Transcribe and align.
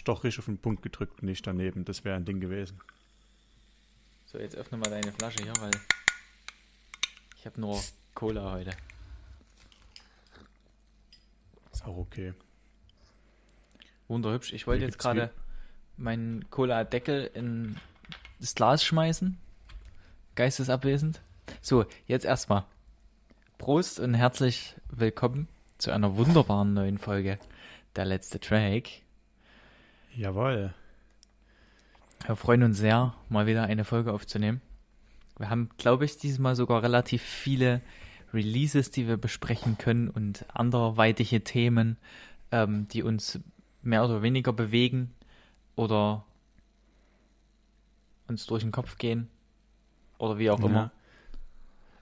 Abstochrisch 0.00 0.38
auf 0.38 0.46
den 0.46 0.56
Punkt 0.56 0.82
gedrückt 0.82 1.20
und 1.20 1.26
nicht 1.26 1.46
daneben. 1.46 1.84
Das 1.84 2.06
wäre 2.06 2.16
ein 2.16 2.24
Ding 2.24 2.40
gewesen. 2.40 2.80
So, 4.24 4.38
jetzt 4.38 4.56
öffne 4.56 4.78
mal 4.78 4.88
deine 4.88 5.12
Flasche 5.12 5.42
hier, 5.42 5.52
weil 5.60 5.72
ich 7.36 7.44
habe 7.44 7.60
nur 7.60 7.78
Cola 8.14 8.50
heute. 8.52 8.70
Ist 11.70 11.84
auch 11.84 11.98
okay. 11.98 12.32
Wunderhübsch. 14.08 14.54
Ich 14.54 14.66
wollte 14.66 14.86
jetzt 14.86 14.98
gerade 14.98 15.30
meinen 15.98 16.48
Cola-Deckel 16.48 17.30
in 17.34 17.76
das 18.38 18.54
Glas 18.54 18.82
schmeißen. 18.82 19.36
Geistesabwesend. 20.34 21.20
So, 21.60 21.84
jetzt 22.06 22.24
erstmal. 22.24 22.64
Prost 23.58 24.00
und 24.00 24.14
herzlich 24.14 24.76
willkommen 24.88 25.46
zu 25.76 25.90
einer 25.90 26.16
wunderbaren 26.16 26.72
neuen 26.72 26.96
Folge. 26.96 27.38
Der 27.96 28.06
letzte 28.06 28.40
Track. 28.40 29.02
Jawohl. 30.14 30.74
Wir 32.26 32.36
freuen 32.36 32.62
uns 32.64 32.78
sehr, 32.78 33.14
mal 33.28 33.46
wieder 33.46 33.64
eine 33.64 33.84
Folge 33.84 34.12
aufzunehmen. 34.12 34.60
Wir 35.38 35.48
haben, 35.48 35.70
glaube 35.78 36.04
ich, 36.04 36.18
dieses 36.18 36.38
Mal 36.38 36.54
sogar 36.54 36.82
relativ 36.82 37.22
viele 37.22 37.80
Releases, 38.34 38.90
die 38.90 39.08
wir 39.08 39.16
besprechen 39.16 39.78
können 39.78 40.08
und 40.08 40.44
anderweitige 40.52 41.42
Themen, 41.42 41.96
ähm, 42.52 42.86
die 42.88 43.02
uns 43.02 43.40
mehr 43.82 44.04
oder 44.04 44.22
weniger 44.22 44.52
bewegen 44.52 45.12
oder 45.76 46.24
uns 48.28 48.46
durch 48.46 48.62
den 48.62 48.70
Kopf 48.70 48.98
gehen 48.98 49.28
oder 50.18 50.38
wie 50.38 50.50
auch 50.50 50.60
Ja. 50.60 50.66
immer. 50.66 50.90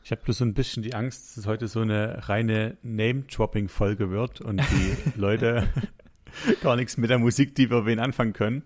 Ich 0.02 0.10
habe 0.10 0.22
bloß 0.22 0.38
so 0.38 0.44
ein 0.44 0.54
bisschen 0.54 0.82
die 0.82 0.94
Angst, 0.94 1.28
dass 1.28 1.36
es 1.36 1.46
heute 1.46 1.68
so 1.68 1.80
eine 1.80 2.28
reine 2.28 2.76
Name-Dropping-Folge 2.82 4.10
wird 4.10 4.40
und 4.40 4.58
die 4.58 4.96
Leute 5.16 5.68
gar 6.62 6.76
nichts 6.76 6.96
mit 6.96 7.10
der 7.10 7.18
Musik, 7.18 7.54
die 7.54 7.70
wir 7.70 7.86
wen 7.86 7.98
anfangen 7.98 8.32
können. 8.32 8.62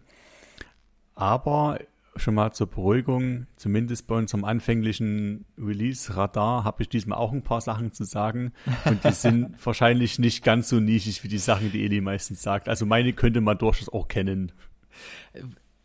Aber 1.15 1.79
schon 2.17 2.35
mal 2.35 2.53
zur 2.53 2.67
Beruhigung, 2.67 3.47
zumindest 3.57 4.07
bei 4.07 4.17
unserem 4.17 4.45
anfänglichen 4.45 5.45
Release-Radar 5.59 6.65
habe 6.65 6.83
ich 6.83 6.89
diesmal 6.89 7.19
auch 7.19 7.33
ein 7.33 7.43
paar 7.43 7.61
Sachen 7.61 7.93
zu 7.93 8.05
sagen 8.05 8.53
und 8.85 9.05
die 9.05 9.13
sind 9.13 9.55
wahrscheinlich 9.65 10.19
nicht 10.19 10.45
ganz 10.45 10.69
so 10.69 10.79
nischig 10.81 11.25
wie 11.25 11.29
die 11.29 11.39
Sachen, 11.39 11.73
die 11.73 11.85
Eli 11.85 12.01
meistens 12.01 12.43
sagt. 12.43 12.69
Also 12.69 12.85
meine 12.87 13.13
könnte 13.13 13.41
man 13.41 13.57
durchaus 13.57 13.89
auch 13.89 14.09
kennen. 14.09 14.53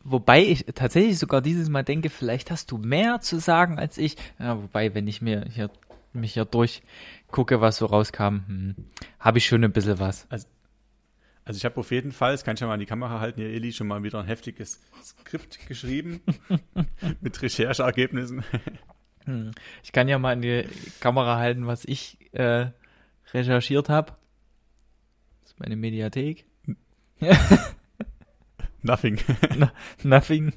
Wobei 0.03 0.43
ich 0.43 0.65
tatsächlich 0.73 1.19
sogar 1.19 1.41
dieses 1.41 1.69
Mal 1.69 1.83
denke, 1.83 2.09
vielleicht 2.09 2.51
hast 2.51 2.71
du 2.71 2.77
mehr 2.77 3.19
zu 3.21 3.39
sagen 3.39 3.77
als 3.79 3.97
ich. 3.97 4.15
Ja, 4.39 4.61
wobei, 4.61 4.93
wenn 4.93 5.07
ich 5.07 5.21
mir 5.21 5.45
hier, 5.49 5.69
mich 6.13 6.33
hier 6.33 6.45
durchgucke, 6.45 7.61
was 7.61 7.77
so 7.77 7.87
rauskam, 7.87 8.39
hm, 8.47 8.75
habe 9.19 9.37
ich 9.37 9.45
schon 9.45 9.63
ein 9.63 9.71
bisschen 9.71 9.99
was. 9.99 10.27
Also 10.29 10.47
ich 11.55 11.65
habe 11.65 11.77
auf 11.77 11.91
jeden 11.91 12.11
Fall, 12.11 12.33
das 12.33 12.43
kann 12.43 12.55
ich 12.55 12.61
ja 12.61 12.67
mal 12.67 12.73
in 12.73 12.79
die 12.81 12.85
Kamera 12.85 13.19
halten, 13.19 13.39
hier 13.39 13.49
Eli, 13.49 13.71
schon 13.71 13.87
mal 13.87 14.03
wieder 14.03 14.19
ein 14.19 14.25
heftiges 14.25 14.81
Skript 15.01 15.65
geschrieben 15.67 16.21
mit 17.21 17.41
Rechercheergebnissen. 17.41 18.43
Hm. 19.25 19.51
Ich 19.83 19.91
kann 19.91 20.07
ja 20.07 20.19
mal 20.19 20.33
in 20.33 20.41
die 20.41 20.65
Kamera 20.99 21.37
halten, 21.37 21.67
was 21.67 21.85
ich 21.85 22.17
äh, 22.33 22.67
recherchiert 23.33 23.89
habe. 23.89 24.13
Das 25.43 25.51
ist 25.51 25.59
meine 25.59 25.75
Mediathek. 25.75 26.45
Nothing. 28.81 29.19
Nothing. 30.03 30.53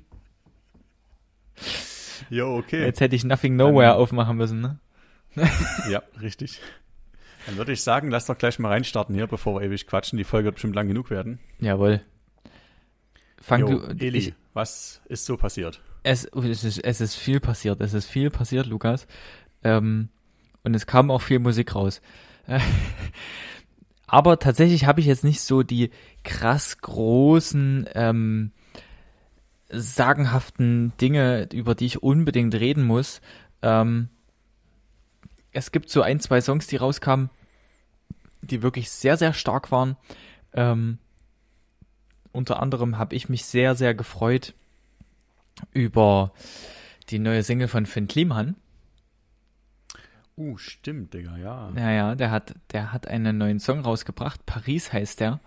Jo, 2.31 2.57
okay. 2.57 2.85
Jetzt 2.85 3.01
hätte 3.01 3.17
ich 3.17 3.25
Nothing 3.25 3.57
Nowhere 3.57 3.95
aufmachen 3.95 4.37
müssen, 4.37 4.61
ne? 4.61 4.79
Ja, 5.89 6.03
richtig. 6.21 6.61
Dann 7.47 7.57
würde 7.57 7.73
ich 7.73 7.83
sagen, 7.83 8.11
lass 8.11 8.27
doch 8.27 8.37
gleich 8.37 8.59
mal 8.59 8.69
reinstarten 8.69 9.15
hier, 9.15 9.27
bevor 9.27 9.61
wir 9.61 9.67
ewig 9.67 9.87
quatschen. 9.87 10.17
Die 10.17 10.25
Folge 10.25 10.47
wird 10.47 10.57
bestimmt 10.57 10.75
lang 10.75 10.89
genug 10.89 11.11
werden. 11.11 11.39
Jawohl. 11.59 12.03
Fang 13.41 13.61
Jo, 13.61 13.79
du. 13.79 14.05
Eli, 14.05 14.19
Ich, 14.19 14.35
was 14.53 15.01
ist 15.09 15.25
so 15.25 15.37
passiert? 15.37 15.81
es, 16.03 16.25
es, 16.25 16.65
ist, 16.65 16.79
es 16.79 17.01
ist 17.01 17.15
viel 17.15 17.41
passiert. 17.41 17.81
Es 17.81 17.95
ist 17.95 18.07
viel 18.07 18.31
passiert, 18.31 18.67
Lukas. 18.67 19.07
Ähm, 19.63 20.09
und 20.63 20.75
es 20.75 20.87
kam 20.87 21.11
auch 21.11 21.23
viel 21.23 21.39
Musik 21.39 21.75
raus. 21.75 22.01
Aber 24.07 24.39
tatsächlich 24.39 24.87
habe 24.87 25.01
ich 25.01 25.07
jetzt 25.07 25.25
nicht 25.25 25.41
so 25.41 25.63
die 25.63 25.91
krass 26.25 26.79
großen, 26.79 27.89
ähm, 27.95 28.53
sagenhaften 29.73 30.93
Dinge, 31.01 31.49
über 31.53 31.75
die 31.75 31.87
ich 31.87 32.03
unbedingt 32.03 32.55
reden 32.55 32.85
muss. 32.85 33.21
Ähm, 33.63 34.09
es 35.53 35.73
gibt 35.73 35.91
so 35.91 36.03
ein, 36.03 36.21
zwei 36.21 36.41
Songs, 36.41 36.67
die 36.67 36.77
rauskamen, 36.77 37.31
die 38.43 38.63
wirklich 38.63 38.91
sehr, 38.91 39.17
sehr 39.17 39.33
stark 39.33 39.71
waren. 39.71 39.97
Ähm, 40.53 40.99
unter 42.33 42.61
anderem 42.61 42.99
habe 42.99 43.15
ich 43.15 43.29
mich 43.29 43.45
sehr, 43.45 43.75
sehr 43.75 43.95
gefreut 43.95 44.55
über 45.73 46.33
die 47.09 47.19
neue 47.19 47.43
Single 47.43 47.69
von 47.69 47.87
Finn 47.87 48.09
Kliman. 48.09 48.57
Uh, 50.37 50.57
stimmt, 50.57 51.13
Digga, 51.13 51.37
ja. 51.37 51.71
Ja, 51.77 51.91
ja, 51.91 52.15
der 52.15 52.31
hat, 52.31 52.55
der 52.73 52.93
hat 52.93 53.07
einen 53.07 53.37
neuen 53.37 53.61
Song 53.61 53.81
rausgebracht. 53.81 54.47
Paris 54.47 54.93
heißt 54.93 55.21
der. 55.21 55.41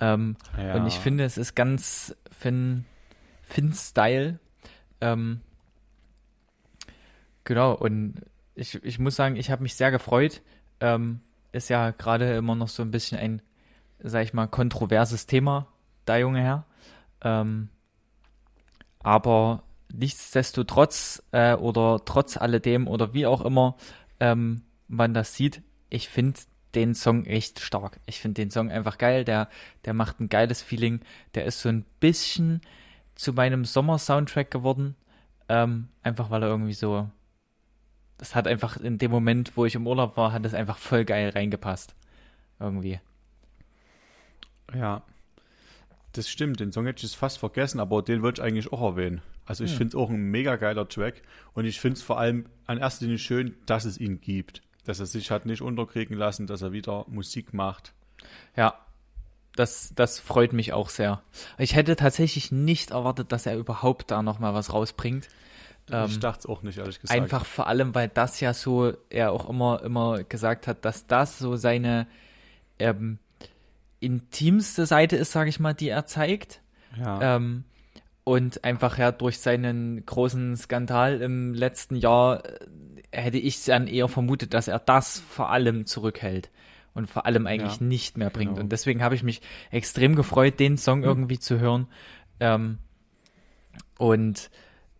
Ähm, 0.00 0.36
ja. 0.56 0.74
Und 0.74 0.86
ich 0.86 0.94
finde, 0.94 1.24
es 1.24 1.38
ist 1.38 1.56
ganz 1.56 2.14
Finn, 2.30 2.84
Finn-Style. 3.42 4.38
Ähm, 5.00 5.40
genau, 7.42 7.74
und 7.74 8.22
ich, 8.58 8.82
ich 8.82 8.98
muss 8.98 9.16
sagen, 9.16 9.36
ich 9.36 9.50
habe 9.50 9.62
mich 9.62 9.74
sehr 9.74 9.90
gefreut. 9.90 10.42
Ähm, 10.80 11.20
ist 11.52 11.70
ja 11.70 11.90
gerade 11.90 12.34
immer 12.36 12.54
noch 12.54 12.68
so 12.68 12.82
ein 12.82 12.90
bisschen 12.90 13.18
ein, 13.18 13.42
sag 14.00 14.24
ich 14.24 14.34
mal, 14.34 14.46
kontroverses 14.46 15.26
Thema, 15.26 15.68
da 16.04 16.18
junge 16.18 16.42
Herr. 16.42 16.66
Ähm, 17.22 17.68
aber 19.00 19.62
nichtsdestotrotz 19.92 21.22
äh, 21.32 21.54
oder 21.54 22.02
trotz 22.04 22.36
alledem 22.36 22.86
oder 22.86 23.14
wie 23.14 23.26
auch 23.26 23.40
immer 23.40 23.76
ähm, 24.20 24.62
man 24.88 25.14
das 25.14 25.34
sieht, 25.34 25.62
ich 25.88 26.08
finde 26.08 26.40
den 26.74 26.94
Song 26.94 27.24
echt 27.24 27.60
stark. 27.60 27.98
Ich 28.06 28.20
finde 28.20 28.42
den 28.42 28.50
Song 28.50 28.70
einfach 28.70 28.98
geil. 28.98 29.24
Der, 29.24 29.48
der 29.84 29.94
macht 29.94 30.20
ein 30.20 30.28
geiles 30.28 30.60
Feeling. 30.62 31.00
Der 31.34 31.46
ist 31.46 31.60
so 31.60 31.68
ein 31.68 31.84
bisschen 32.00 32.60
zu 33.14 33.32
meinem 33.32 33.64
Sommer-Soundtrack 33.64 34.50
geworden. 34.50 34.94
Ähm, 35.48 35.88
einfach 36.02 36.30
weil 36.30 36.42
er 36.42 36.50
irgendwie 36.50 36.74
so. 36.74 37.08
Das 38.18 38.34
hat 38.34 38.46
einfach 38.46 38.76
in 38.76 38.98
dem 38.98 39.10
Moment, 39.10 39.56
wo 39.56 39.64
ich 39.64 39.74
im 39.74 39.86
Urlaub 39.86 40.16
war, 40.16 40.32
hat 40.32 40.44
es 40.44 40.54
einfach 40.54 40.78
voll 40.78 41.04
geil 41.04 41.30
reingepasst. 41.30 41.94
Irgendwie. 42.60 43.00
Ja. 44.74 45.02
Das 46.12 46.28
stimmt, 46.28 46.58
den 46.60 46.72
Song 46.72 46.86
hätte 46.86 46.98
ich 46.98 47.04
jetzt 47.04 47.16
fast 47.16 47.38
vergessen, 47.38 47.80
aber 47.80 48.02
den 48.02 48.22
wollte 48.22 48.40
ich 48.42 48.46
eigentlich 48.46 48.72
auch 48.72 48.82
erwähnen. 48.82 49.22
Also 49.46 49.64
ich 49.64 49.70
Hm. 49.72 49.78
finde 49.78 49.88
es 49.88 49.94
auch 49.94 50.10
ein 50.10 50.30
mega 50.30 50.56
geiler 50.56 50.88
Track 50.88 51.22
und 51.54 51.64
ich 51.64 51.80
finde 51.80 51.96
es 51.96 52.02
vor 52.02 52.18
allem 52.18 52.46
an 52.66 52.78
erster 52.78 53.04
Linie 53.04 53.18
schön, 53.18 53.54
dass 53.66 53.84
es 53.84 53.98
ihn 53.98 54.20
gibt. 54.20 54.62
Dass 54.84 55.00
er 55.00 55.06
sich 55.06 55.30
hat 55.30 55.46
nicht 55.46 55.62
unterkriegen 55.62 56.16
lassen, 56.16 56.46
dass 56.46 56.62
er 56.62 56.72
wieder 56.72 57.04
Musik 57.08 57.54
macht. 57.54 57.92
Ja. 58.56 58.74
Das, 59.54 59.92
das 59.96 60.20
freut 60.20 60.52
mich 60.52 60.72
auch 60.72 60.88
sehr. 60.88 61.20
Ich 61.56 61.74
hätte 61.74 61.96
tatsächlich 61.96 62.52
nicht 62.52 62.92
erwartet, 62.92 63.32
dass 63.32 63.44
er 63.44 63.56
überhaupt 63.56 64.10
da 64.10 64.22
nochmal 64.22 64.54
was 64.54 64.72
rausbringt. 64.72 65.28
Ich 65.88 66.14
Ähm, 66.14 66.20
dachte 66.20 66.40
es 66.40 66.46
auch 66.46 66.62
nicht, 66.62 66.78
ehrlich 66.78 67.00
gesagt. 67.00 67.18
Einfach 67.20 67.44
vor 67.44 67.66
allem, 67.66 67.94
weil 67.94 68.08
das 68.08 68.40
ja 68.40 68.52
so, 68.54 68.92
er 69.10 69.32
auch 69.32 69.48
immer, 69.48 69.82
immer 69.82 70.22
gesagt 70.24 70.66
hat, 70.66 70.84
dass 70.84 71.06
das 71.06 71.38
so 71.38 71.56
seine 71.56 72.06
ähm, 72.78 73.18
intimste 74.00 74.86
Seite 74.86 75.16
ist, 75.16 75.32
sage 75.32 75.48
ich 75.50 75.60
mal, 75.60 75.74
die 75.74 75.88
er 75.88 76.06
zeigt. 76.06 76.60
Ja. 76.98 77.36
Ähm, 77.36 77.64
und 78.24 78.62
einfach 78.64 78.98
ja 78.98 79.10
durch 79.10 79.38
seinen 79.38 80.04
großen 80.04 80.56
Skandal 80.56 81.22
im 81.22 81.54
letzten 81.54 81.96
Jahr 81.96 82.44
äh, 82.44 82.58
hätte 83.10 83.38
ich 83.38 83.64
dann 83.64 83.86
eher 83.86 84.08
vermutet, 84.08 84.52
dass 84.54 84.68
er 84.68 84.78
das 84.78 85.18
vor 85.20 85.50
allem 85.50 85.86
zurückhält 85.86 86.50
und 86.94 87.08
vor 87.08 87.24
allem 87.26 87.46
eigentlich 87.46 87.80
Ja, 87.80 87.86
nicht 87.86 88.18
mehr 88.18 88.28
bringt. 88.30 88.52
genau. 88.52 88.60
Und 88.62 88.70
deswegen 88.70 89.02
habe 89.02 89.14
ich 89.14 89.22
mich 89.22 89.40
extrem 89.70 90.14
gefreut, 90.14 90.60
den 90.60 90.76
Song 90.76 91.04
irgendwie 91.04 91.38
zu 91.38 91.58
hören. 91.58 91.86
Ähm, 92.40 92.78
und 93.98 94.50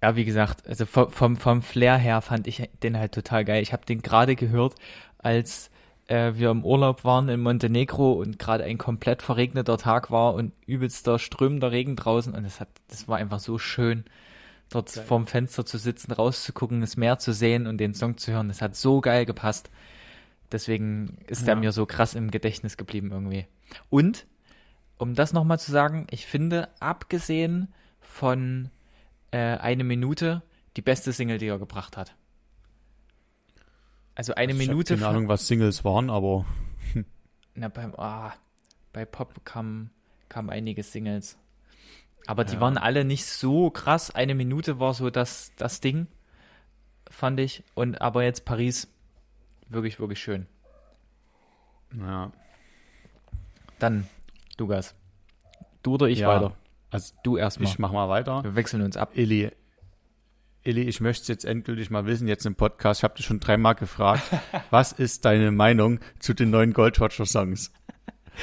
ja, 0.03 0.17
wie 0.17 0.25
gesagt, 0.25 0.67
also 0.69 0.87
vom, 0.87 1.37
vom, 1.37 1.63
Flair 1.63 1.97
her 1.97 2.21
fand 2.21 2.47
ich 2.47 2.69
den 2.83 2.97
halt 2.97 3.13
total 3.13 3.45
geil. 3.45 3.63
Ich 3.63 3.73
habe 3.73 3.85
den 3.85 4.01
gerade 4.01 4.37
gehört, 4.37 4.75
als 5.19 5.71
äh, 6.07 6.35
wir 6.35 6.51
im 6.51 6.65
Urlaub 6.65 7.05
waren 7.05 7.29
in 7.29 7.41
Montenegro 7.41 8.13
und 8.13 8.39
gerade 8.39 8.65
ein 8.65 8.79
komplett 8.79 9.23
verregneter 9.23 9.77
Tag 9.77 10.11
war 10.11 10.35
und 10.35 10.53
übelster 10.67 11.19
strömender 11.19 11.73
Regen 11.73 11.97
draußen 11.97 12.35
und 12.35 12.45
es 12.45 12.61
hat, 12.61 12.69
das 12.89 13.09
war 13.09 13.19
einfach 13.19 13.41
so 13.41 13.59
schön, 13.59 14.05
dort 14.71 14.93
Geil. 14.93 15.05
vorm 15.05 15.27
Fenster 15.27 15.67
zu 15.67 15.79
sitzen, 15.79 16.13
rauszugucken, 16.13 16.81
das 16.81 16.97
Meer 16.97 17.19
zu 17.19 17.33
sehen 17.33 17.67
und 17.67 17.79
den 17.79 17.95
Song 17.95 18.19
zu 18.19 18.33
hören. 18.33 18.49
Das 18.49 18.63
hat 18.63 18.77
so 18.77 19.01
geil 19.01 19.27
gepasst. 19.27 19.71
Deswegen 20.53 21.19
ist 21.27 21.47
der 21.47 21.55
Ja. 21.55 21.61
mir 21.61 21.73
so 21.73 21.87
krass 21.87 22.15
im 22.15 22.31
Gedächtnis 22.31 22.77
geblieben 22.77 23.11
irgendwie. 23.11 23.47
Und, 23.91 24.27
um 24.97 25.15
das 25.15 25.33
nochmal 25.33 25.59
zu 25.59 25.73
sagen, 25.73 26.07
ich 26.11 26.27
finde, 26.27 26.69
abgesehen 26.81 27.69
von 28.01 28.71
äh, 29.31 29.39
eine 29.59 29.85
Minute, 29.85 30.43
die 30.77 30.83
beste 30.83 31.13
Single, 31.13 31.39
die 31.39 31.47
er 31.47 31.59
gebracht 31.59 31.97
hat. 31.97 32.15
Also 34.15 34.35
eine 34.35 34.53
Also 34.53 34.63
ich 34.63 34.69
Minute. 34.69 34.95
Keine 34.95 35.07
von- 35.07 35.11
Ahnung, 35.17 35.29
was 35.29 35.47
Singles 35.47 35.85
waren, 35.85 36.11
aber 36.11 36.45
Na, 37.55 37.69
beim, 37.69 37.95
ah, 37.97 38.33
bei 38.93 39.05
Pop 39.05 39.45
kam, 39.45 39.91
kam 40.29 40.51
einige 40.51 40.83
Singles. 40.83 41.37
Aber 42.27 42.45
die 42.45 42.55
Ja. 42.55 42.61
waren 42.61 42.77
alle 42.79 43.05
nicht 43.05 43.25
so 43.25 43.71
krass. 43.71 44.11
Eine 44.11 44.35
Minute 44.35 44.81
war 44.81 44.93
so 44.95 45.09
das, 45.11 45.53
das 45.57 45.81
Ding, 45.81 46.07
fand 47.09 47.41
ich. 47.41 47.63
Und 47.75 48.01
aber 48.01 48.23
jetzt 48.25 48.45
Paris, 48.45 48.89
wirklich, 49.69 49.99
wirklich 50.01 50.21
schön. 50.21 50.47
Ja. 51.97 52.33
Dann, 53.79 54.07
Lukas. 54.59 54.95
Du 55.83 55.95
oder 55.95 56.07
ich 56.09 56.19
ja. 56.19 56.29
weiter? 56.29 56.57
Also 56.91 57.15
Du 57.23 57.37
erstmal. 57.37 57.69
ich 57.69 57.79
mach 57.79 57.93
mal 57.93 58.09
weiter. 58.09 58.43
Wir 58.45 58.55
wechseln 58.55 58.83
uns 58.83 58.97
ab. 58.97 59.11
Illy, 59.15 59.51
Illy, 60.63 60.83
ich 60.83 61.01
möchte 61.01 61.31
jetzt 61.33 61.45
endgültig 61.45 61.91
mal 61.91 62.07
wissen, 62.07 62.29
jetzt 62.29 62.45
im 62.47 62.55
Podcast, 62.55 63.01
ich 63.01 63.05
habe 63.05 63.15
dich 63.15 63.27
schon 63.27 63.41
dreimal 63.41 63.75
gefragt, 63.75 64.23
was 64.71 64.93
ist 64.93 65.25
deine 65.25 65.51
Meinung 65.51 66.01
zu 66.19 66.35
den 66.35 66.51
neuen 66.51 66.73
Gold 66.73 67.01
Roger 67.01 67.27
Songs? 67.27 67.73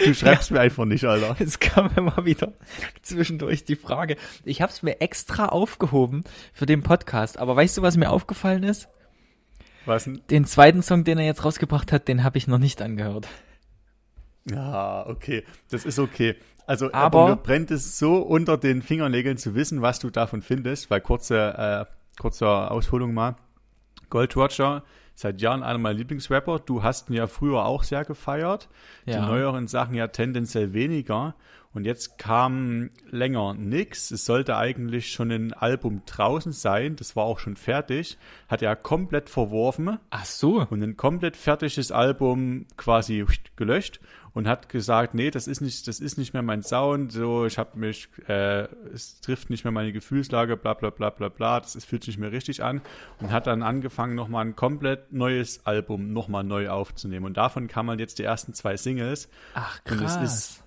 Du 0.03 0.13
schreibst 0.13 0.51
mir 0.51 0.59
einfach 0.59 0.85
nicht, 0.85 1.05
Alter. 1.05 1.35
Es 1.39 1.59
kam 1.59 1.89
immer 1.95 2.25
wieder 2.25 2.53
zwischendurch 3.01 3.63
die 3.65 3.75
Frage. 3.75 4.17
Ich 4.43 4.61
habe 4.61 4.71
es 4.71 4.83
mir 4.83 5.01
extra 5.01 5.47
aufgehoben 5.47 6.23
für 6.53 6.65
den 6.65 6.83
Podcast. 6.83 7.37
Aber 7.37 7.55
weißt 7.55 7.77
du, 7.77 7.81
was 7.81 7.95
mir 7.97 8.09
aufgefallen 8.09 8.63
ist? 8.63 8.87
Was 9.85 10.05
denn? 10.05 10.21
Den 10.29 10.45
zweiten 10.45 10.81
Song, 10.81 11.03
den 11.03 11.17
er 11.19 11.25
jetzt 11.25 11.45
rausgebracht 11.45 11.91
hat, 11.91 12.07
den 12.07 12.23
habe 12.23 12.37
ich 12.37 12.47
noch 12.47 12.57
nicht 12.57 12.81
angehört. 12.81 13.27
Ja, 14.49 15.07
okay, 15.07 15.43
das 15.69 15.85
ist 15.85 15.97
okay. 15.99 16.35
Also, 16.67 16.87
Aber- 16.91 16.97
aber 16.97 17.27
mir 17.29 17.35
brennt 17.35 17.71
es 17.71 17.99
so 17.99 18.17
unter 18.17 18.57
den 18.57 18.81
Fingernägeln 18.81 19.37
zu 19.37 19.53
wissen, 19.55 19.81
was 19.81 19.99
du 19.99 20.09
davon 20.09 20.41
findest, 20.41 20.89
weil 20.89 21.01
kurze, 21.01 21.85
äh, 21.87 22.21
kurze 22.21 22.47
Ausholung 22.47 23.13
mal. 23.13 23.35
Gold 24.09 24.35
Roger, 24.35 24.83
seit 25.13 25.41
Jahren 25.41 25.63
einer 25.63 25.79
meiner 25.79 25.97
Lieblingsrapper. 25.97 26.59
Du 26.59 26.83
hast 26.83 27.09
ihn 27.09 27.13
ja 27.15 27.27
früher 27.27 27.65
auch 27.65 27.83
sehr 27.83 28.03
gefeiert. 28.05 28.67
Die 29.05 29.11
Ja. 29.11 29.25
neueren 29.25 29.67
Sachen 29.67 29.95
ja 29.95 30.07
tendenziell 30.07 30.73
weniger. 30.73 31.35
Und 31.75 31.85
jetzt 31.85 32.17
kam 32.17 32.89
länger 33.09 33.53
nix. 33.53 34.09
Es 34.09 34.25
sollte 34.25 34.55
eigentlich 34.55 35.11
schon 35.11 35.29
ein 35.29 35.53
Album 35.53 36.01
draußen 36.05 36.53
sein. 36.53 36.95
Das 36.95 37.15
war 37.15 37.25
auch 37.25 37.39
schon 37.39 37.57
fertig. 37.57 38.17
Hat 38.47 38.61
er 38.61 38.75
komplett 38.77 39.29
verworfen 39.29 39.99
Ach 40.09 40.25
so. 40.25 40.65
und 40.69 40.81
ein 40.81 40.95
komplett 40.95 41.35
fertiges 41.35 41.91
Album 41.91 42.65
quasi 42.77 43.25
gelöscht 43.57 43.99
und 44.35 44.47
hat 44.47 44.69
gesagt, 44.69 45.15
nee, 45.15 45.31
das 45.31 45.47
ist 45.47 45.61
nicht, 45.61 45.87
das 45.87 45.99
ist 45.99 46.17
nicht 46.17 46.33
mehr 46.33 46.43
mein 46.43 46.61
Sound, 46.61 47.11
so, 47.11 47.45
ich 47.45 47.57
habe 47.57 47.79
mich, 47.79 48.09
äh, 48.27 48.63
es 48.93 49.21
trifft 49.21 49.49
nicht 49.49 49.63
mehr 49.63 49.71
meine 49.71 49.93
Gefühlslage, 49.93 50.57
bla 50.57 50.73
bla 50.73 50.89
bla 50.89 51.09
bla 51.09 51.29
bla, 51.29 51.61
das 51.61 51.75
ist, 51.75 51.85
fühlt 51.85 52.03
sich 52.03 52.15
nicht 52.15 52.21
mehr 52.21 52.33
richtig 52.33 52.61
an 52.61 52.81
und 53.21 53.31
hat 53.31 53.47
dann 53.47 53.63
angefangen, 53.63 54.13
nochmal 54.13 54.45
ein 54.45 54.55
komplett 54.57 55.13
neues 55.13 55.65
Album 55.65 56.11
nochmal 56.11 56.43
neu 56.43 56.69
aufzunehmen 56.69 57.25
und 57.25 57.37
davon 57.37 57.67
kam 57.67 57.85
man 57.85 57.97
jetzt 57.97 58.19
die 58.19 58.23
ersten 58.23 58.53
zwei 58.53 58.75
Singles 58.75 59.29
Ach 59.53 59.79
und 59.89 60.01
es 60.01 60.15
krass. 60.17 60.64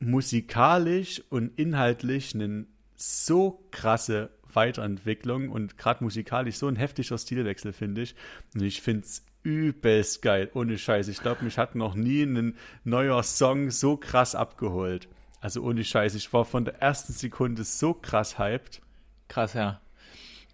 Musikalisch 0.00 1.22
und 1.30 1.58
inhaltlich 1.58 2.34
eine 2.34 2.66
so 2.96 3.64
krasse 3.70 4.30
Weiterentwicklung 4.52 5.48
und 5.48 5.78
gerade 5.78 6.04
musikalisch 6.04 6.56
so 6.56 6.68
ein 6.68 6.76
heftiger 6.76 7.18
Stilwechsel, 7.18 7.72
finde 7.72 8.02
ich. 8.02 8.14
Und 8.54 8.62
ich 8.62 8.82
finde 8.82 9.04
es 9.04 9.24
übelst 9.42 10.22
geil, 10.22 10.50
ohne 10.54 10.78
Scheiß. 10.78 11.08
Ich 11.08 11.20
glaube, 11.20 11.44
mich 11.44 11.58
hat 11.58 11.74
noch 11.74 11.94
nie 11.94 12.22
ein 12.22 12.56
neuer 12.84 13.22
Song 13.22 13.70
so 13.70 13.96
krass 13.96 14.34
abgeholt. 14.34 15.08
Also 15.40 15.62
ohne 15.62 15.84
Scheiß, 15.84 16.14
ich 16.14 16.32
war 16.32 16.44
von 16.44 16.64
der 16.64 16.80
ersten 16.80 17.12
Sekunde 17.12 17.64
so 17.64 17.92
krass 17.92 18.38
hyped. 18.38 18.80
Krass, 19.28 19.52
ja. 19.52 19.80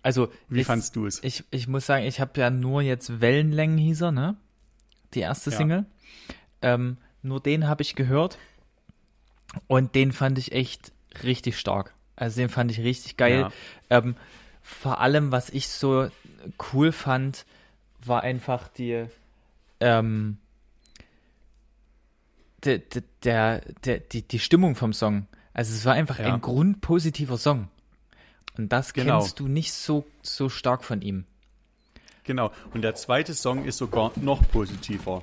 Also, 0.03 0.33
Wie 0.49 0.63
ich, 0.63 0.67
fandst 0.67 0.97
du 0.97 1.07
es? 1.07 1.23
Ich, 1.23 1.45
ich 1.51 1.69
muss 1.69 1.87
sagen, 1.87 2.05
ich 2.07 2.21
habe 2.21 2.41
ja 2.41 2.51
nur 2.51 2.83
jetzt 2.83 3.21
Wellenlängen 3.21 3.79
hieß 3.79 4.01
er, 4.01 4.13
ne? 4.13 4.37
Die 5.15 5.21
erste 5.21 5.51
Ja. 5.51 5.57
Single. 5.57 5.87
Ähm, 6.63 6.97
nur 7.23 7.41
den 7.41 7.69
habe 7.69 7.83
ich 7.83 7.95
gehört. 7.95 8.39
Und 9.67 9.95
den 9.95 10.13
fand 10.13 10.39
ich 10.39 10.53
echt 10.53 10.93
richtig 11.25 11.59
stark. 11.59 11.95
Also 12.17 12.41
den 12.41 12.49
fand 12.49 12.71
ich 12.71 12.81
richtig 12.81 13.17
geil. 13.17 13.51
Ja. 13.91 13.99
Ähm, 13.99 14.17
vor 14.63 15.01
allem, 15.01 15.33
was 15.33 15.51
ich 15.51 15.69
so 15.69 16.09
cool 16.73 16.93
fand, 16.93 17.45
war 18.05 18.23
einfach 18.23 18.69
die, 18.69 19.07
ähm, 19.81 20.39
der, 22.65 22.81
der, 23.25 23.61
der, 23.85 23.99
die, 24.01 24.23
die 24.23 24.39
Stimmung 24.39 24.77
vom 24.77 24.93
Song. 24.93 25.27
Also 25.53 25.75
es 25.75 25.85
war 25.85 25.95
einfach 25.95 26.19
Ja. 26.19 26.35
ein 26.35 26.41
grundpositiver 26.41 27.39
Song. 27.39 27.69
Und 28.59 28.71
das 28.71 28.93
Genau. 28.93 29.19
kennst 29.21 29.41
du 29.41 29.49
nicht 29.49 29.73
so, 29.73 30.05
so 30.23 30.49
stark 30.49 30.85
von 30.85 31.03
ihm. 31.03 31.25
Genau. 32.25 32.53
Und 32.75 32.83
der 32.83 32.95
zweite 32.95 33.35
Song 33.35 33.65
ist 33.65 33.79
sogar 33.79 34.13
noch 34.17 34.47
positiver. 34.51 35.23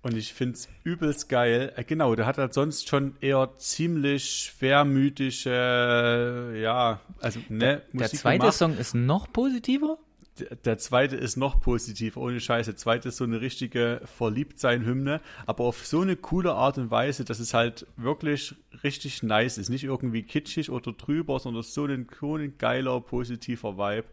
Und 0.00 0.16
ich 0.16 0.32
finde 0.32 0.54
es 0.54 0.68
übelst 0.84 1.28
geil. 1.28 1.72
Äh, 1.76 1.82
genau, 1.84 2.14
der 2.14 2.24
hat 2.26 2.38
halt 2.38 2.54
sonst 2.54 2.88
schon 2.88 3.16
eher 3.20 3.50
ziemlich 3.58 4.52
schwermütige, 4.54 6.56
ja, 6.62 7.00
also 7.20 7.40
ne, 7.48 7.58
Der 7.58 7.82
Musik 7.92 8.20
zweite 8.20 8.38
gemacht. 8.38 8.54
Song 8.54 8.78
ist 8.78 8.94
noch 8.94 9.32
positiver? 9.32 9.98
Der, 10.38 10.54
der 10.54 10.78
zweite 10.78 11.16
ist 11.16 11.36
noch 11.36 11.60
positiver, 11.60 12.20
ohne 12.20 12.38
Scheiße. 12.38 12.70
Der 12.70 12.76
zweite 12.76 13.08
ist 13.08 13.16
so 13.16 13.24
eine 13.24 13.40
richtige 13.40 14.00
Verliebtsein-Hymne, 14.04 15.20
aber 15.46 15.64
auf 15.64 15.84
so 15.84 16.02
eine 16.02 16.14
coole 16.14 16.54
Art 16.54 16.78
und 16.78 16.92
Weise, 16.92 17.24
dass 17.24 17.40
es 17.40 17.52
halt 17.52 17.84
wirklich 17.96 18.54
richtig 18.84 19.24
nice 19.24 19.58
ist. 19.58 19.68
Nicht 19.68 19.82
irgendwie 19.82 20.22
kitschig 20.22 20.70
oder 20.70 20.92
drüber, 20.92 21.40
sondern 21.40 21.64
so 21.64 21.86
ein, 21.86 22.06
so 22.20 22.36
ein 22.36 22.56
geiler, 22.56 23.00
positiver 23.00 23.76
Vibe. 23.76 24.06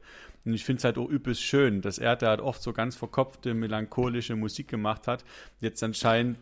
Und 0.46 0.54
ich 0.54 0.64
finde 0.64 0.78
es 0.78 0.84
halt 0.84 0.98
auch 1.00 1.10
übelst 1.10 1.42
schön, 1.42 1.82
dass 1.82 1.98
er, 1.98 2.16
der 2.16 2.30
halt 2.30 2.40
oft 2.42 2.62
so 2.62 2.72
ganz 2.72 2.96
verkopfte, 2.96 3.54
melancholische 3.56 4.36
Musik 4.36 4.68
gemacht 4.68 5.08
hat, 5.08 5.26
jetzt 5.60 5.82
anscheinend 5.84 6.38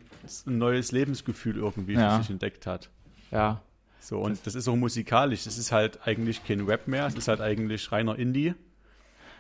ein 0.46 0.58
neues 0.58 0.92
Lebensgefühl 0.92 1.56
irgendwie 1.58 1.94
Ja. 1.94 2.18
für 2.18 2.24
sich 2.24 2.32
entdeckt 2.32 2.68
hat. 2.68 2.90
Ja. 3.32 3.62
So, 4.02 4.20
und 4.20 4.46
das 4.46 4.56
ist 4.56 4.68
auch 4.68 4.76
musikalisch. 4.76 5.46
Das 5.46 5.58
ist 5.58 5.72
halt 5.72 6.06
eigentlich 6.06 6.44
kein 6.46 6.62
Rap 6.62 6.88
mehr, 6.90 7.08
es 7.08 7.16
ist 7.16 7.30
halt 7.30 7.40
eigentlich 7.40 7.92
reiner 7.94 8.20
Indie. 8.20 8.54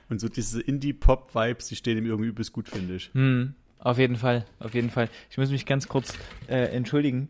Und 0.10 0.20
so 0.22 0.30
diese 0.30 0.62
Indie-Pop-Vibes, 0.62 1.68
die 1.68 1.76
stehen 1.76 1.98
ihm 1.98 2.06
irgendwie 2.06 2.30
übelst 2.30 2.54
gut, 2.54 2.70
finde 2.70 2.96
ich. 2.96 3.10
Hm, 3.14 3.56
auf 3.80 3.98
jeden 3.98 4.16
Fall, 4.16 4.46
auf 4.60 4.74
jeden 4.74 4.90
Fall. 4.90 5.10
Ich 5.30 5.38
muss 5.38 5.50
mich 5.50 5.66
ganz 5.66 5.88
kurz 5.90 6.14
äh, 6.48 6.68
entschuldigen. 6.76 7.28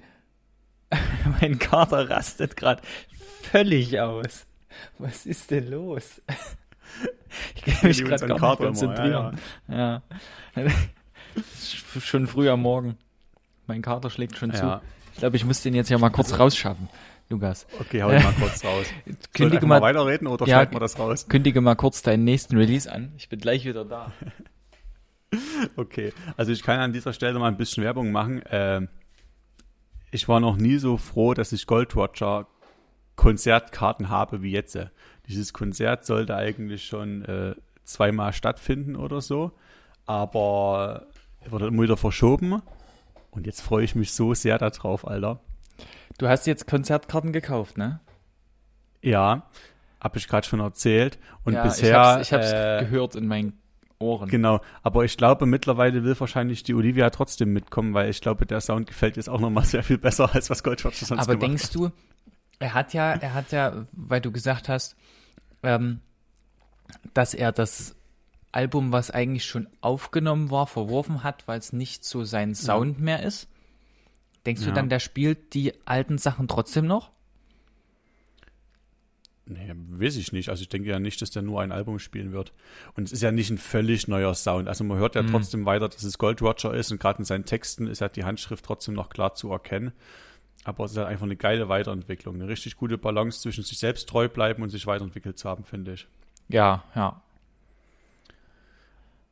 mein 1.42 1.58
Kater 1.58 2.10
rastet 2.10 2.56
gerade 2.56 2.84
völlig 3.42 4.00
aus. 4.00 4.46
Was 5.00 5.26
ist 5.26 5.52
denn 5.52 5.70
los? 5.70 6.22
Ich 7.56 7.64
kann 7.64 7.88
mich 7.88 8.04
gerade 8.04 8.28
gar 8.28 8.50
nicht 8.50 8.58
konzentrieren. 8.58 9.40
Ja, 9.68 10.02
schon 12.00 12.28
früh 12.28 12.50
am 12.50 12.62
Morgen. 12.62 12.98
Mein 13.68 13.82
Kater 13.82 14.10
schlägt 14.10 14.38
schon 14.38 14.54
zu. 14.54 14.64
Ja. 14.64 14.82
Ich 15.14 15.20
glaube, 15.20 15.36
ich 15.36 15.46
muss 15.46 15.62
den 15.62 15.74
jetzt 15.74 15.90
ja 15.90 15.98
mal 15.98 16.10
kurz 16.10 16.38
rausschaffen, 16.38 16.90
Lukas. 17.30 17.66
Okay, 17.80 18.02
hau 18.04 18.12
ihn 18.12 18.22
mal 18.24 18.34
kurz 18.34 18.64
raus. 18.66 18.86
Kündige 19.34 19.64
ich 19.64 19.68
mal 19.68 19.80
mal, 19.80 19.82
weiterreden 19.82 20.28
oder 20.28 20.46
Ja, 20.48 20.58
schneiden 20.58 20.74
wir 20.74 20.80
das 20.80 21.00
raus? 21.00 21.28
kündige 21.28 21.62
mal 21.62 21.76
kurz 21.76 22.02
deinen 22.02 22.24
nächsten 22.24 22.58
Release 22.58 22.92
an. 22.92 23.14
Ich 23.18 23.30
bin 23.30 23.40
gleich 23.40 23.66
wieder 23.66 23.86
da. 23.86 24.12
Okay, 25.76 26.14
also 26.38 26.52
ich 26.52 26.62
kann 26.62 26.80
an 26.80 26.94
dieser 26.94 27.12
Stelle 27.12 27.40
mal 27.40 27.48
ein 27.48 27.58
bisschen 27.58 27.84
Werbung 27.84 28.12
machen. 28.12 28.44
Ähm, 28.52 28.88
ich 30.12 30.28
war 30.28 30.40
noch 30.40 30.58
nie 30.58 30.78
so 30.78 30.98
froh, 30.98 31.34
dass 31.34 31.52
ich 31.54 31.66
Gold 31.66 31.96
Roger 31.96 32.46
Konzertkarten 33.16 34.10
habe 34.10 34.44
wie 34.44 34.52
jetzt. 34.52 34.78
Dieses 35.28 35.54
Konzert 35.54 36.06
sollte 36.06 36.36
eigentlich 36.36 36.86
schon 36.86 37.24
äh, 37.26 37.56
zweimal 37.84 38.34
stattfinden 38.34 38.96
oder 38.96 39.22
so, 39.22 39.52
aber 40.06 41.08
wurde 41.50 41.68
immer 41.68 41.84
wieder 41.84 41.98
verschoben. 41.98 42.62
Und 43.32 43.48
jetzt 43.48 43.62
freue 43.62 43.84
ich 43.84 43.96
mich 43.96 44.14
so 44.14 44.34
sehr 44.34 44.58
darauf, 44.58 45.08
Alter. 45.08 45.40
Du 46.18 46.28
hast 46.28 46.46
jetzt 46.46 46.68
Konzertkarten 46.68 47.34
gekauft, 47.34 47.78
ne? 47.78 48.00
Ja, 49.02 49.50
habe 50.00 50.18
ich 50.18 50.28
gerade 50.28 50.48
schon 50.48 50.60
erzählt. 50.60 51.18
Und 51.44 51.54
ja, 51.54 51.64
bisher. 51.64 51.90
ich 51.90 51.96
hab's, 51.96 52.28
ich 52.28 52.34
hab's 52.34 52.52
äh, 52.52 52.86
gehört 52.86 53.16
in 53.16 53.28
meinen 53.28 53.60
Ohren. 54.00 54.30
Genau, 54.30 54.62
aber 54.84 55.06
ich 55.06 55.18
glaube, 55.18 55.46
mittlerweile 55.46 56.04
will 56.04 56.20
wahrscheinlich 56.20 56.64
die 56.64 56.74
Olivia 56.74 57.10
trotzdem 57.10 57.54
mitkommen, 57.54 57.94
weil 57.94 58.10
ich 58.10 58.22
glaube, 58.22 58.46
der 58.46 58.62
Sound 58.62 58.88
gefällt 58.88 59.18
jetzt 59.18 59.30
auch 59.30 59.40
nochmal 59.40 59.66
sehr 59.66 59.84
viel 59.84 59.98
besser, 59.98 60.34
als 60.34 60.50
was 60.50 60.64
Gold 60.64 60.84
Roger 60.86 61.06
sonst 61.06 61.22
Aber 61.22 61.36
gemacht 61.36 61.42
denkst 61.42 61.72
du, 61.72 61.90
er 62.60 62.74
hat 62.74 62.94
ja, 62.94 63.14
er 63.14 63.34
hat 63.34 63.52
ja, 63.52 63.86
weil 63.94 64.22
du 64.22 64.32
gesagt 64.32 64.70
hast, 64.70 64.96
ähm, 65.64 66.00
dass 67.14 67.34
er 67.34 67.52
das 67.52 67.96
Album, 68.52 68.92
was 68.92 69.10
eigentlich 69.10 69.46
schon 69.46 69.68
aufgenommen 69.82 70.52
war, 70.52 70.68
verworfen 70.68 71.24
hat, 71.24 71.48
weil 71.48 71.58
es 71.60 71.74
nicht 71.74 72.06
so 72.06 72.24
sein 72.24 72.54
Sound 72.54 73.00
mehr 73.00 73.24
ist. 73.24 73.48
Denkst 74.46 74.62
du 74.62 74.68
Ja. 74.70 74.74
dann, 74.76 74.90
der 74.90 75.00
spielt 75.00 75.54
die 75.54 75.74
alten 75.86 76.18
Sachen 76.18 76.48
trotzdem 76.48 76.86
noch? 76.86 77.12
Nee, 79.46 79.74
weiß 79.76 80.16
ich 80.16 80.32
nicht. 80.32 80.50
Also 80.50 80.62
ich 80.62 80.70
denke 80.70 80.90
ja 80.90 81.00
nicht, 81.00 81.22
dass 81.22 81.32
der 81.32 81.42
nur 81.42 81.62
ein 81.62 81.74
Album 81.74 82.00
spielen 82.00 82.32
wird. 82.32 82.54
Und 82.96 83.06
es 83.06 83.12
ist 83.12 83.22
ja 83.22 83.32
nicht 83.32 83.50
ein 83.50 83.58
völlig 83.58 84.08
neuer 84.08 84.34
Sound. 84.36 84.70
Also 84.70 84.84
man 84.86 84.98
hört 84.98 85.16
ja 85.16 85.24
Mhm. 85.24 85.28
trotzdem 85.32 85.66
weiter, 85.66 85.90
dass 85.90 86.04
es 86.04 86.18
Gold 86.18 86.42
Roger 86.42 86.74
ist 86.74 86.92
und 86.92 87.00
gerade 87.02 87.20
in 87.20 87.26
seinen 87.26 87.44
Texten 87.46 87.88
ist 87.88 88.00
halt 88.02 88.16
die 88.16 88.24
Handschrift 88.24 88.64
trotzdem 88.64 88.94
noch 88.94 89.10
klar 89.10 89.34
zu 89.36 89.52
erkennen. 89.52 89.92
Aber 90.64 90.86
es 90.86 90.92
ist 90.92 90.98
halt 90.98 91.08
einfach 91.08 91.26
eine 91.26 91.36
geile 91.36 91.70
Weiterentwicklung. 91.70 92.36
Eine 92.36 92.48
richtig 92.48 92.78
gute 92.78 92.98
Balance 92.98 93.42
zwischen 93.42 93.64
sich 93.64 93.78
selbst 93.78 94.08
treu 94.08 94.30
bleiben 94.30 94.64
und 94.64 94.70
sich 94.70 94.88
weiterentwickelt 94.88 95.38
zu 95.38 95.50
haben, 95.50 95.66
finde 95.66 95.94
ich. 95.94 96.08
Ja, 96.48 96.84
ja. 96.96 97.22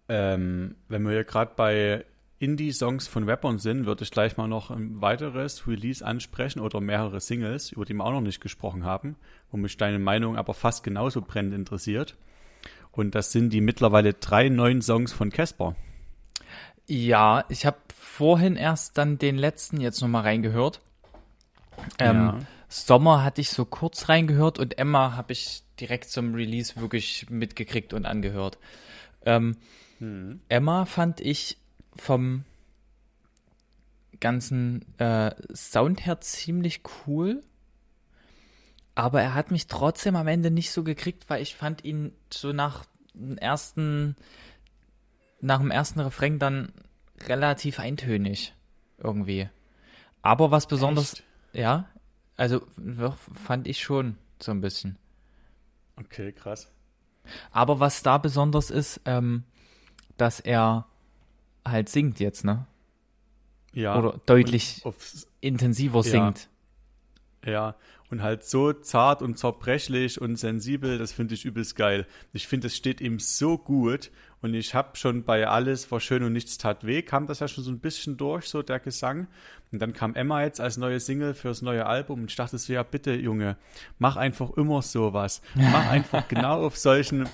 Ähm, 0.09 0.75
wenn 0.89 1.03
wir 1.03 1.11
hier 1.11 1.23
gerade 1.23 1.53
bei 1.55 2.05
Indie-Songs 2.39 3.07
von 3.07 3.29
Rappern 3.29 3.59
sind, 3.59 3.85
würde 3.85 4.03
ich 4.03 4.11
gleich 4.11 4.35
mal 4.35 4.47
noch 4.47 4.71
ein 4.71 4.99
weiteres 4.99 5.67
Release 5.67 6.03
ansprechen 6.03 6.59
oder 6.59 6.81
mehrere 6.81 7.21
Singles, 7.21 7.71
über 7.71 7.85
die 7.85 7.93
wir 7.93 8.03
auch 8.03 8.11
noch 8.11 8.21
nicht 8.21 8.41
gesprochen 8.41 8.83
haben, 8.83 9.15
wo 9.51 9.57
mich 9.57 9.77
deine 9.77 9.99
Meinung 9.99 10.37
aber 10.37 10.53
fast 10.53 10.83
genauso 10.83 11.21
brennend 11.21 11.53
interessiert. 11.53 12.17
Und 12.91 13.15
das 13.15 13.31
sind 13.31 13.51
die 13.51 13.61
mittlerweile 13.61 14.13
drei 14.13 14.49
neuen 14.49 14.81
Songs 14.81 15.13
von 15.13 15.29
Casper. 15.29 15.75
Ja, 16.87 17.45
ich 17.47 17.65
habe 17.65 17.77
vorhin 17.95 18.55
erst 18.55 18.97
dann 18.97 19.17
den 19.17 19.37
letzten 19.37 19.79
jetzt 19.79 20.01
nochmal 20.01 20.23
reingehört. 20.23 20.81
Ähm, 21.99 22.15
ja. 22.15 22.39
Sommer 22.69 23.23
hatte 23.23 23.41
ich 23.41 23.49
so 23.49 23.65
kurz 23.65 24.07
reingehört 24.09 24.59
und 24.59 24.77
Emma 24.77 25.15
habe 25.15 25.33
ich 25.33 25.63
direkt 25.79 26.09
zum 26.09 26.33
Release 26.33 26.79
wirklich 26.79 27.29
mitgekriegt 27.29 27.93
und 27.93 28.05
angehört. 28.05 28.57
Ähm, 29.25 29.57
hm. 29.99 30.41
Emma 30.47 30.85
fand 30.85 31.19
ich 31.19 31.57
vom 31.95 32.45
ganzen 34.19 34.85
äh, 34.99 35.35
Sound 35.53 36.05
her 36.05 36.21
ziemlich 36.21 36.81
cool. 37.05 37.43
Aber 38.95 39.21
er 39.21 39.33
hat 39.33 39.51
mich 39.51 39.67
trotzdem 39.67 40.15
am 40.15 40.27
Ende 40.27 40.51
nicht 40.51 40.71
so 40.71 40.83
gekriegt, 40.83 41.29
weil 41.29 41.41
ich 41.41 41.55
fand 41.55 41.83
ihn 41.83 42.13
so 42.31 42.53
nach 42.53 42.85
dem 43.13 43.37
ersten, 43.37 44.15
nach 45.39 45.59
dem 45.59 45.71
ersten 45.71 45.99
Refrain 45.99 46.39
dann 46.39 46.71
relativ 47.27 47.79
eintönig 47.79 48.53
irgendwie. 48.97 49.49
Aber 50.21 50.51
was 50.51 50.67
besonders, 50.67 51.13
Echt? 51.13 51.23
Ja, 51.53 51.87
also 52.37 52.61
fand 53.45 53.67
ich 53.67 53.81
schon 53.81 54.17
so 54.39 54.51
ein 54.51 54.61
bisschen. 54.61 54.97
Okay, 55.97 56.31
krass. 56.31 56.71
Aber 57.51 57.79
was 57.79 58.03
da 58.03 58.17
besonders 58.17 58.71
ist, 58.71 59.01
ähm, 59.05 59.43
dass 60.17 60.39
er 60.39 60.87
halt 61.65 61.89
singt 61.89 62.19
jetzt, 62.19 62.43
ne? 62.43 62.65
Ja. 63.73 63.97
Oder 63.97 64.19
deutlich 64.25 64.83
intensiver 65.39 66.03
singt. 66.03 66.49
Ja. 67.45 67.51
ja. 67.51 67.75
Und 68.09 68.21
halt 68.21 68.43
so 68.43 68.73
zart 68.73 69.21
und 69.21 69.37
zerbrechlich 69.37 70.19
und 70.19 70.35
sensibel, 70.35 70.97
das 70.97 71.13
finde 71.13 71.33
ich 71.33 71.45
übelst 71.45 71.77
geil. 71.77 72.05
Ich 72.33 72.45
finde, 72.45 72.67
es 72.67 72.75
steht 72.75 72.99
ihm 72.99 73.19
so 73.19 73.57
gut. 73.57 74.11
Und 74.41 74.53
ich 74.55 74.73
habe 74.73 74.97
schon 74.97 75.23
bei 75.23 75.47
Alles 75.47 75.91
war 75.91 75.99
schön 75.99 76.23
und 76.23 76.33
nichts 76.33 76.57
tat 76.57 76.85
weh, 76.85 77.01
kam 77.01 77.27
das 77.27 77.39
ja 77.39 77.47
schon 77.47 77.63
so 77.63 77.71
ein 77.71 77.79
bisschen 77.79 78.17
durch, 78.17 78.45
so 78.45 78.63
der 78.63 78.79
Gesang. 78.79 79.27
Und 79.71 79.81
dann 79.81 79.93
kam 79.93 80.15
Emma 80.15 80.43
jetzt 80.43 80.59
als 80.59 80.77
neue 80.77 80.99
Single 80.99 81.33
fürs 81.33 81.61
neue 81.61 81.85
Album 81.85 82.21
und 82.21 82.29
ich 82.31 82.35
dachte 82.35 82.57
so, 82.57 82.73
ja 82.73 82.83
bitte 82.83 83.13
Junge, 83.13 83.57
mach 83.99 84.15
einfach 84.15 84.49
immer 84.57 84.81
sowas. 84.81 85.41
Mach 85.55 85.89
einfach 85.89 86.27
genau 86.29 86.65
auf 86.65 86.77
solchen 86.77 87.27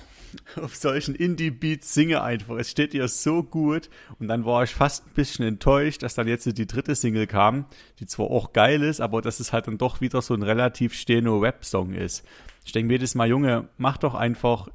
auf 0.56 0.76
solchen 0.76 1.14
Indie-Beats 1.14 1.94
singe 1.94 2.22
einfach. 2.22 2.56
Es 2.56 2.70
steht 2.70 2.94
ihr 2.94 3.08
so 3.08 3.42
gut. 3.42 3.88
Und 4.18 4.28
dann 4.28 4.44
war 4.44 4.62
ich 4.62 4.74
fast 4.74 5.06
ein 5.06 5.14
bisschen 5.14 5.46
enttäuscht, 5.46 6.02
dass 6.02 6.14
dann 6.14 6.28
jetzt 6.28 6.46
die 6.46 6.66
dritte 6.66 6.94
Single 6.94 7.26
kam, 7.26 7.66
die 7.98 8.06
zwar 8.06 8.30
auch 8.30 8.52
geil 8.52 8.82
ist, 8.82 9.00
aber 9.00 9.22
dass 9.22 9.40
es 9.40 9.52
halt 9.52 9.66
dann 9.68 9.78
doch 9.78 10.00
wieder 10.00 10.22
so 10.22 10.34
ein 10.34 10.42
relativ 10.42 10.94
stehender 10.94 11.40
Rap-Song 11.40 11.94
ist. 11.94 12.26
Ich 12.64 12.72
denke 12.72 12.92
jedes 12.92 13.14
Mal, 13.14 13.28
Junge, 13.28 13.68
mach 13.78 13.96
doch 13.96 14.14
einfach 14.14 14.68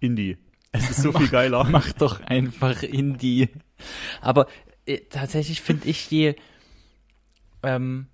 Indie. 0.00 0.36
Es 0.72 0.90
ist 0.90 1.02
so 1.02 1.12
viel 1.12 1.28
geiler. 1.30 1.64
mach 1.64 1.92
doch 1.92 2.20
einfach 2.20 2.82
Indie. 2.82 3.48
Aber 4.20 4.46
äh, 4.86 4.98
tatsächlich 5.10 5.60
finde 5.60 5.88
ich 5.88 6.08
die, 6.08 6.34
ähm, 7.62 8.06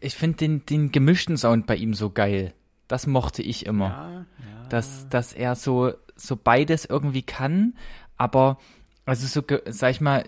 ich 0.00 0.14
finde 0.14 0.38
den, 0.38 0.66
den 0.66 0.92
gemischten 0.92 1.36
Sound 1.36 1.66
bei 1.66 1.76
ihm 1.76 1.94
so 1.94 2.10
geil. 2.10 2.54
Das 2.86 3.06
mochte 3.06 3.42
ich 3.42 3.66
immer. 3.66 3.88
Ja, 3.88 4.12
ja. 4.12 4.68
Dass, 4.68 5.08
dass 5.08 5.32
er 5.32 5.54
so, 5.54 5.92
so 6.16 6.36
beides 6.36 6.84
irgendwie 6.84 7.22
kann, 7.22 7.74
aber, 8.16 8.58
also 9.06 9.26
so, 9.26 9.42
sag 9.66 9.90
ich 9.90 10.00
mal, 10.00 10.24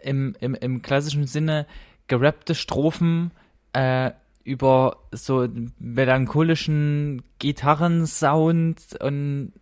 im, 0.00 0.36
im, 0.40 0.54
im 0.54 0.82
klassischen 0.82 1.26
Sinne 1.26 1.66
gerappte 2.06 2.54
Strophen 2.54 3.32
äh, 3.72 4.12
über 4.44 4.98
so 5.10 5.48
melancholischen 5.78 7.22
Gitarrensound 7.38 8.96
und 9.00 9.52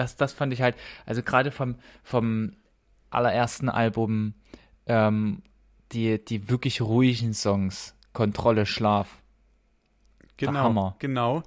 das, 0.00 0.16
das 0.16 0.32
fand 0.32 0.52
ich 0.52 0.62
halt, 0.62 0.76
also 1.06 1.22
gerade 1.22 1.50
vom, 1.50 1.76
vom 2.02 2.52
allerersten 3.10 3.68
Album, 3.68 4.34
ähm, 4.86 5.42
die, 5.92 6.24
die 6.24 6.48
wirklich 6.48 6.80
ruhigen 6.80 7.34
Songs, 7.34 7.94
Kontrolle, 8.12 8.66
Schlaf, 8.66 9.20
Genau, 10.40 10.96
genau. 10.98 11.42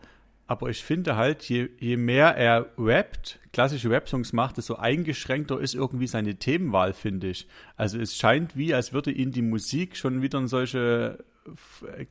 Aber 0.46 0.70
ich 0.70 0.84
finde 0.84 1.16
halt, 1.16 1.44
je, 1.50 1.70
je 1.80 1.98
mehr 1.98 2.36
er 2.36 2.68
rappt, 2.78 3.40
klassische 3.54 3.90
Rap-Songs 3.90 4.34
macht, 4.34 4.58
desto 4.58 4.76
eingeschränkter 4.76 5.60
ist 5.60 5.74
irgendwie 5.74 6.06
seine 6.06 6.36
Themenwahl, 6.36 6.94
finde 6.94 7.30
ich. 7.30 7.48
Also 7.76 8.00
es 8.00 8.16
scheint 8.16 8.56
wie, 8.56 8.74
als 8.74 8.94
würde 8.94 9.12
ihn 9.12 9.32
die 9.32 9.42
Musik 9.42 9.96
schon 9.98 10.22
wieder 10.22 10.40
in 10.40 10.48
solche 10.48 11.24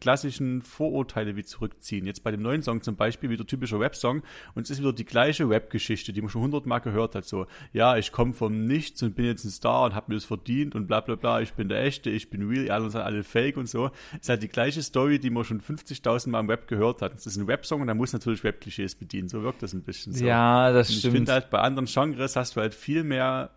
klassischen 0.01 0.63
Vorurteile 0.63 1.37
wie 1.37 1.45
zurückziehen. 1.45 2.07
Jetzt 2.07 2.23
bei 2.23 2.31
dem 2.31 2.43
neuen 2.43 2.63
Song 2.63 2.83
zum 2.83 2.97
Beispiel, 2.97 3.31
wieder 3.31 3.47
typischer 3.47 3.81
Rap-Song, 3.81 4.23
und 4.55 4.63
es 4.63 4.71
ist 4.71 4.81
wieder 4.81 4.93
die 4.93 5.05
gleiche 5.05 5.49
Rap-Geschichte, 5.49 6.13
die 6.13 6.21
man 6.21 6.31
schon 6.31 6.43
hundertmal 6.43 6.81
gehört 6.81 7.15
hat. 7.15 7.25
So, 7.25 7.47
ja, 7.73 7.97
ich 7.97 8.13
komme 8.13 8.35
vom 8.35 8.65
Nichts 8.65 9.03
und 9.03 9.17
bin 9.17 9.25
jetzt 9.25 9.45
ein 9.45 9.51
Star 9.51 9.87
und 9.87 9.95
habe 9.95 10.13
mir 10.13 10.17
das 10.17 10.25
verdient 10.25 10.75
und 10.75 10.87
bla 10.87 11.01
bla 11.01 11.15
bla, 11.15 11.41
ich 11.41 11.55
bin 11.55 11.69
der 11.69 11.83
Echte, 11.83 12.11
ich 12.11 12.31
bin 12.31 12.49
real, 12.49 12.71
alle 12.71 12.91
sind 12.91 13.01
alle 13.01 13.25
fake 13.25 13.57
und 13.57 13.69
so. 13.69 13.91
Es 14.13 14.23
ist 14.23 14.29
halt 14.29 14.43
die 14.43 14.49
gleiche 14.49 14.83
Story, 14.83 15.19
die 15.19 15.31
man 15.31 15.45
schon 15.45 15.61
50.000 15.61 16.29
Mal 16.29 16.41
im 16.41 16.49
Web 16.49 16.69
gehört 16.69 17.03
hat. 17.03 17.15
Es 17.15 17.27
ist 17.27 17.37
ein 17.37 17.47
Rap-Song 17.47 17.81
und 17.81 17.87
da 17.87 17.95
muss 17.95 18.13
natürlich 18.13 18.45
Rap-Klischees 18.45 18.95
bedienen. 18.97 19.29
So 19.29 19.43
wirkt 19.43 19.63
das 19.63 19.73
ein 19.73 19.83
bisschen 19.83 20.13
so. 20.13 20.25
Ja, 20.25 20.73
das 20.73 20.91
und 20.91 20.97
stimmt. 20.97 21.15
Ich 21.15 21.19
finde 21.19 21.33
halt, 21.33 21.51
bei 21.51 21.61
anderen 21.61 21.87
Genres 21.87 22.37
hast 22.37 22.57
du 22.57 22.61
halt 22.61 22.75
viel 22.75 23.03
mehr 23.03 23.51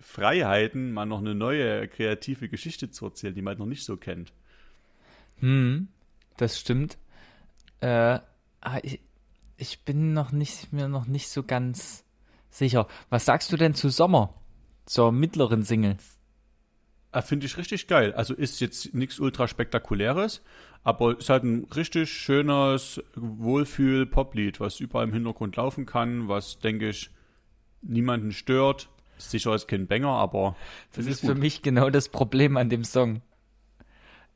Freiheiten, 0.00 0.92
mal 0.92 1.06
noch 1.06 1.20
eine 1.20 1.34
neue 1.34 1.86
kreative 1.86 2.48
Geschichte 2.48 2.90
zu 2.90 3.06
erzählen, 3.06 3.34
die 3.34 3.42
man 3.42 3.52
halt 3.52 3.60
noch 3.60 3.66
nicht 3.66 3.84
so 3.84 3.96
kennt. 3.96 4.32
Hm, 5.42 5.88
das 6.36 6.58
stimmt. 6.58 6.96
Äh, 7.80 8.20
ah, 8.60 8.78
ich, 8.82 9.00
ich 9.56 9.84
bin 9.84 10.12
noch 10.14 10.32
nicht, 10.32 10.72
mir 10.72 10.88
noch 10.88 11.06
nicht 11.06 11.28
so 11.28 11.42
ganz 11.42 12.04
sicher. 12.48 12.86
Was 13.10 13.24
sagst 13.24 13.52
du 13.52 13.56
denn 13.56 13.74
zu 13.74 13.90
Sommer? 13.90 14.34
Zur 14.86 15.12
mittleren 15.12 15.64
Single? 15.64 15.96
Ah, 17.10 17.22
Finde 17.22 17.46
ich 17.46 17.56
richtig 17.58 17.88
geil. 17.88 18.14
Also 18.14 18.34
ist 18.34 18.60
jetzt 18.60 18.94
nichts 18.94 19.18
ultra 19.18 19.46
spektakuläres, 19.46 20.42
aber 20.84 21.18
ist 21.18 21.28
halt 21.28 21.42
ein 21.44 21.64
richtig 21.74 22.10
schönes 22.10 23.02
Wohlfühl-Poplied, 23.14 24.60
was 24.60 24.80
überall 24.80 25.08
im 25.08 25.12
Hintergrund 25.12 25.56
laufen 25.56 25.86
kann, 25.86 26.28
was, 26.28 26.58
denke 26.60 26.88
ich, 26.88 27.10
niemanden 27.82 28.32
stört. 28.32 28.88
Sicher 29.18 29.54
ist 29.54 29.68
kein 29.68 29.86
Banger, 29.86 30.10
aber. 30.10 30.56
Das 30.94 31.06
ist 31.06 31.20
für 31.20 31.34
mich 31.34 31.62
genau 31.62 31.90
das 31.90 32.08
Problem 32.08 32.56
an 32.56 32.70
dem 32.70 32.84
Song. 32.84 33.22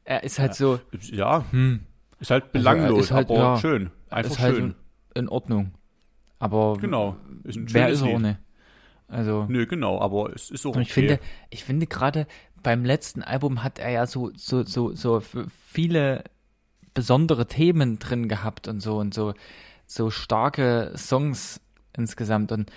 Er 0.06 0.22
ist 0.22 0.38
halt 0.38 0.54
so. 0.54 0.80
Ja. 1.10 1.44
Hm. 1.50 1.80
Ist 2.18 2.30
halt 2.30 2.52
belanglos, 2.52 2.88
also 2.88 3.00
ist 3.00 3.10
halt, 3.10 3.30
aber 3.30 3.38
ja, 3.38 3.56
schön. 3.58 3.90
Einfach 4.08 4.30
ist 4.30 4.38
halt 4.38 4.56
schön. 4.56 4.74
in 5.14 5.28
Ordnung. 5.28 5.72
Aber. 6.38 6.78
Genau. 6.80 7.16
Ist 7.44 7.56
ein 7.56 7.74
wer 7.74 7.88
ist 7.90 8.00
er 8.00 8.14
ohne? 8.14 8.38
Also. 9.08 9.46
Nö, 9.48 9.66
genau, 9.66 10.00
aber 10.00 10.32
es 10.34 10.50
ist 10.50 10.64
auch 10.64 10.70
okay. 10.70 10.82
Ich 10.82 10.92
finde, 10.92 11.20
ich 11.50 11.64
finde 11.64 11.86
gerade 11.86 12.26
beim 12.62 12.84
letzten 12.84 13.22
Album 13.22 13.62
hat 13.62 13.78
er 13.78 13.90
ja 13.90 14.06
so, 14.06 14.30
so, 14.34 14.64
so, 14.64 14.94
so 14.94 15.20
viele 15.70 16.24
besondere 16.94 17.46
Themen 17.46 17.98
drin 17.98 18.28
gehabt 18.28 18.68
und 18.68 18.80
so 18.80 18.98
und 18.98 19.12
so, 19.12 19.34
so 19.86 20.10
starke 20.10 20.92
Songs 20.96 21.60
insgesamt 21.96 22.52
und 22.52 22.72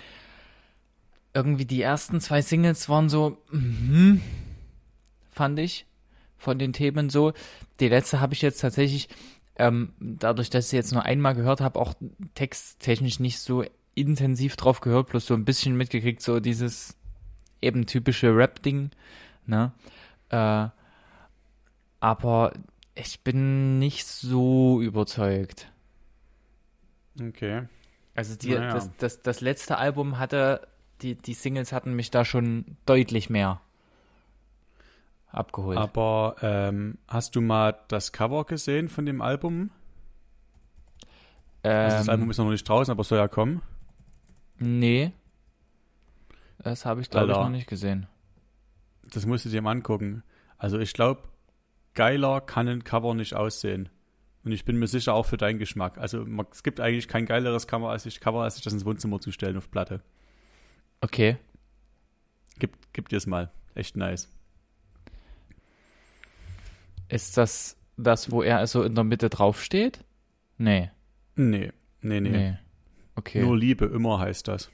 irgendwie 1.32 1.64
die 1.64 1.80
ersten 1.82 2.20
zwei 2.20 2.42
Singles 2.42 2.88
waren 2.88 3.08
so, 3.08 3.38
mm, 3.50 4.18
fand 5.30 5.58
ich 5.58 5.86
von 6.40 6.58
den 6.58 6.72
Themen 6.72 7.10
so. 7.10 7.32
Die 7.78 7.88
letzte 7.88 8.20
habe 8.20 8.34
ich 8.34 8.42
jetzt 8.42 8.60
tatsächlich, 8.60 9.08
ähm, 9.56 9.92
dadurch, 10.00 10.50
dass 10.50 10.66
ich 10.66 10.72
jetzt 10.72 10.92
nur 10.92 11.04
einmal 11.04 11.34
gehört 11.34 11.60
habe, 11.60 11.78
auch 11.78 11.94
texttechnisch 12.34 13.20
nicht 13.20 13.38
so 13.38 13.64
intensiv 13.94 14.56
drauf 14.56 14.80
gehört, 14.80 15.10
bloß 15.10 15.26
so 15.26 15.34
ein 15.34 15.44
bisschen 15.44 15.76
mitgekriegt, 15.76 16.22
so 16.22 16.40
dieses 16.40 16.96
eben 17.60 17.86
typische 17.86 18.34
Rap-Ding, 18.34 18.90
ne? 19.46 19.72
Äh, 20.30 20.68
aber 22.00 22.52
ich 22.94 23.20
bin 23.20 23.78
nicht 23.78 24.06
so 24.06 24.80
überzeugt. 24.80 25.70
Okay. 27.20 27.64
Also 28.14 28.36
die, 28.36 28.54
naja. 28.54 28.72
das, 28.72 28.90
das, 28.96 29.22
das 29.22 29.40
letzte 29.42 29.76
Album 29.76 30.18
hatte, 30.18 30.66
die, 31.02 31.16
die 31.16 31.34
Singles 31.34 31.72
hatten 31.72 31.92
mich 31.92 32.10
da 32.10 32.24
schon 32.24 32.64
deutlich 32.86 33.28
mehr 33.28 33.60
abgeholt. 35.32 35.78
Aber 35.78 36.36
ähm, 36.42 36.98
hast 37.08 37.36
du 37.36 37.40
mal 37.40 37.78
das 37.88 38.12
Cover 38.12 38.44
gesehen 38.44 38.88
von 38.88 39.06
dem 39.06 39.22
Album? 39.22 39.70
Ähm, 41.62 41.84
also 41.84 41.96
das 41.98 42.08
Album 42.08 42.30
ist 42.30 42.38
noch 42.38 42.50
nicht 42.50 42.68
draußen, 42.68 42.90
aber 42.90 43.04
soll 43.04 43.18
ja 43.18 43.28
kommen. 43.28 43.62
Nee. 44.58 45.12
Das 46.58 46.84
habe 46.84 47.00
ich, 47.00 47.10
glaube 47.10 47.32
ich, 47.32 47.38
noch 47.38 47.48
nicht 47.48 47.68
gesehen. 47.68 48.06
Das 49.10 49.26
musst 49.26 49.44
du 49.44 49.48
dir 49.48 49.62
mal 49.62 49.72
angucken. 49.72 50.22
Also 50.58 50.78
ich 50.78 50.92
glaube, 50.92 51.22
geiler 51.94 52.40
kann 52.40 52.68
ein 52.68 52.84
Cover 52.84 53.14
nicht 53.14 53.34
aussehen. 53.34 53.88
Und 54.44 54.52
ich 54.52 54.64
bin 54.64 54.78
mir 54.78 54.86
sicher 54.86 55.14
auch 55.14 55.26
für 55.26 55.36
deinen 55.36 55.58
Geschmack. 55.58 55.98
Also 55.98 56.26
es 56.50 56.62
gibt 56.62 56.80
eigentlich 56.80 57.08
kein 57.08 57.26
geileres 57.26 57.66
Cover, 57.66 57.90
als 57.90 58.06
ich, 58.06 58.20
Cover, 58.20 58.42
als 58.42 58.56
ich 58.56 58.62
das 58.62 58.72
ins 58.72 58.84
Wohnzimmer 58.84 59.20
zu 59.20 59.32
stellen 59.32 59.56
auf 59.56 59.70
Platte. 59.70 60.02
Okay. 61.00 61.36
Gib, 62.58 62.76
gib 62.92 63.08
dir 63.08 63.16
es 63.16 63.26
mal. 63.26 63.50
Echt 63.74 63.96
nice. 63.96 64.30
Ist 67.10 67.36
das 67.36 67.76
das, 67.96 68.30
wo 68.30 68.42
er 68.42 68.58
also 68.58 68.82
in 68.82 68.94
der 68.94 69.04
Mitte 69.04 69.28
draufsteht? 69.28 70.04
Nee. 70.58 70.90
Nee, 71.36 71.72
nee, 72.00 72.20
nee. 72.20 72.30
nee. 72.30 72.58
Okay. 73.16 73.42
Nur 73.42 73.58
Liebe 73.58 73.84
immer 73.86 74.18
heißt 74.18 74.48
das. 74.48 74.70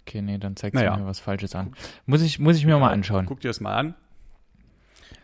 Okay, 0.00 0.22
nee, 0.22 0.38
dann 0.38 0.56
zeigt 0.56 0.74
naja. 0.74 0.96
mir 0.96 1.06
was 1.06 1.20
Falsches 1.20 1.54
an. 1.54 1.74
Muss 2.06 2.22
ich, 2.22 2.38
muss 2.38 2.56
ich 2.56 2.64
mir 2.64 2.72
ja, 2.72 2.78
mal 2.78 2.90
anschauen. 2.90 3.26
Guck 3.26 3.40
dir 3.40 3.48
das 3.48 3.60
mal 3.60 3.74
an. 3.74 3.94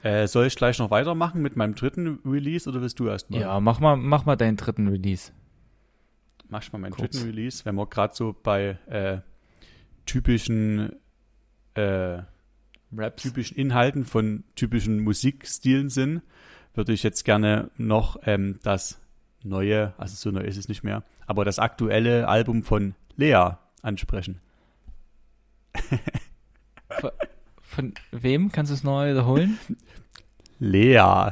Äh, 0.02 0.28
soll 0.28 0.46
ich 0.46 0.54
gleich 0.54 0.78
noch 0.78 0.90
weitermachen 0.90 1.42
mit 1.42 1.56
meinem 1.56 1.74
dritten 1.74 2.20
Release 2.24 2.68
oder 2.68 2.80
willst 2.80 3.00
du 3.00 3.08
erst 3.08 3.30
mal? 3.30 3.40
Ja, 3.40 3.58
mach 3.58 3.80
mal, 3.80 3.96
mach 3.96 4.26
mal 4.26 4.36
deinen 4.36 4.56
dritten 4.56 4.86
Release. 4.86 5.32
Mach 6.48 6.62
ich 6.62 6.72
mal 6.72 6.78
meinen 6.78 6.92
Kurz. 6.92 7.16
dritten 7.16 7.26
Release, 7.26 7.64
wenn 7.64 7.74
wir 7.74 7.86
gerade 7.86 8.14
so 8.14 8.36
bei 8.40 8.78
äh, 8.86 9.18
typischen 10.06 10.92
äh, 11.74 12.18
Raps. 12.96 13.22
typischen 13.22 13.56
Inhalten 13.56 14.04
von 14.04 14.44
typischen 14.54 15.00
Musikstilen 15.00 15.88
sind, 15.90 16.22
würde 16.74 16.92
ich 16.92 17.02
jetzt 17.02 17.24
gerne 17.24 17.70
noch 17.76 18.20
ähm, 18.24 18.58
das 18.62 19.00
neue, 19.42 19.94
also 19.98 20.14
so 20.14 20.30
neu 20.30 20.44
ist 20.44 20.56
es 20.56 20.68
nicht 20.68 20.84
mehr, 20.84 21.02
aber 21.26 21.44
das 21.44 21.58
aktuelle 21.58 22.28
Album 22.28 22.62
von 22.62 22.94
Lea 23.16 23.50
ansprechen. 23.82 24.40
von, 26.88 27.10
von 27.62 27.94
wem? 28.10 28.50
Kannst 28.52 28.70
du 28.70 28.74
es 28.74 28.84
neu 28.84 29.10
wiederholen? 29.10 29.58
Lea. 30.58 31.30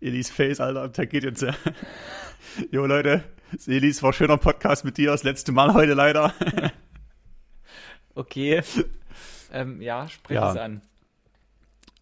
Elis 0.00 0.30
Face, 0.30 0.60
Alter, 0.60 0.88
der 0.88 1.06
geht 1.06 1.24
jetzt. 1.24 1.44
jo, 2.70 2.86
Leute, 2.86 3.24
Elis, 3.66 4.02
war 4.02 4.12
schöner 4.12 4.36
Podcast 4.36 4.84
mit 4.84 4.96
dir. 4.96 5.10
Das 5.10 5.24
letzte 5.24 5.50
Mal 5.52 5.74
heute 5.74 5.94
leider. 5.94 6.32
Okay. 8.18 8.62
Ähm, 9.50 9.80
ja, 9.80 10.06
sprich 10.08 10.36
ja. 10.36 10.50
es 10.50 10.58
an. 10.58 10.82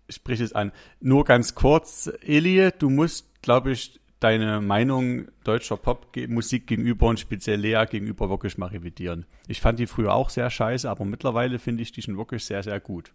Sprich 0.09 0.41
es 0.41 0.53
an. 0.53 0.73
Nur 1.01 1.25
ganz 1.25 1.55
kurz, 1.55 2.11
Eli, 2.23 2.71
du 2.77 2.91
musst, 2.91 3.41
glaube 3.41 3.71
ich, 3.71 4.01
deine 4.21 4.61
Meinung 4.61 5.29
deutscher 5.45 5.77
Popmusik 5.77 6.67
gegenüber 6.67 7.07
und 7.07 7.21
speziell 7.21 7.61
Lea 7.61 7.85
gegenüber 7.89 8.31
wirklich 8.31 8.59
mal 8.59 8.67
revidieren. 8.67 9.27
Ich 9.47 9.61
fand 9.61 9.79
die 9.79 9.87
früher 9.87 10.15
auch 10.15 10.31
sehr 10.31 10.51
scheiße, 10.51 10.91
aber 10.91 11.05
mittlerweile 11.05 11.59
finde 11.59 11.83
ich 11.83 11.93
die 11.93 12.03
schon 12.03 12.17
wirklich 12.17 12.45
sehr, 12.45 12.63
sehr 12.63 12.81
gut. 12.81 13.13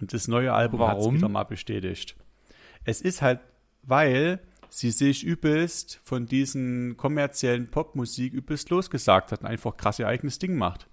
Und 0.00 0.12
das 0.12 0.28
neue 0.28 0.52
Album 0.52 0.86
hat 0.86 0.98
es 0.98 1.10
wieder 1.10 1.28
mal 1.28 1.44
bestätigt. 1.44 2.16
Es 2.84 3.00
ist 3.00 3.22
halt, 3.22 3.40
weil 3.82 4.40
sie 4.68 4.90
sich 4.90 5.24
übelst 5.24 6.00
von 6.04 6.26
diesen 6.26 6.96
kommerziellen 6.96 7.70
Popmusik 7.70 8.32
übelst 8.32 8.70
losgesagt 8.70 9.32
hat 9.32 9.40
und 9.40 9.46
einfach 9.46 9.76
krass 9.76 9.98
ihr 9.98 10.08
eigenes 10.08 10.38
Ding 10.38 10.56
macht. 10.56 10.88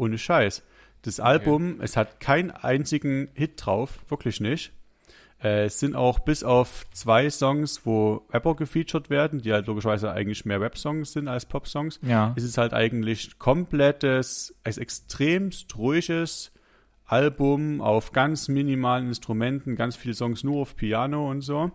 Ohne 0.00 0.18
Scheiß. 0.18 0.62
Das 1.02 1.20
Album, 1.20 1.74
okay. 1.74 1.84
es 1.84 1.96
hat 1.96 2.20
keinen 2.20 2.50
einzigen 2.50 3.28
Hit 3.34 3.64
drauf, 3.64 4.00
wirklich 4.08 4.40
nicht. 4.40 4.72
Äh, 5.42 5.66
es 5.66 5.78
sind 5.78 5.94
auch 5.94 6.18
bis 6.18 6.42
auf 6.42 6.86
zwei 6.90 7.28
Songs, 7.30 7.84
wo 7.84 8.26
Rapper 8.32 8.54
gefeatured 8.54 9.10
werden, 9.10 9.40
die 9.40 9.52
halt 9.52 9.66
logischerweise 9.66 10.10
eigentlich 10.10 10.44
mehr 10.44 10.60
Rap-Songs 10.60 11.12
sind 11.12 11.28
als 11.28 11.46
Pop-Songs. 11.46 12.00
Ja. 12.02 12.34
Es 12.36 12.44
ist 12.44 12.58
halt 12.58 12.72
eigentlich 12.72 13.38
komplettes, 13.38 14.54
ein 14.64 14.76
extremst 14.76 15.76
ruhiges 15.76 16.52
Album 17.06 17.80
auf 17.80 18.12
ganz 18.12 18.48
minimalen 18.48 19.08
Instrumenten, 19.08 19.76
ganz 19.76 19.96
viele 19.96 20.14
Songs 20.14 20.44
nur 20.44 20.62
auf 20.62 20.76
Piano 20.76 21.30
und 21.30 21.40
so. 21.40 21.72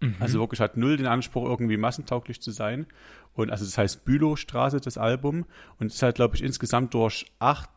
Mhm. 0.00 0.16
Also 0.18 0.40
wirklich 0.40 0.60
hat 0.60 0.76
null 0.76 0.96
den 0.96 1.06
Anspruch, 1.06 1.44
irgendwie 1.44 1.76
massentauglich 1.76 2.40
zu 2.40 2.50
sein. 2.50 2.86
Und 3.34 3.50
also 3.50 3.64
das 3.64 3.78
heißt 3.78 4.04
Bülowstraße, 4.04 4.80
das 4.80 4.98
Album. 4.98 5.46
Und 5.78 5.88
es 5.88 5.94
ist 5.96 6.02
halt, 6.02 6.16
glaube 6.16 6.36
ich, 6.36 6.42
insgesamt 6.42 6.94
durch 6.94 7.26
acht 7.38 7.70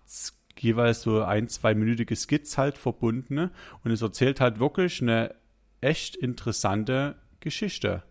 jeweils 0.60 1.02
so 1.02 1.24
ein, 1.24 1.48
zweiminütige 1.48 2.16
Skits 2.16 2.58
halt 2.58 2.78
verbunden. 2.78 3.36
Ne? 3.36 3.52
Und 3.84 3.92
es 3.92 4.02
erzählt 4.02 4.40
halt 4.40 4.60
wirklich 4.60 5.02
eine 5.02 5.36
echt 5.82 6.16
interessante 6.16 7.16
Geschichte. 7.40 8.04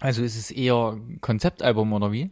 Also 0.00 0.22
ist 0.22 0.36
es 0.36 0.50
eher 0.50 0.98
Konzeptalbum 1.20 1.92
oder 1.92 2.10
wie? 2.10 2.30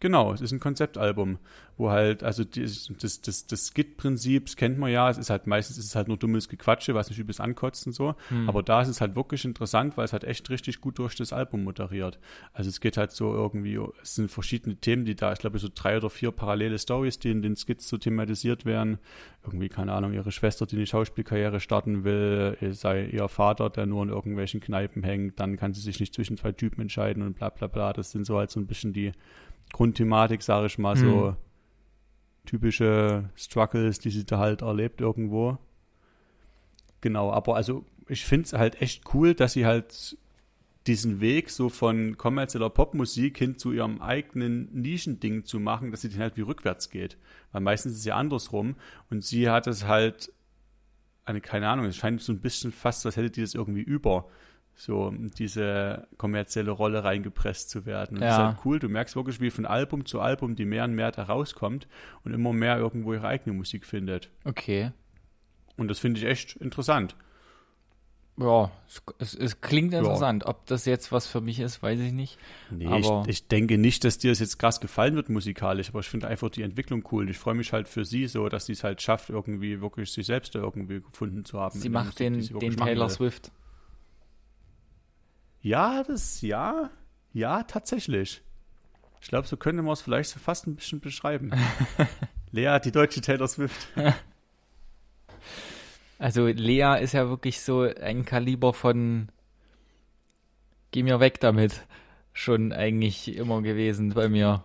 Genau, 0.00 0.32
es 0.32 0.40
ist 0.40 0.50
ein 0.50 0.60
Konzeptalbum, 0.60 1.38
wo 1.76 1.90
halt, 1.90 2.24
also 2.24 2.42
das, 2.42 2.90
das, 2.98 3.20
das, 3.20 3.46
das 3.46 3.66
Skit-Prinzip, 3.66 4.46
das 4.46 4.56
kennt 4.56 4.78
man 4.78 4.90
ja, 4.90 5.10
es 5.10 5.18
ist 5.18 5.28
halt 5.28 5.46
meistens 5.46 5.76
ist 5.76 5.84
es 5.84 5.94
halt 5.94 6.08
nur 6.08 6.16
dummes 6.16 6.48
Gequatsche, 6.48 6.94
was 6.94 7.10
nicht 7.10 7.18
übelst 7.18 7.38
ankotzt 7.38 7.86
und 7.86 7.92
so. 7.92 8.14
Hm. 8.28 8.48
Aber 8.48 8.62
da 8.62 8.80
ist 8.80 8.88
es 8.88 9.02
halt 9.02 9.14
wirklich 9.14 9.44
interessant, 9.44 9.98
weil 9.98 10.06
es 10.06 10.14
halt 10.14 10.24
echt 10.24 10.48
richtig 10.48 10.80
gut 10.80 10.98
durch 10.98 11.16
das 11.16 11.34
Album 11.34 11.64
moderiert. 11.64 12.18
Also 12.54 12.70
es 12.70 12.80
geht 12.80 12.96
halt 12.96 13.12
so 13.12 13.34
irgendwie, 13.34 13.78
es 14.02 14.14
sind 14.14 14.30
verschiedene 14.30 14.76
Themen, 14.76 15.04
die 15.04 15.14
da, 15.14 15.34
ich 15.34 15.38
glaube, 15.38 15.58
so 15.58 15.68
drei 15.72 15.98
oder 15.98 16.08
vier 16.08 16.30
parallele 16.30 16.78
Stories, 16.78 17.18
die 17.18 17.30
in 17.30 17.42
den 17.42 17.56
Skits 17.56 17.86
so 17.86 17.98
thematisiert 17.98 18.64
werden. 18.64 18.98
Irgendwie, 19.44 19.68
keine 19.68 19.92
Ahnung, 19.92 20.14
ihre 20.14 20.32
Schwester, 20.32 20.64
die 20.64 20.76
eine 20.76 20.86
Schauspielkarriere 20.86 21.60
starten 21.60 22.04
will, 22.04 22.56
sei 22.72 23.04
ihr 23.04 23.28
Vater, 23.28 23.68
der 23.68 23.84
nur 23.84 24.02
in 24.02 24.08
irgendwelchen 24.08 24.60
Kneipen 24.60 25.02
hängt, 25.02 25.38
dann 25.40 25.58
kann 25.58 25.74
sie 25.74 25.82
sich 25.82 26.00
nicht 26.00 26.14
zwischen 26.14 26.38
zwei 26.38 26.52
Typen 26.52 26.80
entscheiden 26.80 27.22
und 27.22 27.34
bla 27.34 27.50
bla 27.50 27.66
bla. 27.66 27.92
Das 27.92 28.12
sind 28.12 28.24
so 28.24 28.38
halt 28.38 28.50
so 28.50 28.60
ein 28.60 28.66
bisschen 28.66 28.94
die 28.94 29.12
Grundthematik, 29.72 30.42
sage 30.42 30.66
ich 30.66 30.78
mal, 30.78 30.96
mhm. 30.96 31.00
so 31.00 31.36
typische 32.46 33.30
Struggles, 33.36 33.98
die 33.98 34.10
sie 34.10 34.24
da 34.24 34.38
halt 34.38 34.62
erlebt 34.62 35.00
irgendwo. 35.00 35.58
Genau, 37.00 37.32
aber 37.32 37.56
also 37.56 37.84
ich 38.08 38.24
finde 38.24 38.46
es 38.46 38.52
halt 38.52 38.82
echt 38.82 39.14
cool, 39.14 39.34
dass 39.34 39.52
sie 39.52 39.66
halt 39.66 40.16
diesen 40.86 41.20
Weg 41.20 41.50
so 41.50 41.68
von 41.68 42.16
kommerzieller 42.16 42.70
Popmusik 42.70 43.38
hin 43.38 43.58
zu 43.58 43.72
ihrem 43.72 44.00
eigenen 44.00 44.72
Nischending 44.72 45.44
zu 45.44 45.60
machen, 45.60 45.90
dass 45.90 46.00
sie 46.00 46.08
den 46.08 46.20
halt 46.20 46.36
wie 46.36 46.42
rückwärts 46.42 46.90
geht. 46.90 47.18
Weil 47.52 47.60
meistens 47.60 47.92
ist 47.92 47.98
es 47.98 48.04
ja 48.06 48.16
andersrum 48.16 48.76
und 49.10 49.22
sie 49.24 49.48
hat 49.50 49.66
es 49.66 49.84
halt, 49.84 50.32
eine, 51.24 51.40
keine 51.40 51.68
Ahnung, 51.68 51.84
es 51.84 51.96
scheint 51.96 52.22
so 52.22 52.32
ein 52.32 52.40
bisschen 52.40 52.72
fast, 52.72 53.04
als 53.04 53.16
hätte 53.16 53.30
die 53.30 53.42
das 53.42 53.54
irgendwie 53.54 53.82
über 53.82 54.26
so 54.74 55.12
diese 55.38 56.08
kommerzielle 56.16 56.70
Rolle 56.70 57.04
reingepresst 57.04 57.68
zu 57.68 57.84
werden. 57.84 58.16
Und 58.16 58.22
ja. 58.22 58.28
das 58.28 58.38
ist 58.38 58.44
halt 58.44 58.58
cool. 58.64 58.78
Du 58.78 58.88
merkst 58.88 59.14
wirklich, 59.14 59.40
wie 59.40 59.50
von 59.50 59.66
Album 59.66 60.06
zu 60.06 60.20
Album 60.20 60.56
die 60.56 60.64
mehr 60.64 60.84
und 60.84 60.94
mehr 60.94 61.12
da 61.12 61.24
rauskommt 61.24 61.86
und 62.24 62.32
immer 62.32 62.52
mehr 62.52 62.78
irgendwo 62.78 63.12
ihre 63.12 63.28
eigene 63.28 63.54
Musik 63.54 63.84
findet. 63.84 64.30
Okay. 64.44 64.92
Und 65.76 65.88
das 65.88 65.98
finde 65.98 66.20
ich 66.20 66.26
echt 66.26 66.56
interessant. 66.56 67.14
Ja, 68.40 68.70
es, 69.18 69.34
es 69.34 69.60
klingt 69.60 69.92
interessant. 69.92 70.44
Ja. 70.44 70.48
Ob 70.48 70.64
das 70.66 70.86
jetzt 70.86 71.12
was 71.12 71.26
für 71.26 71.42
mich 71.42 71.60
ist, 71.60 71.82
weiß 71.82 72.00
ich 72.00 72.12
nicht. 72.12 72.38
Nee, 72.70 72.86
aber 72.86 73.24
ich, 73.26 73.28
ich 73.28 73.48
denke 73.48 73.76
nicht, 73.76 74.02
dass 74.04 74.16
dir 74.16 74.32
es 74.32 74.38
jetzt 74.38 74.58
krass 74.58 74.80
gefallen 74.80 75.14
wird 75.14 75.28
musikalisch, 75.28 75.90
aber 75.90 76.00
ich 76.00 76.08
finde 76.08 76.28
einfach 76.28 76.48
die 76.48 76.62
Entwicklung 76.62 77.06
cool. 77.12 77.28
Ich 77.28 77.36
freue 77.36 77.54
mich 77.54 77.74
halt 77.74 77.86
für 77.86 78.06
sie 78.06 78.26
so, 78.28 78.48
dass 78.48 78.64
sie 78.66 78.72
es 78.72 78.82
halt 78.82 79.02
schafft, 79.02 79.28
irgendwie 79.28 79.82
wirklich 79.82 80.10
sich 80.10 80.24
selbst 80.24 80.54
irgendwie 80.54 81.02
gefunden 81.02 81.44
zu 81.44 81.60
haben. 81.60 81.78
Sie 81.78 81.90
macht 81.90 82.18
den, 82.18 82.40
den 82.40 82.76
Taylor 82.76 83.10
Swift. 83.10 83.52
Ja, 85.62 86.02
das, 86.02 86.40
ja, 86.40 86.90
ja, 87.32 87.62
tatsächlich. 87.64 88.42
Ich 89.20 89.28
glaube, 89.28 89.46
so 89.46 89.56
könnte 89.56 89.82
man 89.82 89.92
es 89.92 90.00
vielleicht 90.00 90.30
so 90.30 90.38
fast 90.38 90.66
ein 90.66 90.76
bisschen 90.76 91.00
beschreiben. 91.00 91.52
Lea, 92.50 92.78
die 92.82 92.92
deutsche 92.92 93.20
Taylor 93.20 93.48
Swift. 93.48 93.88
Also 96.18 96.48
Lea 96.48 96.98
ist 97.00 97.14
ja 97.14 97.30
wirklich 97.30 97.62
so 97.62 97.80
ein 97.80 98.26
Kaliber 98.26 98.74
von 98.74 99.30
Geh 100.90 101.02
mir 101.02 101.18
weg 101.18 101.40
damit 101.40 101.86
schon 102.34 102.74
eigentlich 102.74 103.34
immer 103.36 103.62
gewesen 103.62 104.10
bei 104.10 104.28
mir. 104.28 104.62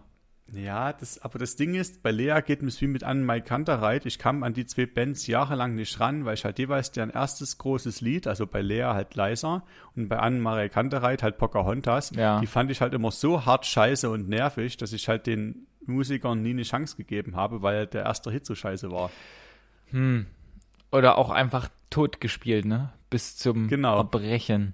Ja, 0.53 0.93
das, 0.93 1.19
aber 1.21 1.39
das 1.39 1.55
Ding 1.55 1.73
ist, 1.73 2.03
bei 2.03 2.12
Lea 2.12 2.39
geht 2.45 2.62
es 2.62 2.79
wie 2.79 2.88
mit 2.88 3.03
Anne 3.03 3.23
Mai 3.23 3.41
Kantereit. 3.41 4.05
Ich 4.05 4.19
kam 4.19 4.43
an 4.43 4.53
die 4.53 4.67
zwei 4.67 4.86
Bands 4.86 5.25
jahrelang 5.25 5.73
nicht 5.73 5.99
ran, 5.99 6.23
weil 6.23 6.36
ich 6.36 6.45
halt 6.45 6.60
jeweils 6.60 6.91
deren 6.91 7.10
erstes 7.10 7.58
großes 7.58 8.01
Lied, 8.01 8.27
also 8.27 8.45
bei 8.45 8.62
Lea 8.62 8.84
halt 8.84 9.15
leiser 9.15 9.63
und 9.95 10.08
bei 10.08 10.19
Anne 10.19 10.39
Mai 10.39 10.69
Kantereit 10.69 11.23
halt 11.23 11.39
Pocahontas, 11.39 12.12
ja. 12.15 12.39
die 12.39 12.47
fand 12.47 12.69
ich 12.69 12.81
halt 12.81 12.93
immer 12.93 13.10
so 13.10 13.45
hart 13.45 13.65
scheiße 13.65 14.10
und 14.10 14.29
nervig, 14.29 14.77
dass 14.77 14.93
ich 14.93 15.10
halt 15.10 15.25
den 15.25 15.65
Musikern 15.88 16.43
nie 16.43 16.51
eine 16.51 16.63
Chance 16.63 16.95
gegeben 16.95 17.36
habe, 17.36 17.63
weil 17.63 17.88
der 17.88 18.03
erste 18.03 18.31
Hit 18.31 18.45
so 18.45 18.53
scheiße 18.53 18.91
war. 18.91 19.10
Hm. 19.88 20.27
Oder 20.91 21.17
auch 21.17 21.31
einfach 21.31 21.69
tot 21.89 22.21
gespielt, 22.21 22.65
ne? 22.65 22.93
Bis 23.10 23.36
zum 23.36 23.67
genau. 23.67 23.97
Erbrechen. 23.97 24.73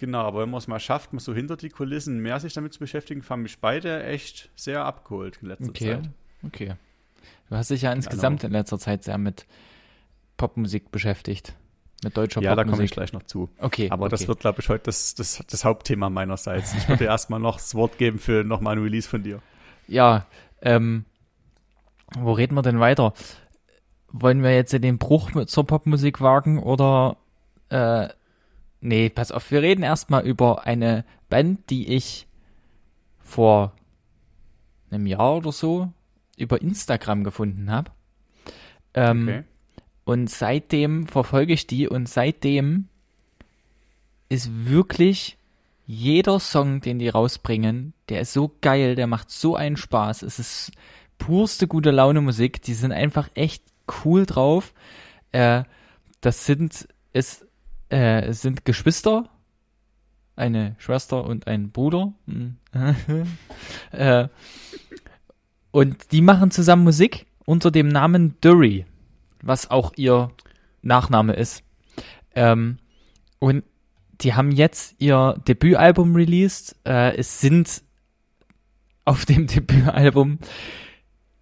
Genau, 0.00 0.22
aber 0.22 0.40
wenn 0.40 0.50
man 0.50 0.56
es 0.56 0.66
mal 0.66 0.80
schafft, 0.80 1.12
mal 1.12 1.20
so 1.20 1.34
hinter 1.34 1.58
die 1.58 1.68
Kulissen 1.68 2.20
mehr 2.20 2.40
sich 2.40 2.54
damit 2.54 2.72
zu 2.72 2.78
beschäftigen, 2.78 3.20
fanden 3.20 3.42
mich 3.42 3.58
beide 3.58 4.02
echt 4.02 4.48
sehr 4.56 4.86
abgeholt 4.86 5.40
in 5.42 5.48
letzter 5.48 5.68
okay. 5.68 5.94
Zeit. 5.96 6.10
Okay. 6.42 6.74
Du 7.50 7.56
hast 7.56 7.70
dich 7.70 7.82
ja 7.82 7.92
insgesamt 7.92 8.40
genau. 8.40 8.48
in 8.48 8.52
letzter 8.54 8.78
Zeit 8.78 9.04
sehr 9.04 9.18
mit 9.18 9.44
Popmusik 10.38 10.90
beschäftigt. 10.90 11.54
Mit 12.02 12.16
deutscher 12.16 12.40
ja, 12.40 12.54
Popmusik. 12.54 12.56
Ja, 12.56 12.64
da 12.64 12.70
komme 12.70 12.84
ich 12.84 12.90
gleich 12.92 13.12
noch 13.12 13.24
zu. 13.24 13.50
Okay. 13.58 13.90
Aber 13.90 14.06
okay. 14.06 14.12
das 14.12 14.26
wird, 14.26 14.40
glaube 14.40 14.62
ich, 14.62 14.70
heute 14.70 14.84
das, 14.84 15.14
das, 15.16 15.44
das 15.46 15.66
Hauptthema 15.66 16.08
meinerseits. 16.08 16.72
Ich 16.72 16.88
würde 16.88 17.04
erstmal 17.04 17.38
noch 17.38 17.56
das 17.58 17.74
Wort 17.74 17.98
geben 17.98 18.18
für 18.18 18.42
nochmal 18.42 18.76
ein 18.78 18.82
Release 18.82 19.06
von 19.06 19.22
dir. 19.22 19.42
Ja, 19.86 20.24
ähm, 20.62 21.04
wo 22.18 22.32
reden 22.32 22.54
wir 22.54 22.62
denn 22.62 22.80
weiter? 22.80 23.12
Wollen 24.08 24.42
wir 24.42 24.54
jetzt 24.54 24.72
den 24.72 24.96
Bruch 24.96 25.34
mit 25.34 25.50
zur 25.50 25.66
Popmusik 25.66 26.22
wagen 26.22 26.58
oder 26.58 27.18
äh, 27.68 28.08
Nee, 28.80 29.10
pass 29.10 29.32
auf, 29.32 29.50
wir 29.50 29.62
reden 29.62 29.82
erstmal 29.82 30.26
über 30.26 30.66
eine 30.66 31.04
Band, 31.28 31.70
die 31.70 31.88
ich 31.88 32.26
vor 33.18 33.72
einem 34.90 35.06
Jahr 35.06 35.36
oder 35.36 35.52
so 35.52 35.92
über 36.36 36.60
Instagram 36.60 37.24
gefunden 37.24 37.70
habe. 37.70 37.90
Ähm, 38.94 39.28
Okay. 39.28 39.44
Und 40.04 40.28
seitdem 40.28 41.06
verfolge 41.06 41.52
ich 41.52 41.68
die 41.68 41.86
und 41.86 42.08
seitdem 42.08 42.88
ist 44.28 44.66
wirklich 44.66 45.36
jeder 45.86 46.40
Song, 46.40 46.80
den 46.80 46.98
die 46.98 47.08
rausbringen, 47.08 47.92
der 48.08 48.20
ist 48.22 48.32
so 48.32 48.52
geil, 48.60 48.96
der 48.96 49.06
macht 49.06 49.30
so 49.30 49.54
einen 49.54 49.76
Spaß. 49.76 50.22
Es 50.22 50.38
ist 50.38 50.72
purste 51.18 51.68
gute 51.68 51.90
Laune 51.90 52.20
Musik. 52.20 52.62
Die 52.62 52.74
sind 52.74 52.92
einfach 52.92 53.28
echt 53.34 53.62
cool 54.04 54.26
drauf. 54.26 54.72
Äh, 55.32 55.64
das 56.20 56.46
sind 56.46 56.88
es, 57.12 57.46
äh, 57.90 58.22
es 58.26 58.42
sind 58.42 58.64
Geschwister, 58.64 59.28
eine 60.36 60.74
Schwester 60.78 61.24
und 61.24 61.46
ein 61.46 61.70
Bruder. 61.70 62.12
Hm. 62.26 62.56
äh, 63.92 64.28
und 65.70 66.12
die 66.12 66.22
machen 66.22 66.50
zusammen 66.50 66.84
Musik 66.84 67.26
unter 67.44 67.70
dem 67.70 67.88
Namen 67.88 68.36
Dury, 68.40 68.86
was 69.42 69.70
auch 69.70 69.92
ihr 69.96 70.30
Nachname 70.82 71.34
ist. 71.34 71.62
Ähm, 72.34 72.78
und 73.38 73.64
die 74.20 74.34
haben 74.34 74.50
jetzt 74.50 74.94
ihr 74.98 75.36
Debütalbum 75.48 76.14
released. 76.14 76.76
Äh, 76.84 77.16
es 77.16 77.40
sind 77.40 77.82
auf 79.04 79.24
dem 79.24 79.46
Debütalbum 79.48 80.38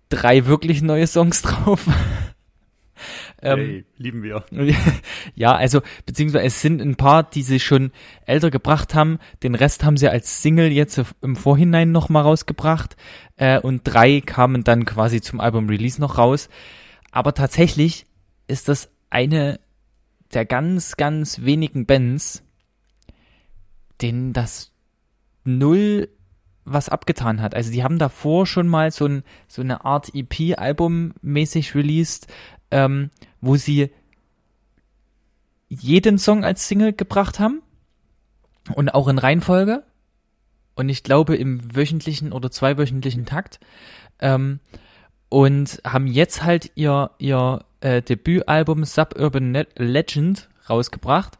drei 0.08 0.46
wirklich 0.46 0.82
neue 0.82 1.06
Songs 1.06 1.42
drauf. 1.42 1.86
Ähm, 3.42 3.58
Hey, 3.58 3.84
lieben 3.96 4.22
wir. 4.22 4.44
ja, 5.34 5.54
also 5.54 5.80
beziehungsweise 6.06 6.44
es 6.44 6.60
sind 6.60 6.80
ein 6.80 6.96
paar, 6.96 7.22
die 7.22 7.42
sie 7.42 7.60
schon 7.60 7.92
älter 8.26 8.50
gebracht 8.50 8.94
haben. 8.94 9.18
Den 9.42 9.54
Rest 9.54 9.84
haben 9.84 9.96
sie 9.96 10.08
als 10.08 10.42
Single 10.42 10.72
jetzt 10.72 11.00
im 11.22 11.36
Vorhinein 11.36 11.92
noch 11.92 12.08
mal 12.08 12.22
rausgebracht 12.22 12.96
äh, 13.36 13.60
und 13.60 13.82
drei 13.84 14.20
kamen 14.20 14.64
dann 14.64 14.84
quasi 14.84 15.20
zum 15.20 15.40
Album-Release 15.40 16.00
noch 16.00 16.18
raus. 16.18 16.48
Aber 17.10 17.34
tatsächlich 17.34 18.06
ist 18.46 18.68
das 18.68 18.90
eine 19.10 19.60
der 20.34 20.44
ganz, 20.44 20.96
ganz 20.96 21.42
wenigen 21.42 21.86
Bands, 21.86 22.44
denen 24.00 24.32
das 24.32 24.72
null 25.44 26.08
was 26.64 26.88
abgetan 26.88 27.40
hat. 27.40 27.54
Also 27.54 27.72
die 27.72 27.82
haben 27.82 27.98
davor 27.98 28.46
schon 28.46 28.68
mal 28.68 28.90
so, 28.90 29.06
ein, 29.06 29.22
so 29.46 29.62
eine 29.62 29.84
Art 29.84 30.14
EP-Album 30.14 31.14
mäßig 31.22 31.74
released, 31.74 32.26
ähm, 32.70 33.10
wo 33.40 33.56
sie 33.56 33.90
jeden 35.68 36.18
Song 36.18 36.44
als 36.44 36.66
Single 36.66 36.92
gebracht 36.92 37.38
haben 37.38 37.62
und 38.74 38.94
auch 38.94 39.08
in 39.08 39.18
Reihenfolge 39.18 39.84
und 40.74 40.88
ich 40.88 41.02
glaube 41.02 41.36
im 41.36 41.74
wöchentlichen 41.74 42.32
oder 42.32 42.50
zweiwöchentlichen 42.50 43.26
Takt 43.26 43.60
ähm, 44.20 44.60
und 45.28 45.80
haben 45.84 46.06
jetzt 46.06 46.42
halt 46.42 46.72
ihr 46.74 47.10
ihr 47.18 47.64
äh, 47.80 48.02
Debütalbum 48.02 48.84
Suburban 48.84 49.52
Ne- 49.52 49.66
Legend 49.76 50.48
rausgebracht 50.68 51.38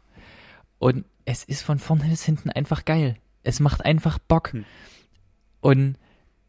und 0.77 1.05
es 1.25 1.43
ist 1.43 1.61
von 1.61 1.77
vorne 1.77 2.05
bis 2.05 2.23
hinten 2.23 2.49
einfach 2.49 2.85
geil. 2.85 3.15
Es 3.43 3.59
macht 3.59 3.85
einfach 3.85 4.17
Bock. 4.17 4.53
Hm. 4.53 4.65
Und 5.61 5.95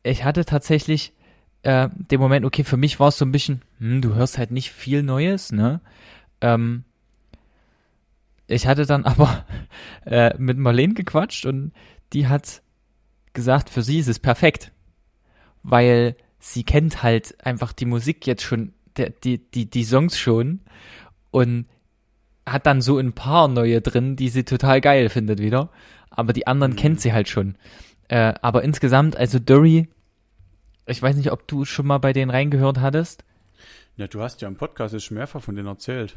ich 0.03 0.25
hatte 0.25 0.45
tatsächlich 0.45 1.13
äh, 1.63 1.89
den 1.93 2.21
Moment, 2.21 2.45
okay, 2.47 2.65
für 2.65 2.77
mich 2.77 3.01
war 3.01 3.09
es 3.09 3.19
so 3.19 3.25
ein 3.25 3.33
bisschen, 3.33 3.63
hm, 3.79 4.01
du 4.01 4.15
hörst 4.15 4.39
halt 4.39 4.51
nicht 4.51 4.71
viel 4.73 5.03
Neues, 5.03 5.53
ne? 5.53 5.81
Ähm, 6.41 6.85
ich 8.47 8.67
hatte 8.67 8.87
dann 8.87 9.05
aber 9.07 9.45
äh, 10.07 10.35
mit 10.39 10.59
Marlene 10.59 10.95
gequatscht 10.95 11.47
und 11.47 11.73
die 12.13 12.27
hat 12.29 12.63
gesagt, 13.33 13.71
für 13.71 13.83
sie 13.83 13.99
ist 13.99 14.09
es 14.09 14.19
perfekt, 14.19 14.73
weil 15.63 16.17
sie 16.39 16.65
kennt 16.65 17.03
halt 17.03 17.45
einfach 17.45 17.73
die 17.73 17.87
Musik 17.87 18.27
jetzt 18.27 18.43
schon, 18.43 18.73
der, 18.97 19.11
die, 19.11 19.39
die, 19.39 19.67
die 19.71 19.85
Songs 19.85 20.19
schon 20.19 20.61
und 21.31 21.67
hat 22.47 22.67
dann 22.67 22.81
so 22.81 22.99
ein 22.99 23.13
paar 23.13 23.47
neue 23.49 23.81
drin, 23.81 24.17
die 24.17 24.29
sie 24.31 24.45
total 24.45 24.81
geil 24.81 25.09
findet 25.11 25.39
wieder, 25.39 25.71
aber 26.11 26.33
die 26.33 26.47
anderen 26.47 26.73
Mhm. 26.73 26.77
kennt 26.77 27.01
sie 27.01 27.13
halt 27.13 27.29
schon. 27.29 27.57
Äh, 28.09 28.35
aber 28.43 28.65
insgesamt, 28.65 29.17
also 29.17 29.39
Dury, 29.39 29.89
ich 30.91 31.03
weiß 31.03 31.17
nicht, 31.17 31.33
ob 31.33 31.47
du 31.49 31.65
schon 31.65 31.87
mal 31.87 31.99
bei 31.99 32.13
denen 32.13 32.31
reingehört 32.31 32.81
hattest. 32.81 33.25
Ja, 33.97 34.07
du 34.07 34.21
hast 34.21 34.41
ja 34.41 34.49
im 34.49 34.57
Podcast 34.57 35.01
schon 35.03 35.17
mehrfach 35.17 35.43
von 35.43 35.55
denen 35.55 35.69
erzählt. 35.69 36.17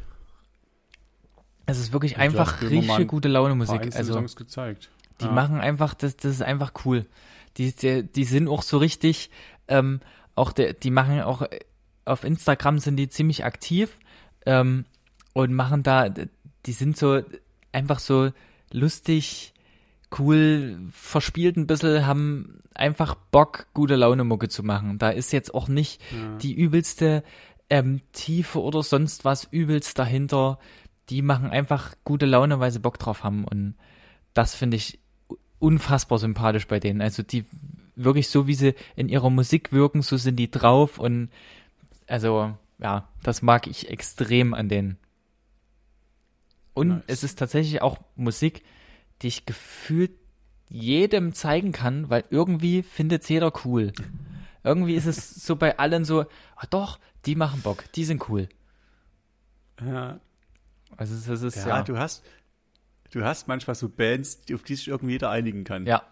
Es 1.66 1.78
ist 1.78 1.92
wirklich 1.92 2.14
Du 2.14 2.20
einfach 2.20 2.60
richtig 2.62 3.08
gute 3.08 3.28
Laune 3.28 3.54
Musik. 3.54 3.94
Also 3.94 4.12
Songs 4.12 4.36
gezeigt. 4.36 4.90
die 5.20 5.26
Ja. 5.26 5.32
machen 5.32 5.60
einfach, 5.60 5.94
das, 5.94 6.16
das 6.16 6.32
ist 6.32 6.42
einfach 6.42 6.72
cool. 6.84 7.06
Die, 7.56 7.72
die, 7.72 8.02
die 8.02 8.24
sind 8.24 8.48
auch 8.48 8.62
so 8.62 8.78
richtig, 8.78 9.30
ähm, 9.68 10.00
auch 10.34 10.52
der, 10.52 10.72
die 10.74 10.90
machen 10.90 11.20
auch 11.22 11.46
auf 12.04 12.24
Instagram 12.24 12.78
sind 12.80 12.96
die 12.96 13.08
ziemlich 13.08 13.44
aktiv 13.44 13.98
ähm, 14.44 14.84
und 15.32 15.54
machen 15.54 15.82
da, 15.82 16.08
die 16.10 16.72
sind 16.72 16.96
so 16.98 17.22
einfach 17.72 17.98
so 17.98 18.30
lustig, 18.72 19.53
cool, 20.18 20.78
verspielt 20.92 21.56
ein 21.56 21.66
bisschen, 21.66 22.06
haben 22.06 22.60
einfach 22.74 23.14
Bock, 23.14 23.66
gute 23.74 23.96
Laune 23.96 24.24
Mucke 24.24 24.48
zu 24.48 24.62
machen. 24.62 24.98
Da 24.98 25.10
ist 25.10 25.32
jetzt 25.32 25.54
auch 25.54 25.68
nicht 25.68 26.00
Ja. 26.12 26.36
die 26.38 26.54
übelste 26.54 27.22
ähm, 27.70 28.00
Tiefe 28.12 28.60
oder 28.60 28.82
sonst 28.82 29.24
was 29.24 29.44
übelst 29.44 29.98
dahinter. 29.98 30.58
Die 31.08 31.22
machen 31.22 31.50
einfach 31.50 31.94
gute 32.04 32.26
Laune, 32.26 32.60
weil 32.60 32.70
sie 32.70 32.78
Bock 32.80 32.98
drauf 32.98 33.24
haben. 33.24 33.44
Und 33.44 33.74
das 34.34 34.54
finde 34.54 34.76
ich 34.76 34.98
unfassbar 35.58 36.18
sympathisch 36.18 36.66
bei 36.66 36.80
denen. 36.80 37.00
Also 37.00 37.22
die 37.22 37.44
wirklich 37.96 38.28
so, 38.28 38.46
wie 38.46 38.54
sie 38.54 38.74
in 38.96 39.08
ihrer 39.08 39.30
Musik 39.30 39.72
wirken, 39.72 40.02
so 40.02 40.16
sind 40.16 40.36
die 40.36 40.50
drauf. 40.50 40.98
Und 40.98 41.30
also, 42.06 42.54
ja, 42.78 43.08
das 43.22 43.40
mag 43.42 43.66
ich 43.66 43.88
extrem 43.90 44.52
an 44.52 44.68
denen. 44.68 44.98
Und 46.74 46.88
Nice. 46.88 47.02
es 47.06 47.24
ist 47.24 47.38
tatsächlich 47.38 47.82
auch 47.82 47.98
Musik, 48.16 48.62
die 49.22 49.28
ich 49.28 49.46
gefühlt 49.46 50.12
jedem 50.68 51.32
zeigen 51.32 51.72
kann, 51.72 52.10
weil 52.10 52.24
irgendwie 52.30 52.82
findet 52.82 53.28
jeder 53.28 53.52
cool. 53.64 53.92
Irgendwie 54.62 54.94
ist 54.94 55.06
es 55.06 55.34
so 55.44 55.56
bei 55.56 55.78
allen 55.78 56.04
so, 56.04 56.22
ah 56.56 56.66
doch, 56.70 56.98
die 57.26 57.34
machen 57.36 57.60
Bock, 57.62 57.84
die 57.92 58.04
sind 58.04 58.28
cool. 58.28 58.48
Ja, 59.80 60.20
Also 60.96 61.14
es 61.32 61.42
ist 61.42 61.56
ja, 61.56 61.68
ja, 61.68 61.82
du 61.82 61.98
hast 61.98 62.24
du 63.10 63.24
hast 63.24 63.48
manchmal 63.48 63.74
so 63.74 63.88
Bands, 63.88 64.40
auf 64.52 64.62
die 64.62 64.74
sich 64.74 64.88
irgendwie 64.88 65.12
jeder 65.12 65.30
einigen 65.30 65.64
kann. 65.64 65.86
ja. 65.86 66.02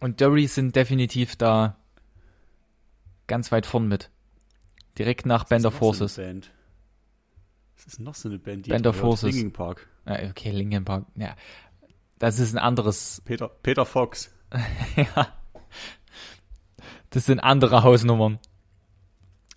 Und 0.00 0.20
Dury 0.20 0.48
sind 0.48 0.74
definitiv 0.74 1.36
da 1.36 1.76
ganz 3.28 3.52
weit 3.52 3.66
vorn 3.66 3.86
mit. 3.86 4.10
Direkt 4.98 5.26
nach 5.26 5.44
Band 5.44 5.64
of 5.64 5.74
Forces. 5.74 6.16
So 6.16 6.22
Band? 6.22 6.50
Was 7.76 7.86
ist 7.86 8.00
noch 8.00 8.16
so 8.16 8.28
eine 8.28 8.40
Band, 8.40 8.66
die 8.66 8.70
Band 8.70 8.84
of? 8.88 8.96
Forces. 8.96 9.32
Linkin 9.32 9.52
Park. 9.52 9.88
Ah, 10.04 10.18
okay, 10.28 10.50
Linkin 10.50 10.84
Park. 10.84 11.06
Ja, 11.14 11.36
das 12.22 12.38
ist 12.38 12.54
ein 12.54 12.58
anderes. 12.58 13.20
Peter, 13.24 13.48
Peter 13.48 13.84
Fox. 13.84 14.32
ja, 14.96 15.26
das 17.10 17.26
sind 17.26 17.40
andere 17.40 17.82
Hausnummern. 17.82 18.38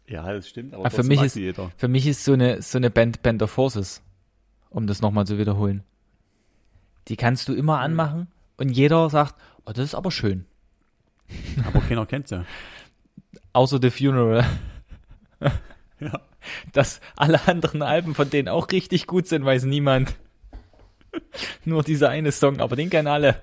Ja, 0.07 0.33
das 0.33 0.49
stimmt, 0.49 0.73
aber 0.73 0.85
Ah, 0.85 0.89
für 0.89 1.03
mich 1.03 1.21
ist- 1.21 1.35
jeder. 1.35 1.71
Für 1.77 1.87
mich 1.87 2.07
ist 2.07 2.23
so 2.23 2.33
eine 2.33 2.61
so 2.63 2.77
eine 2.79 2.89
Band 2.89 3.21
Band 3.21 3.43
of 3.43 3.51
Forces, 3.51 4.01
um 4.69 4.87
das 4.87 5.01
nochmal 5.01 5.27
zu 5.27 5.37
wiederholen. 5.37 5.83
Die 7.07 7.15
kannst 7.17 7.47
du 7.49 7.53
immer 7.53 7.79
anmachen 7.81 8.27
und 8.57 8.69
jeder 8.69 9.09
sagt, 9.11 9.35
oh, 9.65 9.71
das 9.71 9.85
ist 9.85 9.95
aber 9.95 10.09
schön. 10.11 10.45
Aber 11.67 11.81
keiner 11.81 12.05
kennt 12.05 12.27
sie. 12.27 12.45
Außer 13.53 13.79
The 13.81 13.89
Funeral. 13.91 14.45
Ja. 15.99 16.19
Dass 16.73 16.99
alle 17.15 17.47
anderen 17.47 17.81
Alben 17.81 18.15
von 18.15 18.29
denen 18.29 18.49
auch 18.49 18.69
richtig 18.71 19.07
gut 19.07 19.27
sind, 19.27 19.45
weiß 19.45 19.63
niemand. 19.63 20.15
Nur 21.65 21.83
dieser 21.83 22.09
eine 22.09 22.31
Song, 22.31 22.59
aber 22.59 22.75
den 22.75 22.89
kennen 22.89 23.07
alle. 23.07 23.41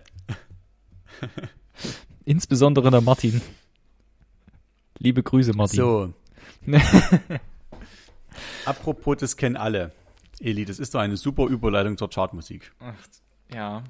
Insbesondere 2.25 2.91
der 2.91 3.01
Martin. 3.01 3.41
Liebe 4.99 5.23
Grüße, 5.23 5.53
Martin. 5.55 5.77
So. 5.77 6.13
Apropos, 8.65 9.17
das 9.19 9.37
kennen 9.37 9.57
alle. 9.57 9.93
Eli, 10.41 10.65
das 10.65 10.79
ist 10.79 10.95
doch 10.95 11.01
eine 11.01 11.17
super 11.17 11.47
Überleitung 11.47 11.97
zur 11.97 12.09
Chartmusik. 12.11 12.73
Ach, 12.81 12.95
ja. 13.53 13.83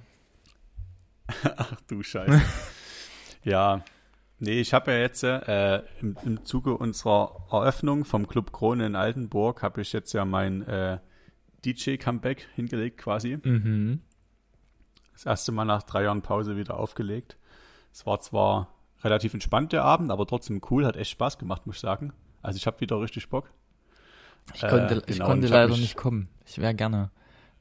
Ach 1.57 1.81
du 1.89 2.03
Scheiße. 2.03 2.43
ja. 3.45 3.85
Nee, 4.39 4.61
ich 4.61 4.75
habe 4.75 4.91
ja 4.91 4.99
jetzt 4.99 5.23
äh, 5.23 5.83
im, 6.01 6.17
im 6.25 6.45
Zuge 6.45 6.77
unserer 6.77 7.47
Eröffnung 7.53 8.05
vom 8.05 8.27
Club 8.27 8.53
Krone 8.53 8.87
in 8.87 8.97
Altenburg 8.97 9.63
habe 9.63 9.83
ich 9.83 9.93
jetzt 9.93 10.13
ja 10.15 10.25
mein 10.25 10.67
äh, 10.67 10.99
DJ-Comeback 11.65 12.47
hingelegt 12.55 12.99
quasi. 12.99 13.39
Mhm. 13.43 14.01
Das 15.13 15.27
erste 15.27 15.53
Mal 15.53 15.65
nach 15.65 15.83
drei 15.83 16.05
Jahren 16.05 16.23
Pause 16.23 16.57
wieder 16.57 16.79
aufgelegt. 16.79 17.37
Es 17.93 18.07
war 18.07 18.21
zwar 18.21 18.75
relativ 19.03 19.35
entspannt 19.35 19.73
der 19.73 19.85
Abend, 19.85 20.11
aber 20.11 20.27
trotzdem 20.27 20.61
cool, 20.71 20.87
hat 20.87 20.97
echt 20.97 21.11
Spaß 21.11 21.39
gemacht, 21.39 21.67
muss 21.67 21.77
ich 21.77 21.81
sagen. 21.81 22.13
Also 22.41 22.57
ich 22.57 22.67
habe 22.67 22.81
wieder 22.81 23.01
richtig 23.01 23.29
Bock. 23.29 23.51
Ich 24.55 24.61
konnte, 24.61 24.95
Äh, 24.95 24.99
ich 24.99 25.07
genau, 25.07 25.27
konnte 25.27 25.39
und 25.41 25.45
ich 25.45 25.51
leider 25.51 25.77
nicht 25.77 25.97
kommen. 25.97 26.29
Ich 26.47 26.59
wäre 26.59 26.75
gerne 26.75 27.11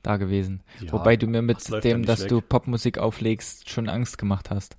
da 0.02 0.18
gewesen. 0.18 0.64
Ja, 0.80 0.94
Wobei 0.94 1.16
du 1.16 1.28
mir 1.28 1.42
mit 1.44 1.58
das 1.70 1.82
dem, 1.82 2.06
dass 2.06 2.22
weg. 2.24 2.30
du 2.30 2.42
Popmusik 2.42 2.98
auflegst, 2.98 3.70
schon 3.70 3.88
Angst 3.90 4.18
gemacht 4.18 4.50
hast. 4.50 4.78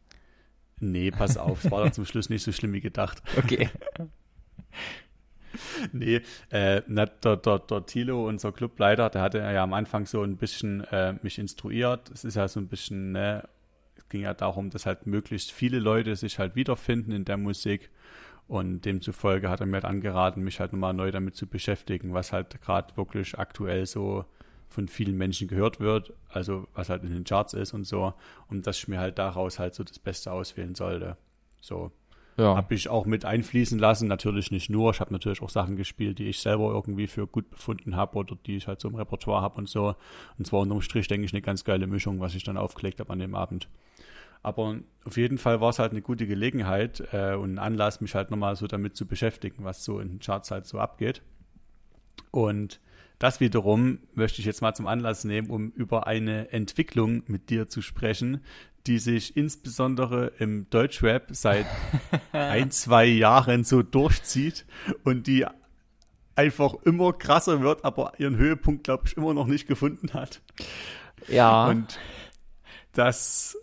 Nee, 0.81 1.13
pass 1.13 1.37
auf, 1.37 1.65
es 1.65 1.71
war 1.71 1.85
dann 1.85 1.93
zum 1.93 2.05
Schluss 2.05 2.29
nicht 2.29 2.43
so 2.43 2.51
schlimm 2.51 2.73
wie 2.73 2.81
gedacht. 2.81 3.23
Okay. 3.37 3.69
nee, 5.93 6.21
äh, 6.51 6.83
na, 6.87 7.07
der, 7.07 7.37
der, 7.37 7.59
der 7.59 7.87
Thilo, 7.87 8.27
unser 8.29 8.53
Clubleiter, 8.53 9.11
der 9.11 9.23
hatte 9.23 9.39
ja 9.39 9.63
am 9.63 9.73
Anfang 9.73 10.07
so 10.07 10.23
ein 10.23 10.37
bisschen 10.37 10.83
äh, 10.85 11.15
mich 11.23 11.39
instruiert. 11.39 12.11
Es 12.11 12.25
ist 12.25 12.37
ja 12.37 12.49
so 12.49 12.61
ein 12.61 12.69
bisschen, 12.69 13.13
ne, 13.13 13.49
es 13.97 14.09
ging 14.09 14.23
ja 14.23 14.35
darum, 14.35 14.71
dass 14.71 14.87
halt 14.87 15.07
möglichst 15.07 15.53
viele 15.53 15.79
Leute 15.79 16.17
sich 16.17 16.39
halt 16.39 16.55
wiederfinden 16.57 17.13
in 17.13 17.25
der 17.25 17.37
Musik. 17.37 17.91
Und 18.49 18.85
demzufolge 18.85 19.49
hat 19.49 19.61
er 19.61 19.67
mir 19.67 19.77
halt 19.77 19.85
angeraten, 19.85 20.43
mich 20.43 20.61
halt 20.61 20.73
nochmal 20.73 20.93
neu 20.93 21.11
damit 21.11 21.37
zu 21.37 21.47
beschäftigen, 21.47 22.13
was 22.13 22.33
halt 22.33 22.61
gerade 22.61 22.97
wirklich 22.97 23.39
aktuell 23.39 23.87
so 23.87 24.27
von 24.69 24.89
vielen 24.89 25.17
Menschen 25.17 25.49
gehört 25.49 25.81
wird, 25.81 26.13
also 26.29 26.67
was 26.75 26.89
halt 26.89 27.03
in 27.05 27.11
den 27.11 27.25
Charts 27.25 27.55
ist 27.55 27.73
und 27.73 27.85
so, 27.85 28.15
und 28.49 28.67
dass 28.67 28.79
ich 28.79 28.89
mir 28.89 28.99
halt 28.99 29.19
daraus 29.19 29.59
halt 29.59 29.75
so 29.75 29.85
das 29.85 29.99
Beste 29.99 30.33
auswählen 30.33 30.75
sollte. 30.75 31.17
So. 31.61 31.93
Ja. 32.37 32.57
Habe 32.57 32.75
ich 32.75 32.89
auch 32.89 33.05
mit 33.05 33.25
einfließen 33.25 33.79
lassen, 33.79 34.09
natürlich 34.09 34.51
nicht 34.51 34.71
nur. 34.71 34.91
Ich 34.93 35.01
habe 35.01 35.13
natürlich 35.13 35.43
auch 35.43 35.51
Sachen 35.51 35.77
gespielt, 35.77 36.19
die 36.19 36.29
ich 36.29 36.41
selber 36.41 36.71
irgendwie 36.71 37.07
für 37.07 37.27
gut 37.27 37.51
befunden 37.51 37.95
habe 37.95 38.17
oder 38.17 38.37
die 38.47 38.57
ich 38.57 38.67
halt 38.67 38.81
so 38.81 38.89
im 38.89 38.95
Repertoire 38.95 39.43
habe 39.43 39.59
und 39.59 39.69
so. 39.69 39.95
Und 40.39 40.47
zwar 40.47 40.61
unterm 40.61 40.81
Strich, 40.81 41.09
denke 41.09 41.27
ich, 41.27 41.33
eine 41.33 41.43
ganz 41.43 41.65
geile 41.65 41.87
Mischung, 41.87 42.21
was 42.21 42.35
ich 42.35 42.45
dann 42.45 42.57
aufgelegt 42.57 43.01
habe 43.01 43.13
an 43.13 43.19
dem 43.19 43.35
Abend. 43.35 43.69
Aber 44.43 44.77
auf 45.05 45.17
jeden 45.17 45.39
Fall 45.39 45.61
war 45.61 45.71
es 45.71 45.79
halt 45.79 45.93
eine 45.93 46.03
gute 46.03 46.27
Gelegenheit 46.27 47.03
äh, 47.13 47.35
und 47.35 47.55
ein 47.55 47.59
Anlass, 47.59 48.01
mich 48.01 48.15
halt 48.15 48.31
nochmal 48.31 48.57
so 48.57 48.67
damit 48.67 48.97
zu 48.97 49.07
beschäftigen, 49.07 49.65
was 49.65 49.85
so 49.85 50.01
in 50.01 50.09
den 50.09 50.19
Charts 50.21 50.51
halt 50.51 50.67
so 50.67 50.79
abgeht. 50.79 51.23
Und 52.31 52.81
das 53.19 53.39
wiederum 53.39 54.01
möchte 54.15 54.41
ich 54.41 54.47
jetzt 54.47 54.63
mal 54.63 54.75
zum 54.75 54.89
Anlass 54.89 55.23
nehmen, 55.23 55.49
um 55.49 55.71
über 55.71 56.09
eine 56.09 56.51
Entwicklung 56.51 57.23
mit 57.29 57.51
dir 57.51 57.69
zu 57.69 57.81
sprechen, 57.81 58.41
die 58.87 58.99
sich 58.99 59.37
insbesondere 59.37 60.33
im 60.39 60.69
Deutschrap 60.71 61.29
seit 61.31 61.67
ein, 62.33 62.71
zwei 62.71 63.05
Jahren 63.07 63.65
so 63.65 63.83
durchzieht 63.83 64.65
und 65.05 65.27
die 65.27 65.47
einfach 66.35 66.75
immer 66.85 67.13
krasser 67.13 67.61
wird, 67.61 67.85
aber 67.85 68.15
ihren 68.19 68.37
Höhepunkt, 68.37 68.85
glaube 68.85 69.05
ich, 69.07 69.17
immer 69.17 69.35
noch 69.35 69.47
nicht 69.47 69.67
gefunden 69.67 70.15
hat. 70.15 70.41
Ja. 71.29 71.67
Und 71.69 71.99
das 72.93 73.57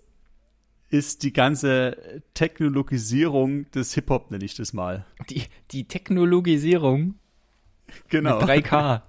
ist 0.90 1.24
die 1.24 1.34
ganze 1.34 2.24
Technologisierung 2.34 3.70
des 3.72 3.94
Hip-Hop, 3.94 4.32
nenne 4.32 4.46
ich 4.46 4.56
das 4.56 4.74
mal. 4.74 5.06
Die, 5.30 5.44
die 5.72 5.88
Technologisierung? 5.88 7.16
Genau. 8.10 8.40
Mit 8.40 8.50
3K. 8.50 9.02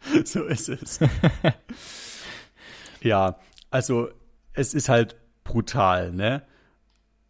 so 0.24 0.44
ist 0.44 0.68
es. 0.68 1.00
ja, 3.02 3.38
also 3.70 4.08
es 4.52 4.74
ist 4.74 4.88
halt 4.88 5.16
brutal, 5.44 6.12
ne? 6.12 6.42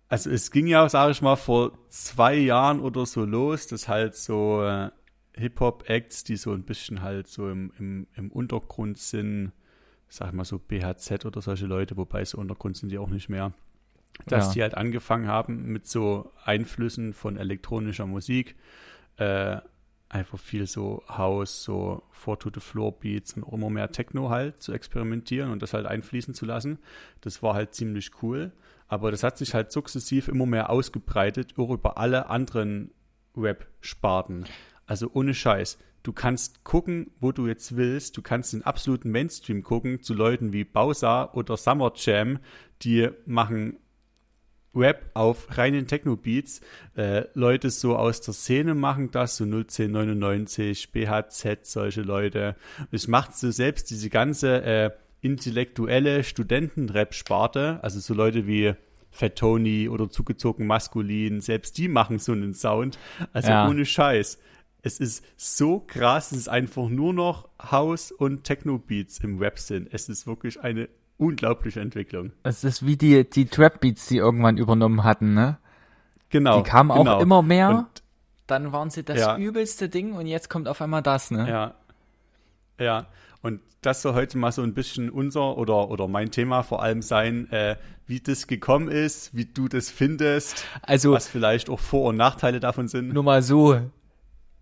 Also 0.08 0.30
es 0.30 0.50
ging 0.50 0.66
ja, 0.66 0.88
sage 0.88 1.12
ich 1.12 1.22
mal, 1.22 1.36
vor 1.36 1.78
zwei 1.88 2.34
Jahren 2.34 2.80
oder 2.80 3.06
so 3.06 3.24
los, 3.24 3.68
dass 3.68 3.86
halt 3.86 4.16
so 4.16 4.64
äh, 4.64 4.90
Hip-Hop-Acts, 5.34 6.24
die 6.24 6.36
so 6.36 6.52
ein 6.52 6.64
bisschen 6.64 7.02
halt 7.02 7.28
so 7.28 7.48
im, 7.48 7.72
im, 7.78 8.06
im 8.16 8.32
Untergrund 8.32 8.98
sind, 8.98 9.52
sag 10.08 10.28
ich 10.28 10.34
mal 10.34 10.44
so 10.44 10.58
BHZ 10.58 11.24
oder 11.26 11.40
solche 11.40 11.66
Leute, 11.66 11.96
wobei 11.96 12.24
so 12.24 12.38
Untergrund 12.38 12.76
sind 12.76 12.90
die 12.90 12.98
auch 12.98 13.10
nicht 13.10 13.28
mehr, 13.28 13.52
dass 14.26 14.48
ja. 14.48 14.52
die 14.52 14.62
halt 14.62 14.76
angefangen 14.76 15.28
haben 15.28 15.66
mit 15.66 15.86
so 15.86 16.32
Einflüssen 16.44 17.14
von 17.14 17.36
elektronischer 17.36 18.06
Musik, 18.06 18.56
äh, 19.16 19.58
einfach 20.10 20.38
viel 20.38 20.66
so 20.66 21.02
House, 21.08 21.62
so 21.62 22.02
Four 22.10 22.38
to 22.38 22.50
the 22.52 22.60
Floor 22.60 22.92
Beats 22.92 23.34
und 23.34 23.50
immer 23.50 23.70
mehr 23.70 23.90
Techno 23.92 24.28
halt 24.28 24.62
zu 24.62 24.72
experimentieren 24.72 25.50
und 25.50 25.62
das 25.62 25.72
halt 25.72 25.86
einfließen 25.86 26.34
zu 26.34 26.44
lassen. 26.44 26.78
Das 27.20 27.42
war 27.42 27.54
halt 27.54 27.74
ziemlich 27.74 28.10
cool. 28.22 28.52
Aber 28.88 29.12
das 29.12 29.22
hat 29.22 29.38
sich 29.38 29.54
halt 29.54 29.70
sukzessiv 29.70 30.26
immer 30.26 30.46
mehr 30.46 30.68
ausgebreitet, 30.68 31.54
auch 31.56 31.70
über 31.70 31.96
alle 31.96 32.28
anderen 32.28 32.90
Web-Sparten. 33.34 34.46
Also 34.84 35.08
ohne 35.14 35.32
Scheiß. 35.32 35.78
Du 36.02 36.12
kannst 36.12 36.64
gucken, 36.64 37.12
wo 37.20 37.30
du 37.30 37.46
jetzt 37.46 37.76
willst. 37.76 38.16
Du 38.16 38.22
kannst 38.22 38.52
den 38.52 38.64
absoluten 38.64 39.10
Mainstream 39.10 39.62
gucken 39.62 40.02
zu 40.02 40.14
Leuten 40.14 40.52
wie 40.52 40.64
Bowser 40.64 41.36
oder 41.36 41.56
Summer 41.56 41.92
Jam, 41.94 42.40
die 42.82 43.10
machen 43.26 43.76
Rap 44.74 45.10
auf 45.14 45.58
reinen 45.58 45.86
Techno-Beats. 45.86 46.60
Äh, 46.96 47.24
Leute 47.34 47.70
so 47.70 47.96
aus 47.96 48.20
der 48.20 48.34
Szene 48.34 48.74
machen 48.74 49.10
das, 49.10 49.36
so 49.36 49.44
01099, 49.44 50.92
BHZ, 50.92 51.66
solche 51.66 52.02
Leute. 52.02 52.56
Es 52.92 53.08
macht 53.08 53.36
so 53.36 53.50
selbst 53.50 53.90
diese 53.90 54.10
ganze 54.10 54.62
äh, 54.62 54.90
intellektuelle 55.20 56.24
Studenten-Rap-Sparte, 56.24 57.80
also 57.82 58.00
so 58.00 58.14
Leute 58.14 58.46
wie 58.46 58.74
Fat 59.10 59.36
Tony 59.36 59.88
oder 59.88 60.08
zugezogen 60.08 60.66
maskulin, 60.66 61.40
selbst 61.40 61.76
die 61.78 61.88
machen 61.88 62.18
so 62.18 62.32
einen 62.32 62.54
Sound. 62.54 62.98
Also 63.32 63.50
ja. 63.50 63.68
ohne 63.68 63.84
Scheiß. 63.84 64.38
Es 64.82 64.98
ist 64.98 65.24
so 65.36 65.80
krass, 65.80 66.32
es 66.32 66.38
ist 66.38 66.48
einfach 66.48 66.88
nur 66.88 67.12
noch 67.12 67.48
House 67.60 68.12
und 68.12 68.44
Techno-Beats 68.44 69.18
im 69.18 69.40
Web 69.40 69.58
sind. 69.58 69.92
Es 69.92 70.08
ist 70.08 70.26
wirklich 70.26 70.60
eine 70.60 70.88
unglaubliche 71.20 71.80
Entwicklung. 71.80 72.32
Es 72.42 72.64
ist 72.64 72.84
wie 72.86 72.96
die, 72.96 73.28
die 73.28 73.46
Trap-Beats, 73.46 74.06
die 74.06 74.16
irgendwann 74.16 74.56
übernommen 74.56 75.04
hatten, 75.04 75.34
ne? 75.34 75.58
Genau. 76.30 76.62
Die 76.62 76.68
kamen 76.68 76.96
genau. 76.96 77.16
auch 77.16 77.20
immer 77.20 77.42
mehr. 77.42 77.68
Und, 77.70 77.86
dann 78.46 78.72
waren 78.72 78.90
sie 78.90 79.04
das 79.04 79.18
ja. 79.18 79.36
übelste 79.36 79.88
Ding 79.88 80.14
und 80.14 80.26
jetzt 80.26 80.50
kommt 80.50 80.66
auf 80.66 80.80
einmal 80.80 81.02
das, 81.02 81.30
ne? 81.30 81.48
Ja. 81.48 81.74
Ja. 82.84 83.06
Und 83.42 83.60
das 83.82 84.02
soll 84.02 84.14
heute 84.14 84.38
mal 84.38 84.50
so 84.50 84.62
ein 84.62 84.74
bisschen 84.74 85.10
unser 85.10 85.56
oder, 85.56 85.90
oder 85.90 86.08
mein 86.08 86.30
Thema 86.30 86.62
vor 86.62 86.82
allem 86.82 87.02
sein, 87.02 87.50
äh, 87.52 87.76
wie 88.06 88.20
das 88.20 88.46
gekommen 88.46 88.88
ist, 88.88 89.34
wie 89.36 89.44
du 89.44 89.68
das 89.68 89.90
findest, 89.90 90.64
also, 90.82 91.12
was 91.12 91.28
vielleicht 91.28 91.70
auch 91.70 91.78
Vor- 91.78 92.08
und 92.08 92.16
Nachteile 92.16 92.58
davon 92.58 92.88
sind. 92.88 93.12
Nur 93.12 93.22
mal 93.22 93.42
so, 93.42 93.80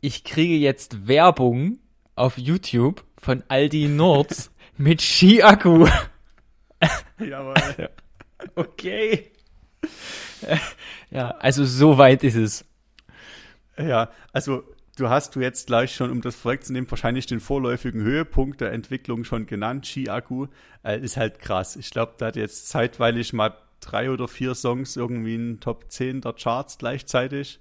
ich 0.01 0.25
kriege 0.25 0.55
jetzt 0.57 1.09
Werbung 1.09 1.79
auf 2.15 2.37
YouTube 2.37 3.05
von 3.17 3.43
Aldi 3.49 3.89
Nords 3.89 4.51
mit 4.77 5.01
Ski-Akku. 5.01 5.87
Jawohl. 7.19 7.55
okay. 8.55 9.31
Ja, 11.11 11.31
also 11.39 11.65
so 11.65 11.99
weit 11.99 12.25
ist 12.25 12.37
es. 12.37 12.65
Ja, 13.77 14.11
also 14.33 14.65
du 14.97 15.09
hast 15.09 15.37
du 15.37 15.41
jetzt 15.41 15.67
gleich 15.67 15.95
schon, 15.95 16.11
um 16.11 16.21
das 16.21 16.37
vorwegzunehmen, 16.37 16.91
wahrscheinlich 16.91 17.27
den 17.27 17.41
vorläufigen 17.41 18.03
Höhepunkt 18.03 18.61
der 18.61 18.73
Entwicklung 18.73 19.25
schon 19.25 19.47
genannt. 19.47 19.87
Ski-Akku 19.87 20.47
äh, 20.85 20.99
ist 20.99 21.17
halt 21.17 21.39
krass. 21.39 21.77
Ich 21.77 21.91
glaube, 21.91 22.15
da 22.19 22.27
hat 22.27 22.37
jetzt 22.37 22.69
zeitweilig 22.69 23.33
mal 23.33 23.57
drei 23.81 24.11
oder 24.11 24.29
vier 24.29 24.55
Songs 24.55 24.97
irgendwie 24.97 25.37
in 25.37 25.61
Top 25.61 25.91
10 25.91 26.21
der 26.21 26.33
Charts 26.35 26.79
gleichzeitig. 26.79 27.61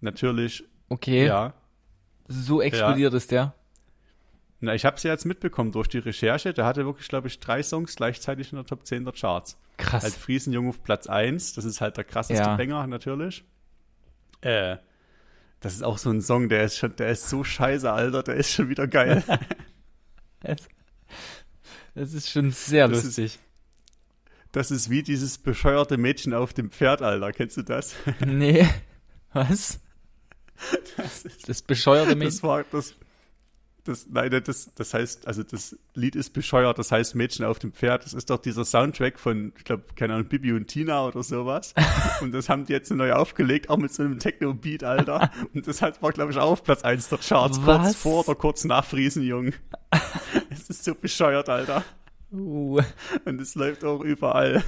Natürlich. 0.00 0.64
Okay. 0.88 1.26
Ja. 1.26 1.54
So 2.26 2.62
explodiert 2.62 3.12
ja. 3.12 3.16
ist 3.16 3.30
der. 3.30 3.54
Na, 4.60 4.74
ich 4.74 4.84
habe 4.84 4.96
es 4.96 5.04
ja 5.04 5.12
jetzt 5.12 5.24
mitbekommen 5.24 5.70
durch 5.70 5.88
die 5.88 5.98
Recherche. 5.98 6.52
Der 6.52 6.64
hatte 6.64 6.84
wirklich, 6.84 7.08
glaube 7.08 7.28
ich, 7.28 7.38
drei 7.38 7.62
Songs 7.62 7.94
gleichzeitig 7.94 8.52
in 8.52 8.56
der 8.56 8.66
Top 8.66 8.84
10 8.84 9.04
der 9.04 9.14
Charts. 9.14 9.56
Krass. 9.76 10.02
Halt 10.02 10.14
Friesenjung 10.14 10.68
auf 10.68 10.82
Platz 10.82 11.06
1. 11.06 11.54
Das 11.54 11.64
ist 11.64 11.80
halt 11.80 11.96
der 11.96 12.04
krasseste 12.04 12.42
ja. 12.42 12.56
Banger 12.56 12.86
natürlich. 12.88 13.44
Äh, 14.40 14.78
das 15.60 15.74
ist 15.74 15.82
auch 15.82 15.98
so 15.98 16.10
ein 16.10 16.20
Song, 16.20 16.48
der 16.48 16.64
ist 16.64 16.76
schon, 16.78 16.94
der 16.96 17.10
ist 17.10 17.28
so 17.28 17.44
scheiße, 17.44 17.90
Alter. 17.90 18.24
Der 18.24 18.34
ist 18.36 18.52
schon 18.52 18.68
wieder 18.68 18.88
geil. 18.88 19.22
das 21.94 22.12
ist 22.12 22.30
schon 22.30 22.50
sehr 22.50 22.88
das 22.88 23.04
lustig. 23.04 23.36
Ist, 23.36 23.40
das 24.52 24.70
ist 24.72 24.90
wie 24.90 25.02
dieses 25.04 25.38
bescheuerte 25.38 25.98
Mädchen 25.98 26.34
auf 26.34 26.52
dem 26.52 26.70
Pferd, 26.70 27.02
Alter. 27.02 27.32
Kennst 27.32 27.56
du 27.56 27.62
das? 27.62 27.94
Nee. 28.24 28.66
Was? 29.32 29.80
Das, 30.96 31.22
ist, 31.22 31.48
das 31.48 31.62
bescheuerte 31.62 32.16
Mädchen. 32.16 32.30
Das 32.30 32.42
war, 32.42 32.64
das, 32.72 32.94
das, 33.88 34.06
nein, 34.10 34.30
das, 34.44 34.70
das 34.74 34.92
heißt, 34.92 35.26
also 35.26 35.42
das 35.42 35.76
Lied 35.94 36.14
ist 36.14 36.34
bescheuert, 36.34 36.78
das 36.78 36.92
heißt 36.92 37.14
Mädchen 37.14 37.46
auf 37.46 37.58
dem 37.58 37.72
Pferd. 37.72 38.04
Das 38.04 38.12
ist 38.12 38.28
doch 38.28 38.38
dieser 38.38 38.66
Soundtrack 38.66 39.18
von, 39.18 39.52
ich 39.56 39.64
glaube, 39.64 39.84
keine 39.96 40.14
Ahnung, 40.14 40.28
Bibi 40.28 40.52
und 40.52 40.66
Tina 40.66 41.06
oder 41.06 41.22
sowas. 41.22 41.74
und 42.20 42.32
das 42.32 42.50
haben 42.50 42.66
die 42.66 42.72
jetzt 42.74 42.90
neu 42.90 43.12
aufgelegt, 43.14 43.70
auch 43.70 43.78
mit 43.78 43.92
so 43.92 44.02
einem 44.02 44.18
Techno-Beat, 44.18 44.84
Alter. 44.84 45.30
Und 45.54 45.66
das 45.66 45.80
hat, 45.80 46.02
war, 46.02 46.12
glaube 46.12 46.32
ich, 46.32 46.38
auch 46.38 46.50
auf 46.50 46.62
Platz 46.62 46.82
1 46.82 47.08
der 47.08 47.18
Charts, 47.18 47.60
Was? 47.64 47.82
kurz 47.82 47.96
vor 47.96 48.28
oder 48.28 48.34
kurz 48.34 48.64
nach 48.64 48.84
Friesenjung. 48.84 49.54
es 50.50 50.68
ist 50.68 50.84
so 50.84 50.94
bescheuert, 50.94 51.48
Alter. 51.48 51.82
Uh. 52.30 52.80
Und 53.24 53.40
es 53.40 53.54
läuft 53.54 53.84
auch 53.84 54.00
überall. 54.00 54.62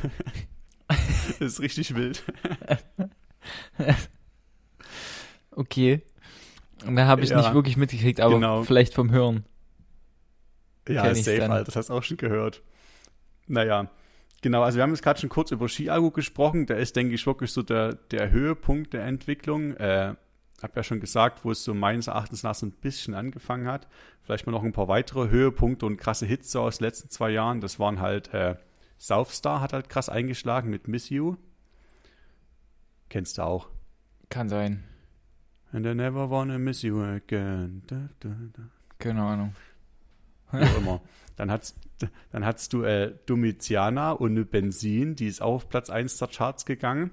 das 0.88 1.40
ist 1.40 1.60
richtig 1.60 1.94
wild. 1.94 2.24
okay. 5.50 6.00
Da 6.84 7.06
habe 7.06 7.22
ich 7.22 7.30
ja, 7.30 7.38
nicht 7.38 7.54
wirklich 7.54 7.76
mitgekriegt, 7.76 8.20
aber 8.20 8.34
genau. 8.34 8.62
vielleicht 8.62 8.94
vom 8.94 9.10
Hören. 9.10 9.44
Ja, 10.88 11.14
safe, 11.14 11.42
Alter, 11.42 11.64
das 11.64 11.76
hast 11.76 11.90
du 11.90 11.94
auch 11.94 12.02
schon 12.02 12.16
gehört. 12.16 12.62
Naja, 13.46 13.90
genau, 14.42 14.62
also 14.62 14.76
wir 14.76 14.82
haben 14.82 14.90
jetzt 14.90 15.02
gerade 15.02 15.20
schon 15.20 15.28
kurz 15.28 15.50
über 15.50 15.68
Skiagu 15.68 16.10
gesprochen. 16.10 16.66
Der 16.66 16.78
ist, 16.78 16.96
denke 16.96 17.14
ich, 17.14 17.26
wirklich 17.26 17.52
so 17.52 17.62
der, 17.62 17.94
der 17.94 18.30
Höhepunkt 18.30 18.92
der 18.92 19.04
Entwicklung. 19.04 19.76
Äh, 19.76 20.14
habe 20.62 20.72
ja 20.76 20.82
schon 20.82 21.00
gesagt, 21.00 21.44
wo 21.44 21.50
es 21.50 21.64
so 21.64 21.74
meines 21.74 22.06
Erachtens 22.06 22.42
nach 22.42 22.54
so 22.54 22.66
ein 22.66 22.72
bisschen 22.72 23.14
angefangen 23.14 23.66
hat. 23.66 23.88
Vielleicht 24.22 24.46
mal 24.46 24.52
noch 24.52 24.62
ein 24.62 24.72
paar 24.72 24.88
weitere 24.88 25.28
Höhepunkte 25.28 25.86
und 25.86 25.96
krasse 25.96 26.26
Hits 26.26 26.52
so 26.52 26.62
aus 26.62 26.78
den 26.78 26.84
letzten 26.84 27.10
zwei 27.10 27.30
Jahren. 27.30 27.60
Das 27.60 27.78
waren 27.78 28.00
halt, 28.00 28.32
äh, 28.34 28.56
Southstar 28.98 29.60
hat 29.60 29.72
halt 29.72 29.88
krass 29.88 30.08
eingeschlagen 30.08 30.70
mit 30.70 30.86
Miss 30.86 31.08
You. 31.08 31.36
Kennst 33.08 33.38
du 33.38 33.42
auch? 33.42 33.68
Kann 34.28 34.48
sein. 34.48 34.84
And 35.72 35.86
I 35.86 35.94
never 35.94 36.28
wanna 36.28 36.58
miss 36.58 36.82
you 36.82 37.02
again. 37.02 37.82
Da, 37.86 38.08
da, 38.20 38.28
da. 38.28 38.62
Keine 38.98 39.22
Ahnung. 39.22 39.54
Wie 40.52 40.64
auch 40.64 40.78
immer. 40.78 41.00
Dann 41.36 41.50
hat's, 41.50 41.74
dann 42.32 42.44
hattest 42.44 42.72
du 42.72 42.82
äh, 42.82 43.14
Domitiana 43.26 44.18
ohne 44.18 44.44
Benzin, 44.44 45.14
die 45.14 45.26
ist 45.26 45.40
auch 45.40 45.54
auf 45.54 45.68
Platz 45.68 45.88
1 45.88 46.18
der 46.18 46.28
Charts 46.28 46.66
gegangen. 46.66 47.12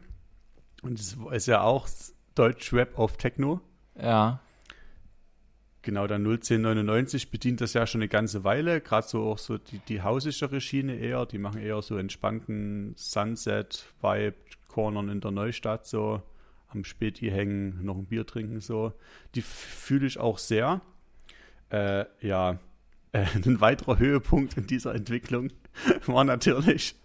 Und 0.82 1.00
das 1.00 1.18
ist 1.32 1.48
ja 1.48 1.62
auch 1.62 1.88
Deutschrap 2.36 2.98
auf 2.98 3.18
Techno. 3.18 3.62
Ja. 4.00 4.42
Genau, 5.82 6.06
dann 6.08 6.26
01099 6.26 7.32
bedient 7.32 7.62
das 7.62 7.74
ja 7.74 7.88
schon 7.88 8.02
eine 8.02 8.10
ganze 8.10 8.44
Weile, 8.44 8.82
gerade 8.82 9.08
so 9.08 9.24
auch 9.24 9.38
so 9.38 9.58
die, 9.58 9.80
die 9.80 10.02
hausischere 10.02 10.60
Schiene 10.60 10.96
eher, 10.98 11.26
die 11.26 11.38
machen 11.38 11.62
eher 11.62 11.82
so 11.82 11.96
entspannten 11.98 12.94
Sunset-Vibe, 12.98 14.36
Cornern 14.68 15.08
in 15.08 15.22
der 15.22 15.32
Neustadt 15.32 15.88
so, 15.88 16.22
am 16.70 16.84
Späti 16.84 17.30
hängen, 17.30 17.84
noch 17.84 17.98
ein 17.98 18.06
Bier 18.06 18.26
trinken 18.26 18.60
so. 18.60 18.94
Die 19.36 19.42
fühle 19.42 20.08
ich 20.08 20.20
auch 20.20 20.38
sehr. 20.38 20.82
Äh, 21.70 22.06
ja, 22.22 22.60
äh, 23.12 23.26
ein 23.46 23.62
weiterer 23.62 24.00
Höhepunkt 24.00 24.58
in 24.58 24.68
dieser 24.68 24.94
Entwicklung 24.96 25.52
war 26.06 26.24
natürlich 26.24 26.96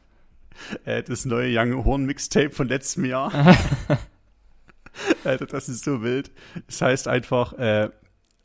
äh, 0.85 1.03
das 1.03 1.25
neue 1.25 1.51
Young 1.57 1.85
Horn 1.85 2.05
Mixtape 2.05 2.51
von 2.51 2.68
letztem 2.68 3.05
Jahr. 3.05 3.33
Alter, 5.25 5.46
das 5.46 5.68
ist 5.68 5.85
so 5.85 6.03
wild. 6.03 6.31
Das 6.66 6.83
heißt 6.83 7.09
einfach, 7.09 7.55
äh, 7.55 7.90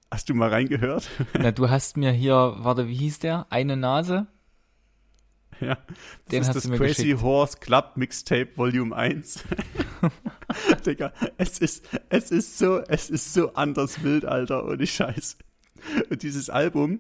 hast 0.10 0.30
du 0.30 0.34
mal 0.34 0.50
reingehört? 0.50 1.10
Na, 1.38 1.52
du 1.52 1.70
hast 1.70 1.98
mir 1.98 2.12
hier, 2.12 2.56
warte, 2.60 2.88
wie 2.88 2.96
hieß 2.96 3.20
der? 3.20 3.48
Eine 3.50 3.76
Nase? 3.76 4.28
Ja, 5.62 5.76
das 5.76 6.32
Den 6.32 6.42
ist 6.42 6.54
das 6.54 6.70
Crazy 6.70 7.04
geschickt. 7.04 7.22
Horse 7.22 7.58
Club 7.58 7.94
Mixtape 7.96 8.50
Volume 8.56 8.96
1. 8.96 9.44
Digga, 10.86 11.14
es 11.38 11.60
ist, 11.60 11.86
es 12.10 12.32
ist 12.32 12.58
so, 12.58 12.80
es 12.82 13.10
ist 13.10 13.34
so 13.34 13.54
anders 13.54 14.04
wild, 14.04 14.26
Alter, 14.26 14.66
ohne 14.66 14.86
Scheiß. 14.86 15.38
Und 16.10 16.24
dieses 16.24 16.50
Album, 16.50 17.00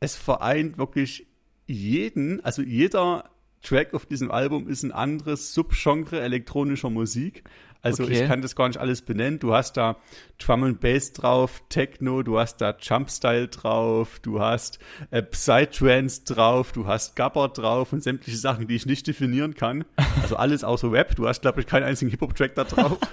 es 0.00 0.16
vereint 0.16 0.78
wirklich 0.78 1.26
jeden, 1.66 2.44
also 2.44 2.62
jeder 2.62 3.30
Track 3.62 3.94
auf 3.94 4.06
diesem 4.06 4.30
Album 4.30 4.68
ist 4.68 4.82
ein 4.82 4.92
anderes 4.92 5.54
Subgenre 5.54 6.20
elektronischer 6.20 6.90
Musik. 6.90 7.44
Also 7.84 8.04
Okay. 8.04 8.22
ich 8.22 8.28
kann 8.28 8.40
das 8.40 8.56
gar 8.56 8.66
nicht 8.68 8.78
alles 8.78 9.02
benennen. 9.02 9.38
Du 9.38 9.52
hast 9.54 9.76
da 9.76 9.96
Drum 10.38 10.64
and 10.64 10.80
Bass 10.80 11.12
drauf, 11.12 11.62
Techno, 11.68 12.22
du 12.22 12.38
hast 12.38 12.56
da 12.62 12.74
Jumpstyle 12.80 13.48
drauf, 13.48 14.20
du 14.20 14.40
hast 14.40 14.78
äh, 15.10 15.22
Psytrance 15.22 16.24
drauf, 16.24 16.72
du 16.72 16.86
hast 16.86 17.14
Gabber 17.14 17.48
drauf 17.48 17.92
und 17.92 18.02
sämtliche 18.02 18.38
Sachen, 18.38 18.66
die 18.66 18.74
ich 18.74 18.86
nicht 18.86 19.06
definieren 19.06 19.54
kann. 19.54 19.84
Also 20.22 20.36
alles 20.36 20.64
außer 20.64 20.90
Rap. 20.90 21.14
Du 21.14 21.28
hast, 21.28 21.42
glaube 21.42 21.60
ich, 21.60 21.66
keinen 21.66 21.84
einzigen 21.84 22.10
Hip-Hop-Track 22.10 22.54
da 22.54 22.64
drauf. 22.64 22.98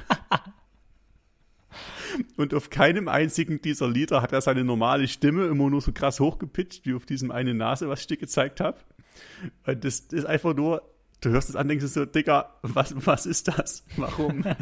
Und 2.35 2.53
auf 2.53 2.69
keinem 2.69 3.07
einzigen 3.07 3.61
dieser 3.61 3.87
Lieder 3.87 4.21
hat 4.21 4.33
er 4.33 4.41
seine 4.41 4.63
normale 4.65 5.07
Stimme 5.07 5.45
immer 5.45 5.69
nur 5.69 5.81
so 5.81 5.91
krass 5.93 6.19
hochgepitcht, 6.19 6.85
wie 6.85 6.93
auf 6.93 7.05
diesem 7.05 7.31
eine 7.31 7.53
Nase, 7.53 7.87
was 7.87 8.01
ich 8.01 8.07
dir 8.07 8.17
gezeigt 8.17 8.59
habe. 8.59 8.79
Und 9.65 9.83
das 9.85 9.99
ist 9.99 10.25
einfach 10.25 10.53
nur, 10.53 10.81
du 11.21 11.29
hörst 11.29 11.49
es 11.49 11.55
an, 11.55 11.67
denkst 11.67 11.83
du 11.83 11.87
so, 11.87 12.05
Digga, 12.05 12.53
was, 12.61 12.93
was 13.05 13.25
ist 13.25 13.47
das? 13.47 13.83
Warum? 13.97 14.43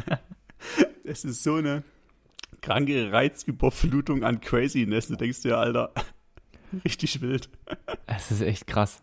Es 1.04 1.24
ist 1.24 1.42
so 1.42 1.54
eine 1.54 1.82
kranke 2.60 3.10
Reizüberflutung 3.10 4.22
an 4.24 4.40
Craziness. 4.42 5.08
Du 5.08 5.16
denkst 5.16 5.40
dir, 5.40 5.56
Alter, 5.56 5.92
richtig 6.84 7.20
wild. 7.22 7.48
Es 8.06 8.30
ist 8.30 8.42
echt 8.42 8.66
krass. 8.66 9.02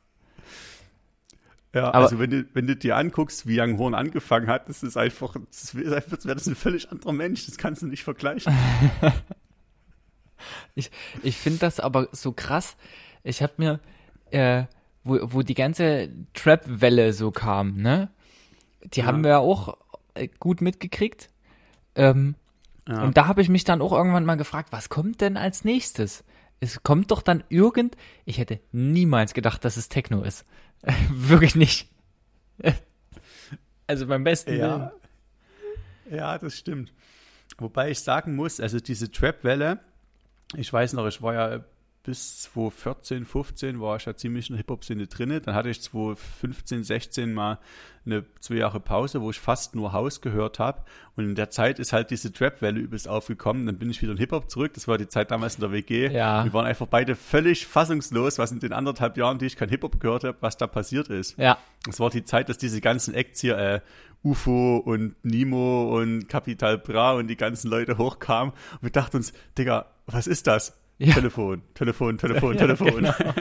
Ja, 1.73 1.87
Aber- 1.87 1.95
also 2.05 2.19
wenn 2.19 2.29
du, 2.29 2.45
wenn 2.53 2.67
du 2.67 2.75
dir 2.75 2.95
anguckst, 2.95 3.47
wie 3.47 3.59
Young 3.59 3.77
Horn 3.79 3.95
angefangen 3.95 4.47
hat, 4.47 4.69
das 4.69 4.83
ist 4.83 4.95
einfach, 4.97 5.35
das 5.49 5.73
wäre 5.75 6.01
das 6.35 6.47
ein 6.47 6.55
völlig 6.55 6.91
anderer 6.91 7.11
Mensch. 7.13 7.47
Das 7.47 7.57
kannst 7.57 7.81
du 7.81 7.87
nicht 7.87 8.03
vergleichen. 8.03 8.53
Ich, 10.75 10.91
ich 11.23 11.35
finde 11.37 11.59
das 11.59 11.79
aber 11.79 12.09
so 12.11 12.31
krass. 12.31 12.77
Ich 13.23 13.41
habe 13.41 13.53
mir, 13.57 13.79
äh, 14.29 14.65
wo, 15.07 15.19
wo 15.33 15.41
die 15.41 15.53
ganze 15.53 16.09
Trap-Welle 16.33 17.13
so 17.13 17.31
kam, 17.31 17.77
ne? 17.77 18.09
Die 18.83 18.99
Ja. 19.01 19.05
haben 19.07 19.23
wir 19.23 19.31
ja 19.31 19.37
auch 19.39 19.77
äh, 20.13 20.27
gut 20.39 20.61
mitgekriegt. 20.61 21.29
Ähm, 21.95 22.35
Ja. 22.87 23.03
Und 23.03 23.17
da 23.17 23.27
habe 23.27 23.41
ich 23.41 23.49
mich 23.49 23.63
dann 23.65 23.81
auch 23.81 23.91
irgendwann 23.91 24.23
mal 24.25 24.35
gefragt, 24.37 24.71
was 24.71 24.87
kommt 24.89 25.19
denn 25.21 25.35
als 25.35 25.65
nächstes? 25.65 26.23
Es 26.61 26.81
kommt 26.83 27.11
doch 27.11 27.21
dann 27.21 27.43
irgend. 27.49 27.97
Ich 28.25 28.37
hätte 28.37 28.59
niemals 28.71 29.33
gedacht, 29.33 29.63
dass 29.65 29.75
es 29.77 29.89
Techno 29.89 30.23
ist. 30.23 30.45
Wirklich 31.11 31.55
nicht. 31.55 31.89
Also 33.89 34.05
beim 34.05 34.23
besten 34.25 34.51
Willen. 34.51 34.59
Ja, 34.61 34.91
ja, 36.11 36.37
das 36.37 36.57
stimmt. 36.57 36.91
Wobei 37.57 37.89
ich 37.91 37.99
sagen 38.01 38.35
muss, 38.35 38.59
also 38.59 38.79
diese 38.81 39.09
Trap-Welle, 39.11 39.79
ich 40.57 40.71
weiß 40.73 40.91
noch, 40.93 41.07
ich 41.07 41.21
war 41.21 41.33
ja 41.33 41.63
bis 42.07 42.43
2014, 42.43 43.25
15 43.25 43.81
war 43.81 43.97
ich 43.97 44.05
ja 44.05 44.15
ziemlich 44.15 44.49
in 44.49 44.53
der 44.53 44.59
Hip-Hop-Szene 44.59 45.07
drin. 45.07 45.41
Dann 45.43 45.53
hatte 45.53 45.69
ich 45.69 45.81
2015, 45.81 46.85
16 46.85 47.33
mal 47.33 47.59
eine 48.05 48.23
zwei 48.39 48.55
Jahre 48.55 48.79
Pause, 48.79 49.21
wo 49.21 49.29
ich 49.29 49.41
fast 49.41 49.75
nur 49.75 49.91
Haus 49.91 50.21
gehört 50.21 50.57
habe. 50.57 50.85
Und 51.17 51.25
in 51.25 51.35
der 51.35 51.49
Zeit 51.49 51.79
ist 51.79 51.91
halt 51.91 52.09
diese 52.09 52.31
Trap-Welle 52.31 52.79
übelst 52.79 53.09
aufgekommen. 53.09 53.65
Dann 53.65 53.77
bin 53.77 53.89
ich 53.89 54.01
wieder 54.01 54.13
in 54.13 54.17
Hip-Hop 54.19 54.49
zurück. 54.49 54.73
Das 54.73 54.87
war 54.87 54.97
die 54.97 55.09
Zeit 55.09 55.31
damals 55.31 55.55
in 55.55 55.61
der 55.61 55.73
WG. 55.73 56.07
Ja. 56.07 56.45
Wir 56.45 56.53
waren 56.53 56.65
einfach 56.65 56.87
beide 56.87 57.17
völlig 57.17 57.67
fassungslos, 57.67 58.39
was 58.39 58.53
in 58.53 58.61
den 58.61 58.71
anderthalb 58.71 59.17
Jahren, 59.17 59.37
die 59.37 59.45
ich 59.45 59.57
kein 59.57 59.67
Hip-Hop 59.67 59.99
gehört 59.99 60.23
habe, 60.23 60.37
was 60.39 60.55
da 60.55 60.65
passiert 60.65 61.09
ist. 61.09 61.37
Ja, 61.37 61.57
Es 61.89 61.99
war 61.99 62.09
die 62.09 62.23
Zeit, 62.23 62.47
dass 62.47 62.57
diese 62.57 62.79
ganzen 62.79 63.13
Acts 63.15 63.41
hier, 63.41 63.57
äh, 63.57 63.81
UFO 64.23 64.77
und 64.77 65.15
Nimo 65.23 65.99
und 65.99 66.27
Capital 66.29 66.77
Bra 66.77 67.13
und 67.13 67.27
die 67.27 67.35
ganzen 67.37 67.69
Leute 67.69 67.97
hochkamen 67.97 68.53
und 68.53 68.83
wir 68.83 68.89
dachten 68.89 69.17
uns, 69.17 69.31
Digga, 69.57 69.85
was 70.07 70.25
ist 70.25 70.47
das? 70.47 70.73
Ja. 70.99 71.13
Telefon, 71.13 71.61
Telefon, 71.73 72.17
Telefon, 72.17 72.53
Ja, 72.53 72.59
Telefon. 72.59 72.95
genau. 72.95 73.13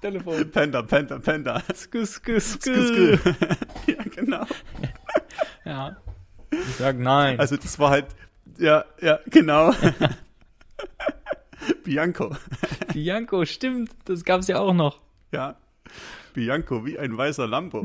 Telefon. 0.00 0.50
Panda, 0.50 0.82
Panda, 0.82 1.18
Panda. 1.18 1.62
Skü, 1.74 2.06
skü, 2.06 2.40
skü. 2.40 3.16
Skü, 3.18 3.34
ja, 3.86 4.02
genau. 4.16 4.44
Ja. 5.64 5.96
Ich 6.50 6.76
sag 6.76 6.98
nein. 6.98 7.38
Also 7.40 7.56
das 7.56 7.78
war 7.78 7.90
halt, 7.90 8.06
ja, 8.58 8.84
ja, 9.00 9.18
genau. 9.30 9.72
Bianco, 11.84 12.36
Bianco, 12.92 13.44
stimmt. 13.44 13.90
Das 14.04 14.24
gab's 14.24 14.48
ja 14.48 14.58
auch 14.58 14.74
noch. 14.74 15.00
ja. 15.32 15.56
Bianco, 16.34 16.84
wie 16.86 16.98
ein 16.98 17.16
weißer 17.16 17.46
Lambo. 17.48 17.84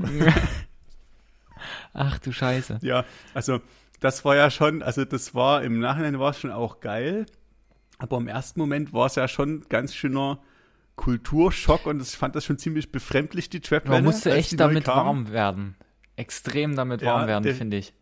Ach 1.93 2.19
du 2.19 2.31
Scheiße. 2.31 2.79
Ja, 2.81 3.05
also 3.33 3.61
das 3.99 4.23
war 4.25 4.35
ja 4.35 4.51
schon, 4.51 4.83
also 4.83 5.05
das 5.05 5.33
war 5.33 5.63
im 5.63 5.79
Nachhinein 5.79 6.19
war 6.19 6.31
es 6.31 6.39
schon 6.39 6.51
auch 6.51 6.79
geil, 6.81 7.25
aber 7.97 8.17
im 8.17 8.27
ersten 8.27 8.59
Moment 8.59 8.93
war 8.93 9.05
es 9.05 9.15
ja 9.15 9.27
schon 9.27 9.65
ganz 9.69 9.95
schöner 9.95 10.39
Kulturschock 10.95 11.85
und 11.85 12.01
ich 12.01 12.09
fand 12.09 12.35
das 12.35 12.45
schon 12.45 12.57
ziemlich 12.57 12.91
befremdlich, 12.91 13.49
die 13.49 13.59
trap 13.59 13.87
Man 13.87 14.03
musste 14.03 14.31
echt 14.31 14.59
damit 14.59 14.85
kam. 14.85 15.05
warm 15.05 15.31
werden. 15.31 15.75
Extrem 16.15 16.75
damit 16.75 17.01
Ja, 17.01 17.15
warm 17.15 17.27
werden, 17.27 17.53
finde 17.55 17.77
ich. 17.77 17.93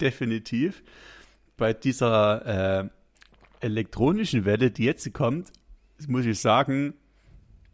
Definitiv. 0.00 0.82
Bei 1.56 1.72
dieser 1.72 2.82
äh, 2.84 2.88
elektronischen 3.60 4.44
Welle, 4.44 4.70
die 4.70 4.84
jetzt 4.84 5.12
kommt, 5.14 5.48
muss 6.08 6.26
ich 6.26 6.40
sagen, 6.40 6.94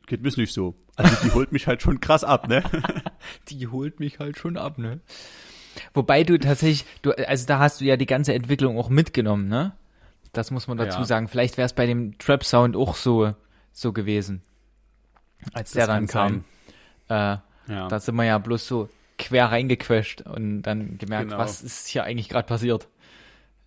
geht 0.07 0.23
mir's 0.23 0.37
nicht 0.37 0.53
so. 0.53 0.75
Also 0.95 1.17
die 1.25 1.33
holt 1.33 1.53
mich 1.53 1.67
halt 1.67 1.83
schon 1.83 2.01
krass 2.01 2.23
ab, 2.23 2.49
ne? 2.49 2.63
Die 3.49 3.67
holt 3.69 3.99
mich 3.99 4.19
halt 4.19 4.37
schon 4.39 4.59
ab, 4.59 4.77
ne? 4.77 5.01
Wobei 5.95 6.23
du 6.23 6.39
tatsächlich, 6.39 6.85
du, 7.01 7.13
also 7.13 7.47
da 7.47 7.59
hast 7.59 7.81
du 7.81 7.87
ja 7.87 7.97
die 7.97 8.07
ganze 8.07 8.35
Entwicklung 8.35 8.77
auch 8.79 8.91
mitgenommen, 8.91 9.49
ne? 9.49 9.73
Das 10.33 10.51
muss 10.51 10.67
man 10.67 10.79
dazu 10.79 11.01
Ja. 11.01 11.05
sagen. 11.05 11.29
Vielleicht 11.29 11.57
wäre 11.57 11.67
es 11.67 11.73
bei 11.75 11.87
dem 11.87 12.17
Trap-Sound 12.19 12.77
auch 12.77 12.95
so, 12.95 13.35
so 13.73 13.93
gewesen. 13.93 14.43
Als 15.53 15.73
der 15.73 15.87
Das 15.87 15.95
dann 15.95 16.07
kann 16.07 16.45
kam. 17.09 17.39
Äh, 17.69 17.73
Ja. 17.73 17.89
Da 17.89 18.01
sind 18.01 18.15
wir 18.17 18.25
ja 18.25 18.39
bloß 18.39 18.67
so 18.67 18.89
quer 19.19 19.47
reingequetscht 19.53 20.23
und 20.23 20.63
dann 20.63 20.99
gemerkt, 20.99 21.29
Genau. 21.31 21.39
was 21.39 21.63
ist 21.63 21.87
hier 21.87 22.05
eigentlich 22.05 22.29
gerade 22.29 22.47
passiert. 22.47 22.89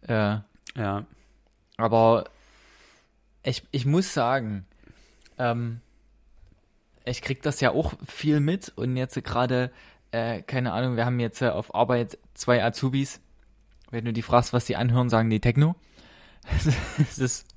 Äh, 0.07 0.37
ja. 0.75 1.05
aber 1.77 2.25
ich, 3.43 3.63
ich 3.71 3.85
muss 3.85 4.13
sagen, 4.13 4.65
ähm, 5.37 5.79
ich 7.05 7.21
krieg 7.21 7.41
das 7.43 7.61
ja 7.61 7.71
auch 7.71 7.93
viel 8.07 8.39
mit 8.39 8.71
und 8.75 8.97
jetzt 8.97 9.21
gerade, 9.23 9.71
äh, 10.11 10.41
keine 10.41 10.73
Ahnung, 10.73 10.95
wir 10.97 11.05
haben 11.05 11.19
jetzt 11.19 11.41
äh, 11.41 11.49
auf 11.49 11.73
Arbeit 11.73 12.17
zwei 12.33 12.63
Azubis. 12.63 13.21
Wenn 13.91 14.03
du 14.05 14.11
die 14.13 14.21
fragst, 14.23 14.51
was 14.53 14.65
die 14.65 14.75
anhören, 14.75 15.09
sagen 15.09 15.29
die 15.29 15.39
Techno. 15.39 15.75
Es 16.97 17.17
ist 17.19 17.47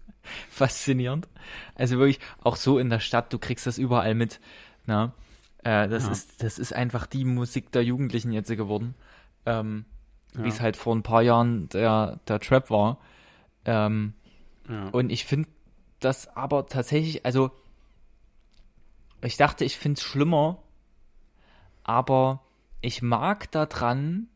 faszinierend. 0.51 1.29
Also 1.75 1.99
wirklich, 1.99 2.21
auch 2.43 2.57
so 2.57 2.79
in 2.79 2.91
der 2.91 3.01
Stadt, 3.01 3.33
du 3.33 3.39
kriegst 3.39 3.67
das 3.67 3.79
überall 3.79 4.15
mit. 4.15 4.41
Na? 4.87 5.13
Äh, 5.65 5.89
das, 5.89 6.05
Ja. 6.07 6.13
ist, 6.13 6.43
das 6.43 6.59
ist 6.59 6.73
einfach 6.75 7.07
die 7.07 7.25
Musik 7.25 7.73
der 7.73 7.85
Jugendlichen 7.85 8.33
jetzt 8.33 8.49
geworden. 8.49 8.95
Ähm, 9.47 9.85
Ja. 10.35 10.45
Wie 10.45 10.49
es 10.49 10.61
halt 10.61 10.77
vor 10.77 10.95
ein 10.95 11.03
paar 11.03 11.23
Jahren 11.23 11.69
der, 11.71 12.21
der 12.29 12.39
Trap 12.41 12.71
war. 12.71 12.99
Ähm, 13.65 14.13
ja. 14.69 14.89
und 14.91 15.11
ich 15.11 15.25
finde 15.25 15.49
das 16.01 16.29
aber 16.37 16.67
tatsächlich, 16.67 17.25
also 17.27 17.51
ich 19.23 19.37
dachte, 19.37 19.65
ich 19.65 19.77
finde 19.79 19.99
es 19.99 20.05
schlimmer, 20.05 20.59
aber 21.83 22.43
ich 22.81 23.03
mag 23.03 23.51
daran, 23.51 24.29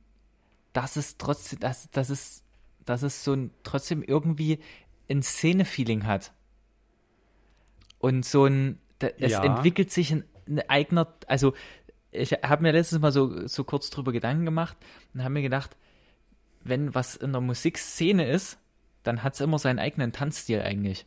dass 0.72 0.96
es 0.96 1.18
trotzdem, 1.18 1.60
dass, 1.60 1.90
dass 1.90 2.08
es 2.10 2.42
dass 2.84 3.02
es 3.02 3.24
so 3.24 3.32
ein 3.34 3.50
trotzdem 3.62 4.02
irgendwie 4.02 4.58
ein 5.10 5.22
Szene-Feeling 5.22 6.06
hat. 6.06 6.32
Und 7.98 8.24
so 8.24 8.46
ein, 8.46 8.78
da, 8.98 9.08
es 9.18 9.32
Ja. 9.32 9.44
entwickelt 9.44 9.90
sich 9.90 10.12
ein, 10.12 10.24
ein 10.48 10.68
eigener, 10.68 11.14
also 11.26 11.54
ich 12.10 12.32
habe 12.32 12.62
mir 12.62 12.72
letztens 12.72 13.00
mal 13.00 13.12
so, 13.12 13.46
so 13.46 13.64
kurz 13.64 13.90
drüber 13.90 14.12
Gedanken 14.12 14.44
gemacht 14.44 14.76
und 15.14 15.22
habe 15.22 15.34
mir 15.34 15.42
gedacht, 15.42 15.76
wenn 16.64 16.94
was 16.94 17.16
in 17.16 17.32
der 17.32 17.40
Musikszene 17.40 18.28
ist, 18.28 18.58
dann 19.02 19.22
hat 19.22 19.34
es 19.34 19.40
immer 19.40 19.58
seinen 19.58 19.78
eigenen 19.78 20.12
Tanzstil 20.12 20.60
eigentlich. 20.62 21.06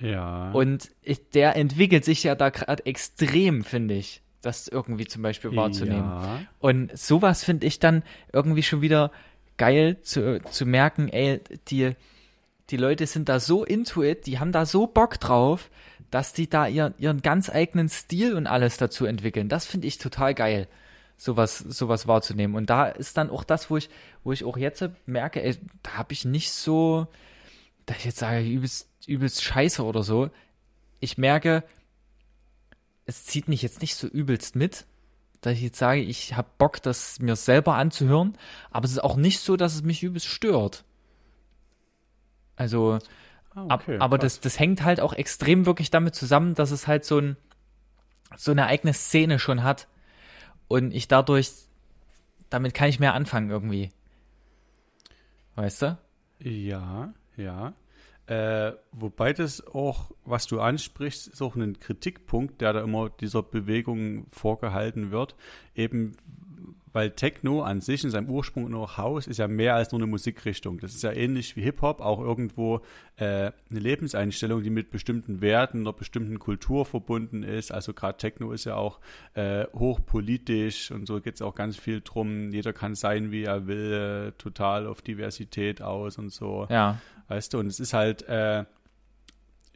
Ja. 0.00 0.50
Und 0.52 0.90
ich, 1.02 1.28
der 1.30 1.56
entwickelt 1.56 2.04
sich 2.04 2.22
ja 2.22 2.34
da 2.34 2.50
gerade 2.50 2.86
extrem, 2.86 3.64
finde 3.64 3.94
ich, 3.94 4.22
das 4.40 4.68
irgendwie 4.68 5.06
zum 5.06 5.22
Beispiel 5.22 5.54
wahrzunehmen. 5.54 6.04
Ja. 6.08 6.40
Und 6.58 6.96
sowas 6.96 7.44
finde 7.44 7.66
ich 7.66 7.78
dann 7.78 8.02
irgendwie 8.32 8.62
schon 8.62 8.80
wieder 8.80 9.10
geil 9.60 10.00
zu, 10.00 10.40
zu 10.50 10.64
merken, 10.64 11.10
ey, 11.10 11.38
die, 11.68 11.94
die 12.70 12.78
Leute 12.78 13.06
sind 13.06 13.28
da 13.28 13.38
so 13.38 13.62
into 13.62 14.02
it, 14.02 14.26
die 14.26 14.38
haben 14.38 14.52
da 14.52 14.64
so 14.64 14.86
Bock 14.86 15.20
drauf, 15.20 15.70
dass 16.10 16.32
die 16.32 16.48
da 16.48 16.66
ihr, 16.66 16.94
ihren 16.96 17.20
ganz 17.20 17.50
eigenen 17.50 17.90
Stil 17.90 18.34
und 18.36 18.46
alles 18.46 18.78
dazu 18.78 19.04
entwickeln. 19.04 19.50
Das 19.50 19.66
finde 19.66 19.86
ich 19.86 19.98
total 19.98 20.34
geil, 20.34 20.66
sowas, 21.18 21.58
sowas 21.58 22.06
wahrzunehmen. 22.06 22.56
Und 22.56 22.70
da 22.70 22.86
ist 22.86 23.18
dann 23.18 23.28
auch 23.28 23.44
das, 23.44 23.68
wo 23.68 23.76
ich, 23.76 23.90
wo 24.24 24.32
ich 24.32 24.44
auch 24.44 24.56
jetzt 24.56 24.82
merke, 25.04 25.42
ey, 25.42 25.58
da 25.82 25.98
habe 25.98 26.14
ich 26.14 26.24
nicht 26.24 26.52
so, 26.52 27.06
dass 27.84 27.98
ich 27.98 28.06
jetzt 28.06 28.18
sage, 28.18 28.40
übelst, 28.40 28.88
übelst 29.06 29.44
scheiße 29.44 29.84
oder 29.84 30.02
so. 30.02 30.30
Ich 31.00 31.18
merke, 31.18 31.64
es 33.04 33.26
zieht 33.26 33.46
mich 33.46 33.60
jetzt 33.60 33.82
nicht 33.82 33.94
so 33.94 34.06
übelst 34.06 34.56
mit, 34.56 34.86
dass 35.40 35.54
ich 35.54 35.62
jetzt 35.62 35.78
sage, 35.78 36.00
ich 36.00 36.36
habe 36.36 36.48
Bock, 36.58 36.82
das 36.82 37.18
mir 37.20 37.36
selber 37.36 37.74
anzuhören, 37.76 38.36
aber 38.70 38.84
es 38.84 38.92
ist 38.92 39.02
auch 39.04 39.16
nicht 39.16 39.40
so, 39.40 39.56
dass 39.56 39.74
es 39.74 39.82
mich 39.82 40.02
übelst 40.02 40.26
stört. 40.26 40.84
Also, 42.56 42.98
Ah, 43.54 43.66
ab, 43.68 43.82
okay, 43.82 43.98
aber 43.98 44.18
krass. 44.18 44.34
das, 44.34 44.40
das 44.40 44.58
hängt 44.58 44.82
halt 44.82 45.00
auch 45.00 45.12
extrem 45.12 45.66
wirklich 45.66 45.90
damit 45.90 46.14
zusammen, 46.14 46.54
dass 46.54 46.70
es 46.70 46.86
halt 46.86 47.04
so, 47.04 47.18
ein, 47.18 47.36
so 48.36 48.52
eine 48.52 48.66
eigene 48.66 48.92
Szene 48.94 49.38
schon 49.38 49.62
hat 49.64 49.88
und 50.68 50.92
ich 50.94 51.08
dadurch, 51.08 51.50
damit 52.48 52.74
kann 52.74 52.88
ich 52.88 53.00
mehr 53.00 53.14
anfangen 53.14 53.50
irgendwie. 53.50 53.90
Weißt 55.56 55.82
du? 55.82 55.98
Ja, 56.38 57.12
ja. 57.36 57.72
Äh, 58.30 58.74
wobei 58.92 59.32
das 59.32 59.66
auch, 59.66 60.12
was 60.24 60.46
du 60.46 60.60
ansprichst, 60.60 61.26
ist 61.26 61.42
auch 61.42 61.56
ein 61.56 61.80
Kritikpunkt, 61.80 62.60
der 62.60 62.74
da 62.74 62.80
immer 62.82 63.10
dieser 63.10 63.42
Bewegung 63.42 64.26
vorgehalten 64.30 65.10
wird. 65.10 65.34
Eben, 65.74 66.12
weil 66.92 67.10
Techno 67.10 67.62
an 67.62 67.80
sich 67.80 68.04
in 68.04 68.10
seinem 68.10 68.30
Ursprung 68.30 68.70
nur 68.70 68.96
House 68.96 69.26
ist 69.26 69.38
ja 69.38 69.48
mehr 69.48 69.74
als 69.74 69.90
nur 69.90 70.00
eine 70.00 70.06
Musikrichtung. 70.06 70.78
Das 70.78 70.94
ist 70.94 71.02
ja 71.02 71.10
ähnlich 71.10 71.56
wie 71.56 71.62
Hip-Hop, 71.62 72.00
auch 72.00 72.20
irgendwo 72.20 72.82
äh, 73.16 73.50
eine 73.68 73.80
Lebenseinstellung, 73.80 74.62
die 74.62 74.70
mit 74.70 74.92
bestimmten 74.92 75.40
Werten 75.40 75.80
einer 75.80 75.92
bestimmten 75.92 76.38
Kultur 76.38 76.86
verbunden 76.86 77.42
ist. 77.42 77.72
Also 77.72 77.94
gerade 77.94 78.16
Techno 78.16 78.52
ist 78.52 78.64
ja 78.64 78.76
auch 78.76 79.00
äh, 79.34 79.64
hochpolitisch 79.74 80.92
und 80.92 81.08
so 81.08 81.20
geht 81.20 81.34
es 81.34 81.42
auch 81.42 81.56
ganz 81.56 81.76
viel 81.76 82.00
drum. 82.00 82.52
Jeder 82.52 82.72
kann 82.72 82.94
sein, 82.94 83.32
wie 83.32 83.42
er 83.42 83.66
will, 83.66 84.34
total 84.38 84.86
auf 84.86 85.02
Diversität 85.02 85.82
aus 85.82 86.16
und 86.16 86.30
so. 86.30 86.68
Ja. 86.70 87.00
Weißt 87.30 87.54
du, 87.54 87.60
und 87.60 87.68
es 87.68 87.78
ist 87.78 87.92
halt 87.92 88.22
äh, 88.28 88.64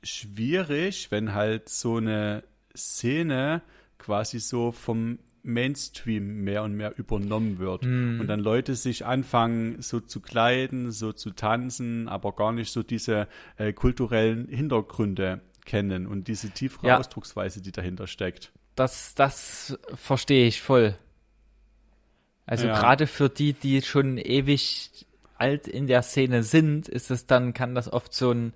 schwierig, 0.03 1.13
wenn 1.13 1.35
halt 1.35 1.69
so 1.69 1.99
eine 1.99 2.43
Szene 2.77 3.63
quasi 3.97 4.41
so 4.41 4.73
vom 4.73 5.21
Mainstream 5.45 6.43
mehr 6.43 6.65
und 6.65 6.75
mehr 6.75 6.99
übernommen 6.99 7.59
wird. 7.61 7.85
Und 7.85 8.27
dann 8.27 8.41
Leute 8.41 8.75
sich 8.75 9.05
anfangen, 9.07 9.81
so 9.83 10.01
zu 10.01 10.21
kleiden, 10.21 10.91
so 10.91 11.13
zu 11.13 11.31
tanzen, 11.31 12.09
aber 12.09 12.33
gar 12.33 12.51
nicht 12.53 12.73
so 12.73 12.83
diese 12.83 13.29
äh, 13.57 13.73
kulturellen 13.73 14.49
Hintergründe 14.49 15.43
kennen 15.65 16.07
und 16.09 16.27
diese 16.27 16.51
tiefere 16.51 16.89
Ja. 16.89 16.99
Ausdrucksweise, 16.99 17.61
die 17.63 17.73
dahinter 17.73 18.07
steckt. 18.07 18.53
Das, 18.75 19.15
das 19.15 19.79
verstehe 19.95 20.49
ich 20.49 20.61
voll. 20.61 20.97
Also 22.47 22.67
Ja. 22.67 22.75
gerade 22.81 23.07
für 23.07 23.29
die, 23.29 23.53
die 23.53 23.81
schon 23.83 24.19
ewig 24.19 25.07
alt 25.37 25.68
in 25.68 25.87
der 25.87 26.03
Szene 26.03 26.43
sind, 26.43 26.89
ist 26.89 27.11
es 27.11 27.26
dann, 27.26 27.55
kann 27.55 27.74
das 27.74 27.93
oft 27.93 28.14
so 28.14 28.32
ein 28.32 28.53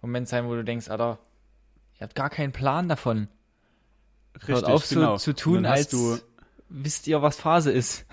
Moment 0.00 0.28
sein, 0.28 0.46
wo 0.46 0.54
du 0.54 0.64
denkst, 0.64 0.88
Alter, 0.88 1.18
ihr 1.98 2.02
habt 2.02 2.14
gar 2.14 2.30
keinen 2.30 2.52
Plan 2.52 2.88
davon. 2.88 3.28
Hört 4.44 4.64
auf 4.64 4.86
so 4.86 4.94
genau. 4.96 5.16
zu 5.18 5.30
Und 5.30 5.38
tun, 5.38 5.66
als 5.66 5.88
du 5.88 6.18
wisst 6.68 7.06
ihr, 7.06 7.22
was 7.22 7.36
Phase 7.36 7.70
ist. 7.70 8.06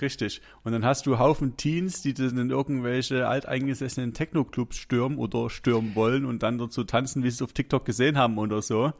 Richtig. 0.00 0.40
Und 0.64 0.72
dann 0.72 0.84
hast 0.84 1.06
du 1.06 1.18
Haufen 1.18 1.56
Teens, 1.56 2.02
die 2.02 2.14
dann 2.14 2.38
in 2.38 2.50
irgendwelche 2.50 3.28
alteingesessenen 3.28 4.14
Techno-Clubs 4.14 4.76
stürmen 4.76 5.18
oder 5.18 5.50
stürmen 5.50 5.94
wollen 5.94 6.24
und 6.24 6.42
dann 6.42 6.58
so 6.70 6.84
tanzen, 6.84 7.22
wie 7.22 7.30
sie 7.30 7.36
es 7.36 7.42
auf 7.42 7.52
TikTok 7.52 7.84
gesehen 7.84 8.16
haben 8.16 8.38
oder 8.38 8.62
so. 8.62 8.92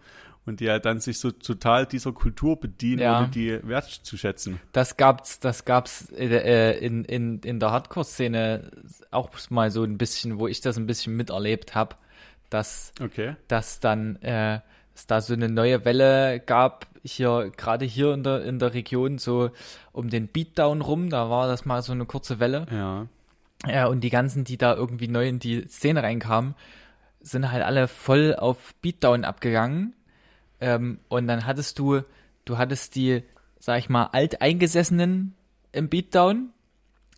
Und 0.45 0.59
die 0.59 0.69
halt 0.69 0.85
dann 0.85 0.99
sich 0.99 1.21
so 1.21 1.31
total 1.31 1.87
dieser 1.87 2.11
Kultur 2.13 2.59
bedienen, 2.59 2.99
Ja. 3.01 3.21
ohne 3.21 3.29
die 3.29 3.61
wertzuschätzen. 3.63 4.59
Das 4.73 4.97
gab's, 4.97 5.39
das 5.39 5.65
gab's 5.65 6.11
äh, 6.11 6.77
in, 6.85 7.05
in, 7.05 7.39
in 7.41 7.61
der 7.61 7.71
Hardcore-Szene 7.71 8.71
auch 9.13 9.31
mal 9.51 9.71
so 9.71 9.85
ein 9.85 9.99
bisschen, 9.99 10.41
wo 10.41 10.49
ich 10.49 10.61
das 10.61 10.77
ein 10.79 10.87
bisschen 10.87 11.17
miterlebt 11.17 11.77
habe, 11.77 11.95
dass 12.51 12.93
Okay. 13.01 13.37
dass 13.47 13.79
dann 13.79 14.17
äh, 14.17 14.59
es 14.97 15.07
da 15.07 15.21
so 15.21 15.33
eine 15.33 15.49
neue 15.49 15.85
Welle 15.85 16.41
gab, 16.41 16.87
hier, 17.05 17.53
gerade 17.57 17.85
hier 17.85 18.13
in 18.13 18.25
der, 18.25 18.45
in 18.45 18.59
der 18.59 18.75
Region, 18.75 19.19
so 19.19 19.51
um 19.93 20.11
den 20.11 20.27
Beatdown 20.29 20.81
rum, 20.81 21.09
da 21.09 21.31
war 21.31 21.47
das 21.47 21.65
mal 21.65 21.83
so 21.83 21.93
eine 21.93 22.05
kurze 22.05 22.41
Welle. 22.41 22.67
Ja. 22.71 23.07
Ja, 23.69 23.87
und 23.87 24.01
die 24.01 24.11
ganzen, 24.11 24.43
die 24.43 24.59
da 24.59 24.75
irgendwie 24.75 25.07
neu 25.07 25.29
in 25.29 25.39
die 25.39 25.69
Szene 25.69 26.03
reinkamen, 26.03 26.57
sind 27.21 27.53
halt 27.53 27.63
alle 27.63 27.87
voll 27.87 28.35
auf 28.37 28.75
Beatdown 28.83 29.25
abgegangen. 29.25 29.95
Ähm, 30.63 31.01
und 31.09 31.27
dann 31.27 31.45
hattest 31.45 31.81
du, 31.81 32.03
du 32.45 32.57
hattest 32.57 32.95
die, 32.95 33.25
sag 33.59 33.81
ich 33.81 33.89
mal, 33.89 34.05
Alteingesessenen 34.05 35.35
im 35.73 35.89
Beatdown, 35.89 36.51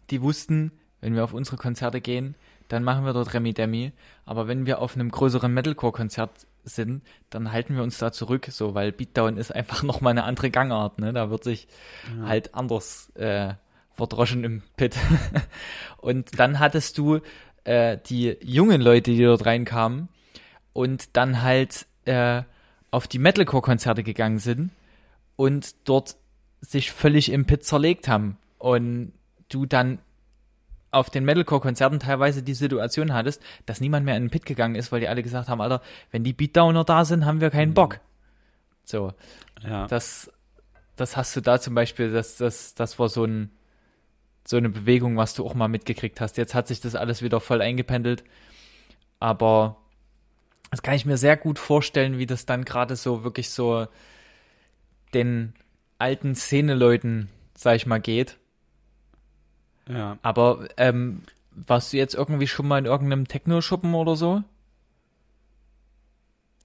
die 0.08 0.22
wussten, 0.22 0.72
wenn 1.02 1.14
wir 1.14 1.22
auf 1.22 1.34
unsere 1.34 1.58
Konzerte 1.58 2.00
gehen, 2.00 2.36
dann 2.68 2.82
machen 2.82 3.04
wir 3.04 3.12
dort 3.12 3.34
Remi 3.34 3.52
Demi. 3.52 3.92
Aber 4.24 4.48
wenn 4.48 4.64
wir 4.64 4.78
auf 4.80 4.94
einem 4.94 5.10
größeren 5.10 5.52
Metalcore-Konzert 5.52 6.46
sind, 6.64 7.02
dann 7.28 7.52
halten 7.52 7.76
wir 7.76 7.82
uns 7.82 7.98
da 7.98 8.12
zurück, 8.12 8.46
so, 8.50 8.74
weil 8.74 8.92
Beatdown 8.92 9.36
ist 9.36 9.54
einfach 9.54 9.82
nochmal 9.84 10.12
eine 10.12 10.24
andere 10.24 10.50
Gangart, 10.50 10.98
ne? 10.98 11.12
Da 11.12 11.28
wird 11.28 11.44
sich 11.44 11.68
halt 12.22 12.54
anders 12.54 13.10
äh, 13.16 13.52
verdroschen 13.92 14.42
im 14.42 14.62
Pit. 14.78 14.96
und 15.98 16.38
dann 16.40 16.58
hattest 16.60 16.96
du 16.96 17.20
äh, 17.64 17.98
die 18.06 18.38
jungen 18.40 18.80
Leute, 18.80 19.10
die 19.10 19.22
dort 19.22 19.44
reinkamen 19.44 20.08
und 20.72 21.14
dann 21.18 21.42
halt 21.42 21.86
äh, 22.06 22.44
auf 22.94 23.08
die 23.08 23.18
Metalcore-Konzerte 23.18 24.04
gegangen 24.04 24.38
sind 24.38 24.70
und 25.34 25.74
dort 25.88 26.14
sich 26.60 26.92
völlig 26.92 27.32
im 27.32 27.44
Pit 27.44 27.64
zerlegt 27.64 28.06
haben. 28.06 28.38
Und 28.58 29.12
du 29.48 29.66
dann 29.66 29.98
auf 30.92 31.10
den 31.10 31.24
Metalcore-Konzerten 31.24 31.98
teilweise 31.98 32.44
die 32.44 32.54
Situation 32.54 33.12
hattest, 33.12 33.42
dass 33.66 33.80
niemand 33.80 34.06
mehr 34.06 34.16
in 34.16 34.26
den 34.26 34.30
Pit 34.30 34.46
gegangen 34.46 34.76
ist, 34.76 34.92
weil 34.92 35.00
die 35.00 35.08
alle 35.08 35.24
gesagt 35.24 35.48
haben, 35.48 35.60
Alter, 35.60 35.82
wenn 36.12 36.22
die 36.22 36.32
Beatdowner 36.32 36.84
da 36.84 37.04
sind, 37.04 37.24
haben 37.24 37.40
wir 37.40 37.50
keinen 37.50 37.74
Bock. 37.74 37.98
So, 38.84 39.12
Ja. 39.66 39.88
das, 39.88 40.30
das 40.94 41.16
hast 41.16 41.34
du 41.34 41.40
da 41.40 41.58
zum 41.58 41.74
Beispiel, 41.74 42.12
das, 42.12 42.36
das, 42.36 42.76
das 42.76 42.96
war 43.00 43.08
so 43.08 43.24
ein, 43.24 43.50
so 44.46 44.56
eine 44.56 44.68
Bewegung, 44.68 45.16
was 45.16 45.34
du 45.34 45.44
auch 45.44 45.54
mal 45.54 45.66
mitgekriegt 45.66 46.20
hast. 46.20 46.36
Jetzt 46.36 46.54
hat 46.54 46.68
sich 46.68 46.80
das 46.80 46.94
alles 46.94 47.22
wieder 47.22 47.40
voll 47.40 47.60
eingependelt, 47.60 48.22
aber 49.18 49.78
das 50.70 50.82
kann 50.82 50.94
ich 50.94 51.06
mir 51.06 51.16
sehr 51.16 51.36
gut 51.36 51.58
vorstellen, 51.58 52.18
wie 52.18 52.26
das 52.26 52.46
dann 52.46 52.64
gerade 52.64 52.96
so 52.96 53.24
wirklich 53.24 53.50
so 53.50 53.86
den 55.12 55.54
alten 55.98 56.34
Szeneleuten, 56.34 57.28
sag 57.56 57.76
ich 57.76 57.86
mal, 57.86 58.00
geht. 58.00 58.38
ja. 59.88 60.18
Aber 60.22 60.68
ähm, 60.76 61.22
warst 61.52 61.92
du 61.92 61.96
jetzt 61.96 62.14
irgendwie 62.14 62.48
schon 62.48 62.66
mal 62.66 62.78
in 62.78 62.86
irgendeinem 62.86 63.28
Techno-Schuppen 63.28 63.94
oder 63.94 64.16
so? 64.16 64.42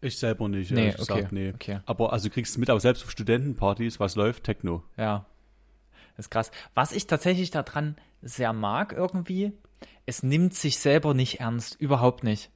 Ich 0.01 0.17
selber 0.17 0.47
nicht, 0.47 0.71
Nee, 0.71 0.89
okay, 0.89 0.97
gesagt, 0.97 1.31
nee. 1.31 1.51
okay. 1.53 1.79
Aber 1.85 2.13
also 2.13 2.29
du 2.29 2.33
kriegst 2.33 2.57
mit, 2.57 2.69
aber 2.69 2.79
selbst 2.79 3.03
auf 3.03 3.11
Studentenpartys, 3.11 3.99
was 3.99 4.15
läuft? 4.15 4.45
Techno. 4.45 4.83
Ja. 4.97 5.25
Das 6.15 6.27
ist 6.27 6.29
krass. 6.29 6.51
Was 6.73 6.91
ich 6.93 7.05
tatsächlich 7.05 7.51
daran 7.51 7.97
sehr 8.21 8.53
mag 8.53 8.93
irgendwie, 8.93 9.51
es 10.05 10.23
nimmt 10.23 10.53
sich 10.53 10.79
selber 10.79 11.13
nicht 11.13 11.41
ernst, 11.41 11.79
überhaupt 11.79 12.23
nicht. 12.23 12.49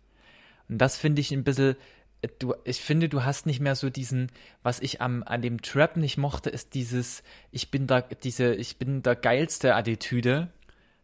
Und 0.73 0.79
das 0.79 0.97
finde 0.97 1.21
ich 1.21 1.31
ein 1.31 1.43
bisschen, 1.43 1.75
äh, 2.23 2.29
du, 2.39 2.55
ich 2.63 2.81
finde, 2.81 3.07
du 3.07 3.23
hast 3.23 3.45
nicht 3.45 3.59
mehr 3.59 3.75
so 3.75 3.91
diesen, 3.91 4.31
was 4.63 4.79
ich 4.79 5.01
am, 5.01 5.21
an 5.21 5.43
dem 5.43 5.61
Trap 5.61 5.97
nicht 5.97 6.17
mochte, 6.17 6.49
ist 6.49 6.73
dieses, 6.73 7.21
ich 7.51 7.69
bin 7.69 7.85
da, 7.85 8.01
diese, 8.01 8.55
ich 8.55 8.77
bin 8.77 9.03
der 9.03 9.15
geilste 9.15 9.75
Attitüde. 9.75 10.47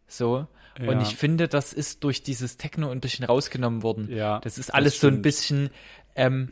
So. 0.07 0.47
Und 0.79 0.85
Ja. 0.87 1.01
ich 1.03 1.15
finde, 1.15 1.47
das 1.47 1.71
ist 1.71 2.03
durch 2.03 2.23
dieses 2.23 2.57
Techno 2.57 2.89
ein 2.89 2.99
bisschen 2.99 3.25
rausgenommen 3.25 3.83
worden. 3.83 4.09
Ja, 4.11 4.39
Das 4.39 4.57
ist 4.57 4.69
das 4.69 4.75
alles 4.75 4.99
so 4.99 5.05
ein 5.07 5.21
bisschen 5.21 5.69
ähm, 6.15 6.51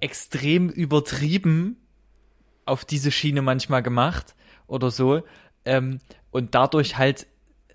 extrem 0.00 0.68
übertrieben 0.68 1.78
auf 2.66 2.84
diese 2.84 3.10
Schiene 3.10 3.40
manchmal 3.40 3.82
gemacht 3.82 4.34
oder 4.66 4.90
so. 4.90 5.22
Ähm, 5.64 6.00
und 6.30 6.54
dadurch 6.54 6.98
halt 6.98 7.26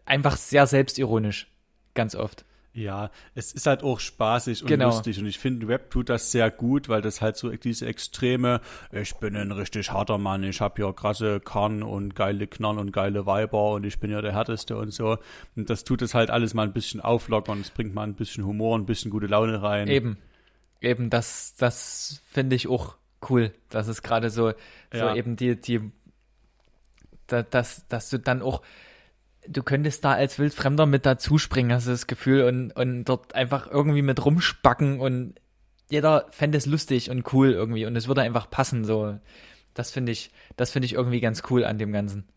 einfach 0.05 0.37
sehr 0.37 0.67
selbstironisch, 0.67 1.47
ganz 1.95 2.13
oft. 2.13 2.45
Ja, 2.73 3.11
es 3.35 3.51
ist 3.51 3.67
halt 3.67 3.83
auch 3.83 3.99
spaßig 3.99 4.61
und 4.61 4.69
Genau. 4.69 4.85
lustig 4.85 5.19
und 5.19 5.25
ich 5.25 5.39
finde, 5.39 5.67
Web 5.67 5.91
tut 5.91 6.07
das 6.07 6.31
sehr 6.31 6.49
gut, 6.49 6.87
weil 6.87 7.01
das 7.01 7.19
halt 7.19 7.35
so 7.35 7.49
diese 7.49 7.85
Extreme, 7.85 8.61
ich 8.93 9.13
bin 9.15 9.35
ein 9.35 9.51
richtig 9.51 9.91
harter 9.91 10.17
Mann, 10.17 10.43
ich 10.43 10.61
habe 10.61 10.75
hier 10.81 10.93
krasse 10.93 11.41
Karren 11.41 11.83
und 11.83 12.15
geile 12.15 12.47
Knarren 12.47 12.77
und 12.79 12.93
geile 12.93 13.25
Weiber 13.25 13.71
und 13.71 13.83
ich 13.85 13.99
bin 13.99 14.09
ja 14.09 14.21
der 14.21 14.31
Härteste 14.33 14.77
und 14.77 14.91
so. 14.93 15.17
Und 15.57 15.69
das 15.69 15.83
tut 15.83 16.01
es 16.01 16.13
halt 16.13 16.29
alles 16.29 16.53
mal 16.53 16.63
ein 16.63 16.71
bisschen 16.71 17.01
auflockern, 17.01 17.59
es 17.59 17.71
bringt 17.71 17.93
mal 17.93 18.03
ein 18.03 18.15
bisschen 18.15 18.45
Humor, 18.45 18.77
ein 18.77 18.85
bisschen 18.85 19.11
gute 19.11 19.27
Laune 19.27 19.61
rein. 19.61 19.89
Eben. 19.89 20.17
Eben, 20.79 21.09
das, 21.09 21.55
das 21.57 22.21
finde 22.31 22.55
ich 22.55 22.67
auch 22.69 22.95
cool. 23.29 23.53
Das 23.69 23.87
ist 23.89 24.01
gerade 24.01 24.29
so, 24.29 24.51
so 24.93 24.97
Ja. 24.97 25.13
eben 25.15 25.35
die, 25.35 25.59
die, 25.59 25.91
da, 27.27 27.43
dass, 27.43 27.85
dass 27.87 28.09
du 28.09 28.17
dann 28.17 28.41
auch, 28.41 28.61
du 29.47 29.63
könntest 29.63 30.03
da 30.05 30.13
als 30.13 30.39
Wildfremder 30.39 30.85
mit 30.85 31.05
dazuspringen, 31.05 31.73
hast 31.73 31.87
du 31.87 31.91
das 31.91 32.07
Gefühl, 32.07 32.43
und, 32.43 32.71
und 32.71 33.05
dort 33.05 33.35
einfach 33.35 33.67
irgendwie 33.69 34.01
mit 34.01 34.23
rumspacken 34.23 34.99
und 34.99 35.35
jeder 35.89 36.27
fände 36.31 36.57
es 36.57 36.65
lustig 36.65 37.09
und 37.09 37.31
cool 37.33 37.51
irgendwie 37.51 37.85
und 37.85 37.95
es 37.95 38.07
würde 38.07 38.21
einfach 38.21 38.49
passen, 38.49 38.85
so. 38.85 39.19
Das 39.73 39.91
finde 39.91 40.11
ich, 40.11 40.31
das 40.57 40.71
finde 40.71 40.85
ich 40.85 40.93
irgendwie 40.93 41.21
ganz 41.21 41.43
cool 41.49 41.63
an 41.63 41.77
dem 41.77 41.91
Ganzen. 41.91 42.27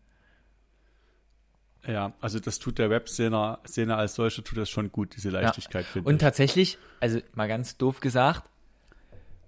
Ja, 1.87 2.13
also 2.19 2.39
das 2.39 2.59
tut 2.59 2.79
der 2.79 2.89
Webszene 2.89 3.59
Szene 3.67 3.95
als 3.95 4.15
solche 4.15 4.43
tut 4.43 4.57
das 4.57 4.69
schon 4.69 4.91
gut, 4.91 5.15
diese 5.15 5.29
Leichtigkeit, 5.29 5.85
finde 5.85 6.09
Und 6.09 6.15
ich. 6.15 6.21
tatsächlich, 6.21 6.77
also 6.99 7.19
mal 7.33 7.47
ganz 7.47 7.77
doof 7.77 7.99
gesagt, 7.99 8.49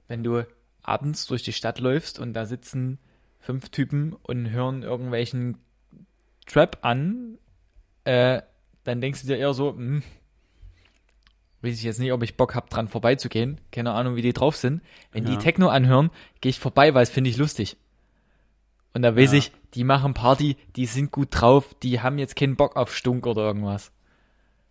wenn 0.08 0.24
du 0.24 0.46
abends 0.84 1.26
durch 1.28 1.44
die 1.44 1.54
Stadt 1.54 1.80
läufst 1.80 2.20
und 2.20 2.34
da 2.34 2.46
sitzen 2.46 3.00
fünf 3.40 3.70
Typen 3.70 4.14
und 4.14 4.52
hören 4.52 4.84
irgendwelchen 4.84 5.58
Trap 6.46 6.80
an, 6.82 7.38
äh, 8.08 8.42
dann 8.84 9.02
denkst 9.02 9.22
du 9.22 9.28
dir 9.28 9.38
eher 9.38 9.54
so, 9.54 9.72
hm, 9.74 10.02
weiß 11.62 11.74
ich 11.76 11.84
jetzt 11.84 12.00
nicht, 12.00 12.12
ob 12.14 12.24
ich 12.24 12.38
Bock 12.38 12.56
hab, 12.56 12.70
dran 12.70 12.88
vorbeizugehen. 12.88 13.60
Keine 13.72 13.92
Ahnung, 13.92 14.16
wie 14.16 14.22
die 14.22 14.34
drauf 14.34 14.56
sind. 14.56 14.82
Wenn 15.12 15.26
die 15.26 15.34
Ja. 15.34 15.40
Techno 15.40 15.68
anhören, 15.70 16.10
gehe 16.42 16.50
ich 16.50 16.60
vorbei, 16.60 16.94
weil 16.94 17.04
es 17.04 17.10
finde 17.10 17.30
ich 17.30 17.38
lustig. 17.38 17.78
Und 18.94 19.02
da 19.02 19.16
weiß 19.16 19.32
Ja. 19.34 19.40
ich, 19.40 19.52
die 19.74 19.84
machen 19.84 20.14
Party, 20.14 20.56
die 20.76 20.86
sind 20.86 21.12
gut 21.12 21.30
drauf, 21.32 21.76
die 21.84 22.00
haben 22.02 22.18
jetzt 22.18 22.36
keinen 22.36 22.56
Bock 22.56 22.76
auf 22.78 22.96
Stunk 22.96 23.28
oder 23.28 23.42
irgendwas. 23.44 23.92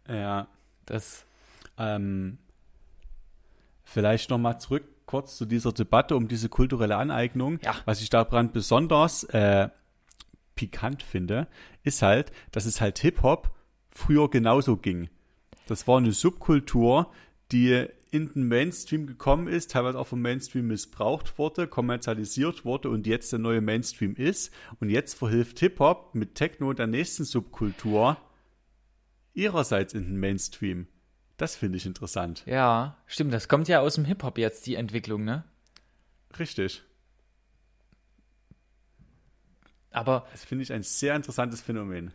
Ja, 0.09 0.49
Das, 0.87 1.25
Ähm, 1.79 2.39
vielleicht 3.85 4.31
nochmal 4.31 4.59
zurück 4.61 4.85
kurz 5.05 5.37
zu 5.37 5.45
dieser 5.45 5.73
Debatte 5.73 6.17
um 6.17 6.27
diese 6.29 6.49
kulturelle 6.49 6.97
Aneignung. 6.97 7.59
Ja. 7.63 7.75
Was 7.85 8.01
ich 8.01 8.09
daran 8.09 8.51
besonders 8.53 9.25
äh, 9.25 9.69
pikant 10.57 11.03
finde, 11.03 11.47
ist 11.85 12.03
halt, 12.03 12.33
dass 12.51 12.67
es 12.67 12.81
halt 12.81 12.99
Hip-Hop 12.99 13.55
früher 13.91 14.29
genauso 14.29 14.77
ging. 14.77 15.09
Das 15.69 15.87
war 15.87 15.99
eine 15.99 16.13
Subkultur, 16.13 17.13
die 17.53 17.87
in 18.11 18.33
den 18.33 18.49
Mainstream 18.49 19.07
gekommen 19.07 19.47
ist, 19.47 19.73
teilweise 19.73 19.99
auch 19.99 20.07
vom 20.07 20.23
Mainstream 20.23 20.69
missbraucht 20.69 21.39
wurde, 21.39 21.67
kommerzialisiert 21.67 22.65
wurde 22.65 22.89
und 22.89 23.07
jetzt 23.07 23.33
der 23.33 23.39
neue 23.39 23.61
Mainstream 23.61 24.15
ist. 24.15 24.53
Und 24.81 24.91
jetzt 24.91 25.15
verhilft 25.15 25.59
Hip-Hop 25.61 26.15
mit 26.15 26.35
Techno 26.35 26.73
der 26.73 26.87
nächsten 26.87 27.25
Subkultur 27.25 28.17
ihrerseits 29.35 29.93
in 29.93 30.05
den 30.05 30.17
Mainstream. 30.19 30.87
Das 31.37 31.57
finde 31.57 31.77
ich 31.77 31.85
interessant. 31.85 32.43
Ja, 32.47 32.97
stimmt. 33.07 33.35
Das 33.35 33.49
kommt 33.49 33.69
ja 33.69 33.81
aus 33.81 33.97
dem 33.97 34.07
Hip-Hop 34.07 34.39
jetzt, 34.39 34.67
die 34.67 34.77
Entwicklung, 34.77 35.25
ne? 35.25 35.45
Richtig. 36.39 36.83
Aber 39.97 40.27
Das 40.33 40.45
finde 40.45 40.63
ich 40.63 40.73
ein 40.73 40.83
sehr 40.83 41.17
interessantes 41.17 41.63
Phänomen. 41.63 42.13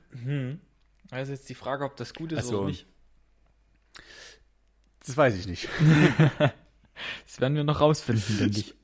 da 1.10 1.20
ist 1.20 1.30
jetzt 1.30 1.50
die 1.50 1.56
Frage, 1.56 1.84
ob 1.84 1.96
das 1.96 2.14
gut 2.14 2.32
ist 2.32 2.40
Also- 2.40 2.60
oder 2.60 2.68
nicht. 2.68 2.86
Das 5.06 5.18
weiß 5.18 5.36
ich 5.36 5.48
nicht. 5.48 5.68
Das 7.26 7.40
werden 7.42 7.56
wir 7.56 7.64
noch 7.64 7.80
rausfinden, 7.82 8.38
denke 8.38 8.60
ich. 8.60 8.76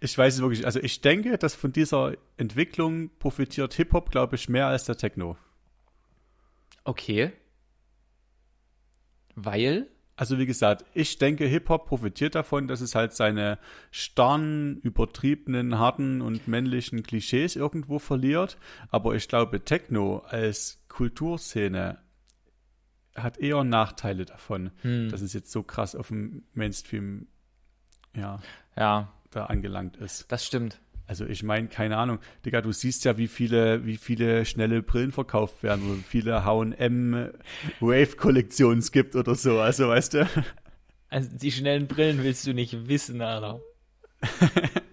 Ich 0.00 0.18
weiß 0.18 0.34
es 0.34 0.40
wirklich. 0.42 0.66
Also 0.66 0.78
ich 0.80 1.00
denke, 1.00 1.38
dass 1.38 1.54
von 1.54 1.72
dieser 1.72 2.14
Entwicklung 2.36 3.08
profitiert 3.18 3.72
Hip-Hop, 3.72 4.10
glaube 4.10 4.36
ich, 4.36 4.50
mehr 4.50 4.66
als 4.66 4.84
der 4.84 4.98
Techno. 4.98 5.38
Okay. 6.84 7.32
Weil? 9.34 9.88
Also 10.22 10.38
wie 10.38 10.46
gesagt, 10.46 10.84
ich 10.94 11.18
denke, 11.18 11.46
Hip-Hop 11.46 11.86
profitiert 11.88 12.36
davon, 12.36 12.68
dass 12.68 12.80
es 12.80 12.94
halt 12.94 13.12
seine 13.12 13.58
starren, 13.90 14.76
übertriebenen, 14.76 15.80
harten 15.80 16.20
und 16.22 16.46
männlichen 16.46 17.02
Klischees 17.02 17.56
irgendwo 17.56 17.98
verliert. 17.98 18.56
Aber 18.90 19.16
ich 19.16 19.26
glaube, 19.26 19.64
Techno 19.64 20.18
als 20.28 20.80
Kulturszene 20.88 21.98
hat 23.16 23.36
eher 23.38 23.64
Nachteile 23.64 24.24
davon, 24.24 24.70
Hm. 24.82 25.08
dass 25.10 25.22
es 25.22 25.32
jetzt 25.32 25.50
so 25.50 25.64
krass 25.64 25.96
auf 25.96 26.06
dem 26.06 26.44
Mainstream 26.54 27.26
ja, 28.14 28.40
Ja, 28.76 29.12
da 29.32 29.46
angelangt 29.46 29.96
ist. 29.96 30.30
das 30.30 30.46
stimmt. 30.46 30.80
Also 31.12 31.26
ich 31.26 31.42
meine, 31.42 31.68
keine 31.68 31.98
Ahnung, 31.98 32.20
Digga, 32.46 32.62
du 32.62 32.72
siehst 32.72 33.04
ja, 33.04 33.18
wie 33.18 33.28
viele, 33.28 33.84
wie 33.84 33.98
viele 33.98 34.46
schnelle 34.46 34.80
Brillen 34.80 35.12
verkauft 35.12 35.62
werden 35.62 35.98
wie 35.98 36.02
viele 36.02 36.46
H&M 36.46 37.28
Wave-Kollektionen 37.80 38.78
es 38.78 38.92
gibt 38.92 39.14
oder 39.14 39.34
so, 39.34 39.60
also 39.60 39.88
weißt 39.88 40.14
du. 40.14 40.26
Also 41.10 41.28
die 41.36 41.52
schnellen 41.52 41.86
Brillen 41.86 42.22
willst 42.24 42.46
du 42.46 42.54
nicht 42.54 42.88
wissen, 42.88 43.20
Alter. 43.20 43.60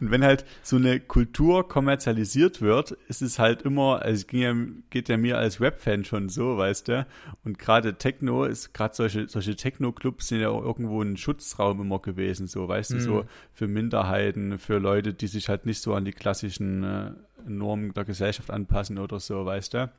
Und 0.00 0.10
wenn 0.10 0.24
halt 0.24 0.44
so 0.62 0.76
eine 0.76 1.00
Kultur 1.00 1.68
kommerzialisiert 1.68 2.60
wird, 2.60 2.92
ist 3.08 3.22
es 3.22 3.38
halt 3.38 3.62
immer, 3.62 4.02
also 4.02 4.26
es 4.26 4.32
ja, 4.32 4.54
geht 4.90 5.08
ja 5.08 5.16
mir 5.16 5.38
als 5.38 5.60
Web-Fan 5.60 6.04
schon 6.04 6.28
so, 6.28 6.56
weißt 6.56 6.88
du. 6.88 7.06
Und 7.44 7.58
gerade 7.58 7.94
Techno 7.94 8.44
ist, 8.44 8.74
gerade 8.74 8.94
solche, 8.94 9.28
solche 9.28 9.56
Techno-Clubs 9.56 10.28
sind 10.28 10.40
ja 10.40 10.50
auch 10.50 10.62
irgendwo 10.62 11.02
ein 11.02 11.16
Schutzraum 11.16 11.80
immer 11.80 12.00
gewesen, 12.00 12.46
so, 12.46 12.68
weißt 12.68 12.92
du, 12.92 13.00
so 13.00 13.24
für 13.52 13.68
Minderheiten, 13.68 14.58
für 14.58 14.78
Leute, 14.78 15.14
die 15.14 15.26
sich 15.26 15.48
halt 15.48 15.66
nicht 15.66 15.80
so 15.80 15.94
an 15.94 16.04
die 16.04 16.12
klassischen 16.12 16.84
äh, 16.84 17.10
Normen 17.46 17.92
der 17.94 18.04
Gesellschaft 18.04 18.50
anpassen 18.50 18.98
oder 18.98 19.20
so, 19.20 19.44
weißt 19.44 19.74
du. 19.74 19.90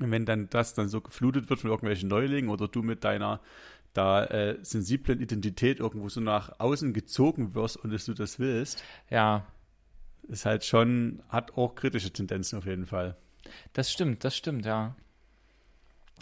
Und 0.00 0.10
wenn 0.10 0.24
dann 0.24 0.48
das 0.50 0.74
dann 0.74 0.88
so 0.88 1.00
geflutet 1.00 1.48
wird 1.50 1.60
von 1.60 1.70
irgendwelchen 1.70 2.08
Neulingen 2.08 2.50
oder 2.50 2.66
du 2.66 2.82
mit 2.82 3.04
deiner 3.04 3.40
da 3.94 4.24
äh, 4.26 4.58
sensiblen 4.62 5.20
Identität 5.20 5.80
irgendwo 5.80 6.08
so 6.08 6.20
nach 6.20 6.58
außen 6.60 6.92
gezogen 6.92 7.54
wirst 7.54 7.76
und 7.78 7.90
dass 7.92 8.04
du 8.04 8.12
das 8.14 8.38
willst, 8.38 8.82
Ja, 9.10 9.46
ist 10.28 10.46
halt 10.46 10.64
schon, 10.64 11.22
hat 11.28 11.56
auch 11.56 11.74
kritische 11.74 12.10
Tendenzen 12.12 12.58
auf 12.58 12.66
jeden 12.66 12.86
Fall. 12.86 13.16
das 13.72 13.90
stimmt, 13.92 14.24
das 14.24 14.36
stimmt, 14.36 14.64
ja. 14.66 14.96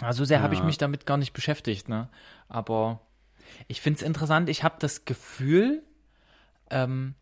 Also 0.00 0.24
sehr 0.24 0.42
habe 0.42 0.54
ich 0.54 0.60
Ja. 0.60 0.66
mich 0.66 0.78
damit 0.78 1.06
gar 1.06 1.16
nicht 1.16 1.32
beschäftigt, 1.32 1.88
ne? 1.88 2.08
Aber 2.48 3.00
ich 3.68 3.80
finde 3.80 3.98
es 3.98 4.02
interessant, 4.02 4.48
ich 4.48 4.64
habe 4.64 4.76
das 4.78 5.04
Gefühl, 5.04 5.82
ähm, 6.70 7.14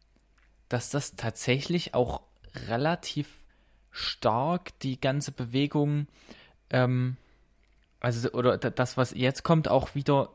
dass 0.69 0.91
das 0.91 1.17
tatsächlich 1.17 1.95
auch 1.95 2.23
relativ 2.69 3.29
stark 3.91 4.79
die 4.81 5.01
ganze 5.01 5.33
Bewegung, 5.33 6.07
ähm, 6.71 7.17
also 7.99 8.31
oder 8.33 8.57
da- 8.57 8.71
das, 8.71 8.97
was 8.97 9.13
jetzt 9.13 9.43
kommt, 9.43 9.69
auch 9.69 9.95
wieder 9.95 10.31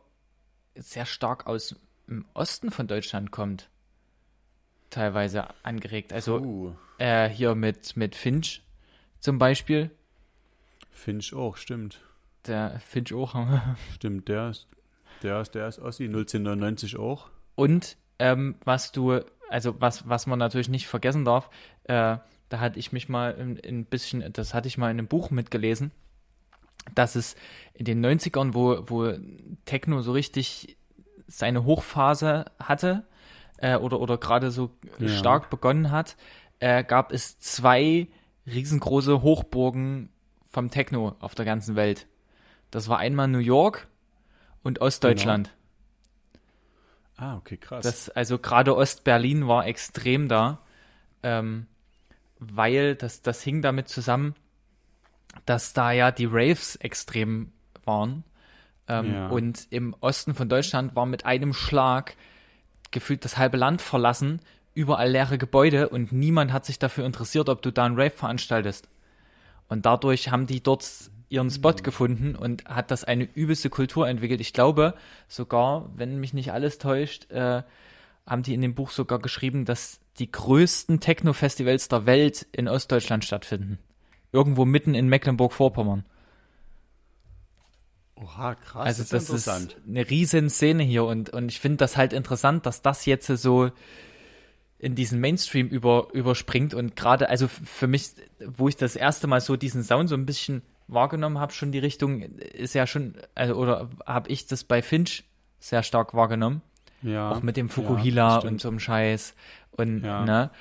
sehr 0.76 1.06
stark 1.06 1.48
aus 1.48 1.76
dem 2.08 2.26
Osten 2.34 2.72
von 2.72 2.88
Deutschland 2.88 3.32
kommt. 3.32 3.70
Teilweise 4.90 5.48
angeregt. 5.64 6.14
Also 6.14 6.40
Uh, 6.40 6.76
äh, 6.98 7.28
hier 7.28 7.56
mit, 7.56 7.98
mit 7.98 8.16
Finch 8.16 8.62
zum 9.20 9.40
Beispiel. 9.40 9.92
Finch 10.92 11.34
auch, 11.34 11.58
stimmt. 11.58 12.00
Der 12.48 12.80
Finch 12.80 13.12
auch. 13.14 13.36
Stimmt, 13.96 14.28
der 14.28 14.50
ist, 14.52 14.68
der 15.24 15.42
ist, 15.42 15.56
der 15.56 15.68
ist 15.68 15.80
Ossi, 15.80 16.04
1999 16.06 16.98
auch. 16.98 17.30
Und 17.56 17.98
ähm, 18.20 18.56
was 18.64 18.92
du, 18.92 19.20
also 19.50 19.82
was, 19.82 20.08
was 20.08 20.28
man 20.28 20.38
natürlich 20.38 20.70
nicht 20.70 20.88
vergessen 20.88 21.26
darf, 21.26 21.50
äh, 21.86 22.18
da 22.50 22.60
hatte 22.60 22.78
ich 22.78 22.92
mich 22.92 23.10
mal 23.10 23.36
ein, 23.36 23.60
ein 23.66 23.86
bisschen, 23.86 24.32
das 24.32 24.54
hatte 24.54 24.68
ich 24.68 24.78
mal 24.78 24.92
in 24.92 25.00
einem 25.00 25.08
Buch 25.08 25.32
mitgelesen, 25.32 25.92
dass 26.96 27.16
es 27.16 27.36
in 27.74 27.86
den 27.86 28.04
90ern, 28.06 28.54
wo, 28.54 28.84
wo 28.88 29.14
Techno 29.66 30.02
so 30.02 30.12
richtig 30.14 30.78
seine 31.28 31.64
Hochphase 31.66 32.46
hatte, 32.60 33.06
äh, 33.58 33.76
oder, 33.76 34.00
oder 34.00 34.18
gerade 34.18 34.52
so 34.52 34.72
Ja. 35.00 35.08
stark 35.10 35.50
begonnen 35.50 35.92
hat, 35.92 36.16
äh, 36.60 36.84
gab 36.84 37.12
es 37.12 37.40
zwei 37.40 38.08
riesengroße 38.48 39.22
Hochburgen 39.22 40.10
vom 40.46 40.70
Techno 40.70 41.16
auf 41.20 41.36
der 41.36 41.46
ganzen 41.46 41.76
Welt. 41.76 42.08
Das 42.72 42.88
war 42.90 42.98
einmal 43.00 43.28
New 43.28 43.40
York 43.40 43.88
und 44.64 44.82
Ostdeutschland. 44.82 45.54
Ah, 47.18 47.38
okay, 47.38 47.58
krass. 47.58 47.84
Das, 47.84 48.10
also 48.10 48.38
gerade 48.38 48.76
Ostberlin 48.76 49.48
war 49.48 49.66
extrem 49.68 50.28
da, 50.28 50.60
ähm, 51.24 51.68
weil 52.40 52.96
das, 52.96 53.22
das 53.22 53.42
hing 53.42 53.62
damit 53.62 53.88
zusammen, 53.88 54.36
dass 55.46 55.74
da 55.74 55.92
ja 55.92 56.12
die 56.12 56.26
Raves 56.30 56.76
extrem 56.78 57.52
waren. 57.84 58.24
Ähm, 58.88 59.14
Ja. 59.14 59.28
Und 59.30 59.68
im 59.70 59.96
Osten 60.00 60.34
von 60.36 60.50
Deutschland 60.50 60.96
war 60.96 61.06
mit 61.06 61.26
einem 61.26 61.54
Schlag 61.54 62.16
gefühlt 62.92 63.26
das 63.26 63.38
halbe 63.38 63.58
Land 63.58 63.82
verlassen, 63.82 64.40
überall 64.74 65.10
leere 65.10 65.38
Gebäude 65.38 65.90
und 65.90 66.12
niemand 66.12 66.54
hat 66.54 66.66
sich 66.66 66.80
dafür 66.80 67.06
interessiert, 67.06 67.50
ob 67.50 67.62
du 67.62 67.72
da 67.72 67.86
einen 67.86 67.96
Rave 67.96 68.12
veranstaltest. 68.12 68.88
Und 69.68 69.86
dadurch 69.86 70.30
haben 70.30 70.48
die 70.48 70.62
dort 70.62 70.86
ihren 71.30 71.50
Spot 71.50 71.74
gefunden 71.74 72.36
und 72.36 72.66
hat 72.66 72.92
das 72.92 73.04
eine 73.04 73.24
übelste 73.24 73.70
Kultur 73.70 74.08
entwickelt. 74.08 74.42
Ich 74.42 74.54
glaube 74.54 74.94
sogar, 75.28 75.90
wenn 75.96 76.20
mich 76.20 76.34
nicht 76.34 76.52
alles 76.52 76.78
täuscht, 76.78 77.32
äh, 77.32 77.64
haben 78.26 78.44
die 78.44 78.54
in 78.54 78.62
dem 78.62 78.76
Buch 78.76 78.92
sogar 78.92 79.20
geschrieben, 79.20 79.66
dass 79.66 80.00
die 80.20 80.32
größten 80.32 81.00
Techno-Festivals 81.00 81.88
der 81.88 82.06
Welt 82.06 82.46
in 82.52 82.68
Ostdeutschland 82.68 83.26
stattfinden. 83.26 83.80
Irgendwo 84.36 84.66
mitten 84.66 84.96
in 84.96 85.08
Mecklenburg-Vorpommern. 85.08 86.04
Oha, 88.16 88.56
krass. 88.56 88.86
Also 88.86 89.04
das, 89.04 89.30
ist, 89.30 89.48
ist 89.48 89.78
eine 89.88 90.10
riesen 90.10 90.50
Szene 90.50 90.84
hier 90.84 91.06
und, 91.06 91.30
und 91.30 91.50
ich 91.50 91.62
finde 91.62 91.78
das 91.78 91.96
halt 91.96 92.12
interessant, 92.12 92.66
dass 92.66 92.82
das 92.82 93.06
jetzt 93.06 93.28
so 93.28 93.72
in 94.78 94.94
diesen 94.94 95.22
Mainstream 95.22 95.68
über, 95.68 96.10
überspringt 96.12 96.74
und 96.74 96.98
gerade, 96.98 97.30
also 97.30 97.48
für 97.48 97.88
mich, 97.88 98.10
wo 98.46 98.68
ich 98.68 98.76
das 98.76 98.98
erste 98.98 99.28
Mal 99.28 99.40
so 99.40 99.56
diesen 99.56 99.84
Sound 99.84 100.10
so 100.10 100.16
ein 100.16 100.26
bisschen 100.26 100.64
wahrgenommen 100.88 101.40
habe, 101.40 101.54
schon 101.54 101.72
die 101.72 101.80
Richtung 101.80 102.22
ist 102.22 102.76
ja 102.76 102.86
schon, 102.88 103.16
also 103.36 103.56
oder 103.56 103.90
habe 104.06 104.30
ich 104.30 104.48
das 104.48 104.66
bei 104.66 104.82
Finch 104.82 105.24
sehr 105.60 105.82
stark 105.82 106.14
wahrgenommen. 106.14 106.62
Ja. 107.02 107.32
Auch 107.32 107.42
mit 107.42 107.56
dem 107.58 107.70
Fukuhila 107.70 108.42
ja, 108.42 108.48
und 108.48 108.60
so 108.60 108.68
einem 108.68 108.80
Scheiß. 108.80 109.36
Und 109.72 110.04
Ja. 110.04 110.24
ne, 110.26 110.52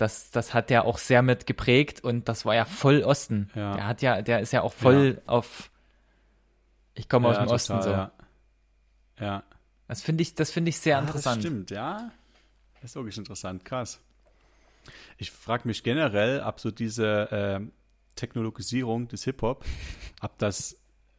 das, 0.00 0.30
das 0.30 0.54
hat 0.54 0.70
der 0.70 0.84
auch 0.84 0.98
sehr 0.98 1.22
mit 1.22 1.46
geprägt 1.46 2.02
und 2.02 2.28
das 2.28 2.44
war 2.44 2.54
ja 2.54 2.64
voll 2.64 3.02
Osten. 3.02 3.50
Ja. 3.54 3.74
Der 3.74 3.86
hat 3.86 4.02
ja, 4.02 4.22
der 4.22 4.40
ist 4.40 4.52
ja 4.52 4.62
auch 4.62 4.72
voll 4.72 5.20
auf 5.26 5.70
ich 6.94 7.08
komme 7.08 7.28
aus 7.28 7.36
ja, 7.36 7.44
dem 7.44 7.50
Osten 7.50 7.72
total, 7.78 7.82
so. 7.84 7.90
Ja. 7.90 8.12
ja. 9.26 9.42
Das 9.88 10.02
finde 10.02 10.22
ich, 10.22 10.34
das 10.34 10.50
finde 10.50 10.68
ich 10.68 10.78
sehr 10.78 10.98
interessant. 10.98 11.38
Das 11.38 11.42
stimmt, 11.42 11.70
ja. 11.70 12.10
Das 12.80 12.90
ist 12.90 12.94
wirklich 12.94 13.18
interessant, 13.18 13.64
krass. 13.64 14.00
Ich 15.18 15.30
frage 15.30 15.66
mich 15.66 15.82
generell, 15.82 16.42
ob 16.42 16.60
so 16.60 16.70
diese 16.70 17.28
ähm, 17.30 17.72
Technologisierung 18.16 19.08
des 19.08 19.24
Hip-Hop, 19.24 19.64
ob 20.20 20.38
das 20.38 20.76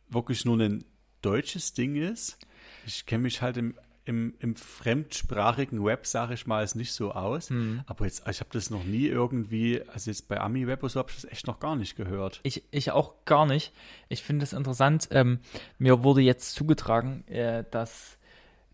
wirklich 0.10 0.46
nur 0.46 0.60
ein 0.60 0.86
deutsches 1.22 1.74
Ding 1.74 1.96
ist. 1.96 2.38
Ich 2.86 3.06
kenne 3.06 3.24
mich 3.24 3.42
halt 3.42 3.58
im, 3.58 3.78
im, 4.06 4.34
im 4.40 4.56
fremdsprachigen 4.56 5.84
Web, 5.84 6.08
sage 6.08 6.34
ich 6.34 6.48
mal, 6.48 6.64
ist 6.64 6.76
nicht 6.76 6.94
so 6.94 7.12
aus. 7.12 7.50
Hm. 7.50 7.82
Aber 7.86 8.06
jetzt, 8.06 8.28
ich 8.28 8.40
habe 8.40 8.50
das 8.52 8.70
noch 8.70 8.84
nie 8.84 9.06
irgendwie, 9.06 9.82
also 9.94 10.10
jetzt 10.10 10.28
bei 10.28 10.40
Ami-Web 10.40 10.82
oder 10.82 10.90
so, 10.90 11.00
habe 11.00 11.10
ich 11.12 11.22
das 11.22 11.32
echt 11.32 11.48
noch 11.48 11.60
gar 11.60 11.76
nicht 11.76 11.96
gehört. 11.96 12.40
Ich, 12.44 12.64
ich 12.72 12.92
auch 12.92 13.26
gar 13.26 13.46
nicht. 13.46 13.74
Ich 14.10 14.24
finde 14.24 14.44
es 14.44 14.54
interessant. 14.54 15.08
Ähm, 15.12 15.40
mir 15.78 16.04
wurde 16.04 16.22
jetzt 16.22 16.56
zugetragen, 16.56 17.28
äh, 17.28 17.64
dass 17.70 18.18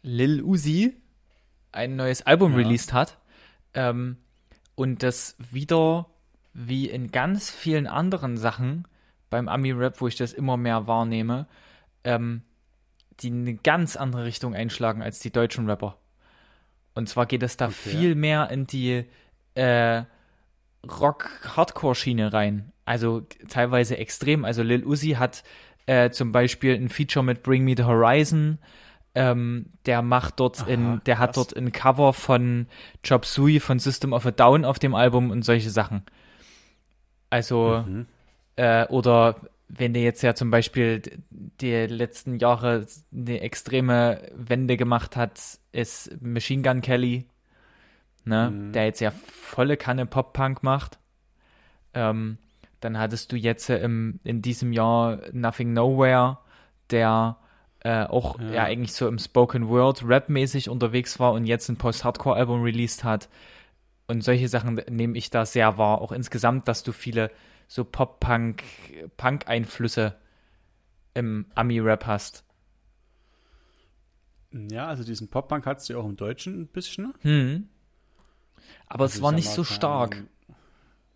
Lil 0.01 0.41
Uzi 0.41 0.95
ein 1.71 1.95
neues 1.95 2.21
Album 2.21 2.53
Ja. 2.53 2.59
released 2.59 2.93
hat. 2.93 3.17
Ähm, 3.73 4.17
und 4.75 5.03
das 5.03 5.35
wieder 5.51 6.07
wie 6.53 6.89
in 6.89 7.11
ganz 7.11 7.49
vielen 7.49 7.87
anderen 7.87 8.37
Sachen 8.37 8.87
beim 9.29 9.49
Ami-Rap, 9.49 9.99
wo 9.99 10.07
ich 10.07 10.15
das 10.15 10.33
immer 10.33 10.55
mehr 10.55 10.87
wahrnehme, 10.87 11.47
ähm, 12.03 12.41
die 13.21 13.31
eine 13.31 13.55
ganz 13.55 13.95
andere 13.95 14.25
Richtung 14.25 14.53
einschlagen 14.55 15.01
als 15.01 15.19
die 15.19 15.31
deutschen 15.31 15.69
Rapper. 15.69 15.97
Und 16.95 17.07
zwar 17.09 17.25
geht 17.25 17.43
es 17.43 17.57
da 17.57 17.65
Okay. 17.67 17.73
viel 17.89 18.15
mehr 18.15 18.49
in 18.49 18.67
die 18.67 19.05
äh, 19.55 20.03
Rock-Hardcore-Schiene 20.87 22.33
rein. 22.33 22.71
Also 22.85 23.21
teilweise 23.49 23.97
extrem. 23.97 24.45
Also 24.45 24.63
Lil 24.63 24.85
Uzi 24.85 25.11
hat 25.11 25.43
äh, 25.85 26.09
zum 26.09 26.31
Beispiel 26.31 26.75
ein 26.75 26.89
Feature 26.89 27.23
mit 27.23 27.43
Bring 27.43 27.63
Me 27.63 27.73
the 27.75 27.83
Horizon. 27.83 28.59
Ähm, 29.15 29.67
der 29.85 30.01
macht 30.01 30.39
dort 30.39 30.61
Aha, 30.61 30.69
in, 30.69 31.01
der 31.05 31.17
hat 31.17 31.33
krass. 31.33 31.47
dort 31.47 31.57
ein 31.57 31.71
Cover 31.71 32.13
von 32.13 32.67
Chop 33.07 33.25
Suey 33.25 33.59
von 33.59 33.79
System 33.79 34.13
of 34.13 34.25
a 34.25 34.31
Down 34.31 34.63
auf 34.63 34.79
dem 34.79 34.93
Album 34.95 35.31
und 35.31 35.43
solche 35.43 35.69
Sachen. 35.71 36.03
Also 37.29 37.83
Mhm. 37.85 38.05
äh, 38.57 38.85
oder 38.87 39.35
wenn 39.69 39.93
der 39.93 40.03
jetzt 40.03 40.21
ja 40.21 40.33
zum 40.33 40.49
Beispiel 40.51 41.01
die 41.29 41.71
letzten 41.73 42.37
Jahre 42.37 42.85
eine 43.11 43.41
extreme 43.41 44.21
Wende 44.33 44.77
gemacht 44.77 45.15
hat, 45.15 45.39
ist 45.71 46.21
Machine 46.21 46.61
Gun 46.63 46.81
Kelly, 46.81 47.25
ne, 48.25 48.49
Mhm. 48.51 48.71
der 48.71 48.85
jetzt 48.85 49.01
ja 49.01 49.11
volle 49.11 49.77
Kanne 49.77 50.05
Pop-Punk 50.05 50.63
macht. 50.63 50.99
Ähm, 51.93 52.37
dann 52.79 52.97
hattest 52.97 53.31
du 53.31 53.35
jetzt 53.35 53.69
äh, 53.69 53.79
im, 53.79 54.19
in 54.23 54.41
diesem 54.41 54.71
Jahr 54.71 55.19
Nothing 55.33 55.73
Nowhere, 55.73 56.37
der 56.91 57.37
äh, 57.83 58.03
auch 58.05 58.39
ja. 58.39 58.51
Ja. 58.51 58.63
eigentlich 58.63 58.93
so 58.93 59.07
im 59.07 59.19
Spoken 59.19 59.67
Word 59.67 60.03
Rap-mäßig 60.07 60.69
unterwegs 60.69 61.19
war 61.19 61.33
und 61.33 61.45
jetzt 61.45 61.69
ein 61.69 61.77
Post-Hardcore-Album 61.77 62.61
released 62.63 63.03
hat. 63.03 63.29
Und 64.07 64.23
solche 64.23 64.47
Sachen 64.47 64.81
nehme 64.89 65.17
ich 65.17 65.29
da 65.29 65.45
sehr 65.45 65.77
wahr. 65.77 66.01
Auch 66.01 66.11
insgesamt, 66.11 66.67
dass 66.67 66.83
du 66.83 66.91
viele 66.93 67.29
so 67.67 67.83
Pop-Punk, 67.83 68.63
Punk-Einflüsse 69.17 70.15
im 71.13 71.45
Ami-Rap 71.55 72.05
hast. 72.05 72.43
Ja, 74.51 74.87
also 74.87 75.03
diesen 75.03 75.27
Pop-Punk 75.27 75.65
hattest 75.65 75.89
du 75.89 75.93
ja 75.93 75.99
auch 75.99 76.05
im 76.05 76.15
Deutschen 76.15 76.61
ein 76.61 76.67
bisschen. 76.67 77.13
Hm. 77.21 77.69
Aber 78.87 79.03
Also 79.03 79.17
es 79.17 79.21
war 79.21 79.31
nicht 79.31 79.49
so 79.49 79.63
stark, 79.63 80.15
Ahnung. 80.15 80.27